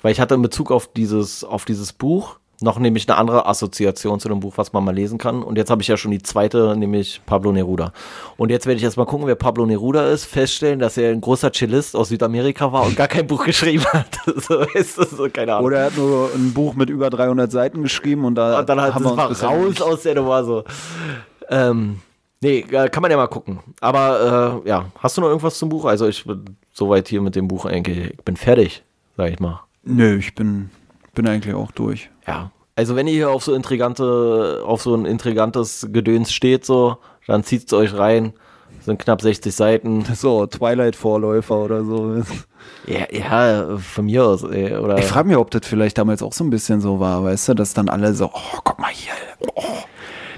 [0.00, 4.18] weil ich hatte in Bezug auf dieses, auf dieses Buch noch nämlich eine andere Assoziation
[4.18, 5.42] zu dem Buch, was man mal lesen kann.
[5.42, 7.92] Und jetzt habe ich ja schon die zweite, nämlich Pablo Neruda.
[8.36, 11.52] Und jetzt werde ich erstmal gucken, wer Pablo Neruda ist, feststellen, dass er ein großer
[11.52, 14.18] Cellist aus Südamerika war und gar kein Buch geschrieben hat.
[14.36, 15.66] so ist das so, keine Ahnung.
[15.66, 18.80] Oder er hat nur ein Buch mit über 300 Seiten geschrieben und da Und dann
[18.80, 20.64] halt haben wir uns raus aus der Nummer so.
[21.48, 22.00] Ähm,
[22.40, 23.60] nee, äh, kann man ja mal gucken.
[23.80, 25.84] Aber äh, ja, hast du noch irgendwas zum Buch?
[25.84, 28.82] Also ich bin soweit hier mit dem Buch eigentlich, ich bin fertig,
[29.16, 29.60] sag ich mal.
[29.84, 30.70] Nö, ich bin,
[31.14, 32.10] bin eigentlich auch durch.
[32.28, 32.50] Ja.
[32.76, 37.42] Also wenn ihr hier auf so intrigante, auf so ein intrigantes Gedöns steht, so, dann
[37.42, 38.34] zieht's euch rein.
[38.76, 40.04] Das sind knapp 60 Seiten.
[40.14, 42.22] So, Twilight-Vorläufer oder so.
[42.86, 44.76] Ja, ja, von mir aus, ey.
[44.76, 47.48] Oder Ich frage mich, ob das vielleicht damals auch so ein bisschen so war, weißt
[47.48, 49.12] du, dass dann alle so, oh, guck mal hier.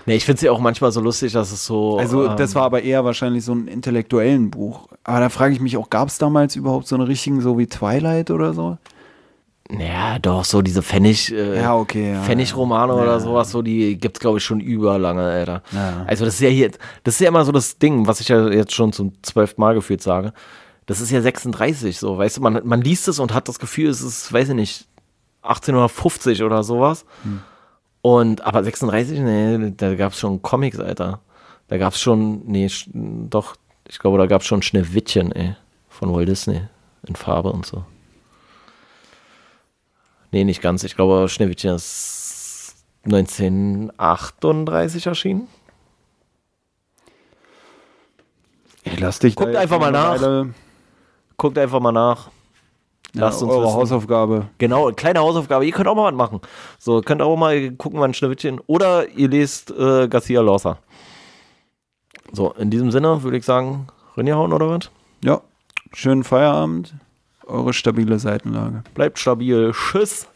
[0.06, 1.98] nee, ich finde es ja auch manchmal so lustig, dass es so.
[1.98, 4.88] Also, ähm, das war aber eher wahrscheinlich so ein intellektuellen Buch.
[5.04, 7.66] Aber da frage ich mich auch, gab es damals überhaupt so eine richtigen, so wie
[7.66, 8.78] Twilight oder so?
[9.78, 11.32] Ja, doch, so diese Pfennig.
[11.32, 13.02] Äh, Ja, okay, ja, Pfennigromane ja.
[13.02, 15.62] oder sowas, so, die gibt's, glaube ich, schon überlange, Alter.
[16.06, 16.70] Also, das ist ja hier,
[17.04, 19.74] das ist ja immer so das Ding, was ich ja jetzt schon zum zwölften Mal
[19.74, 20.32] gefühlt sage.
[20.86, 23.88] Das ist ja 36, so, weißt du, man, man liest es und hat das Gefühl,
[23.90, 24.86] es ist, weiß ich nicht,
[25.42, 27.04] 1850 oder sowas.
[27.22, 27.40] Hm.
[28.02, 31.20] Und, aber 36, nee, da gab's schon Comics, Alter.
[31.68, 33.54] Da gab's schon, nee, doch,
[33.88, 35.54] ich glaube, da gab's schon Schneewittchen, ey,
[35.88, 36.62] von Walt Disney,
[37.06, 37.84] in Farbe und so.
[40.32, 40.84] Nee, nicht ganz.
[40.84, 45.48] Ich glaube, Schneewittchen ist 1938 erschienen.
[48.84, 50.20] Ich lass dich Guckt einfach mal nach.
[50.20, 50.54] Weile-
[51.36, 52.28] Guckt einfach mal nach.
[53.14, 53.74] Ja, Lasst uns eure wissen.
[53.74, 54.46] Hausaufgabe.
[54.58, 55.66] Genau, kleine Hausaufgabe.
[55.66, 56.40] Ihr könnt auch mal was machen.
[56.78, 58.60] So, könnt auch mal gucken, wann Schneewittchen.
[58.66, 60.78] Oder ihr lest äh, Garcia Lorza.
[62.32, 64.90] So, in diesem Sinne würde ich sagen, reingehauen oder was?
[65.24, 65.40] Ja,
[65.92, 66.94] schönen Feierabend.
[67.50, 68.84] Eure stabile Seitenlage.
[68.94, 69.72] Bleibt stabil.
[69.72, 70.28] Tschüss.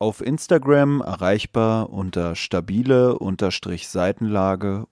[0.00, 3.16] Auf Instagram erreichbar unter stabile
[3.88, 4.86] Seitenlage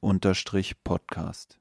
[0.84, 1.58] Podcast.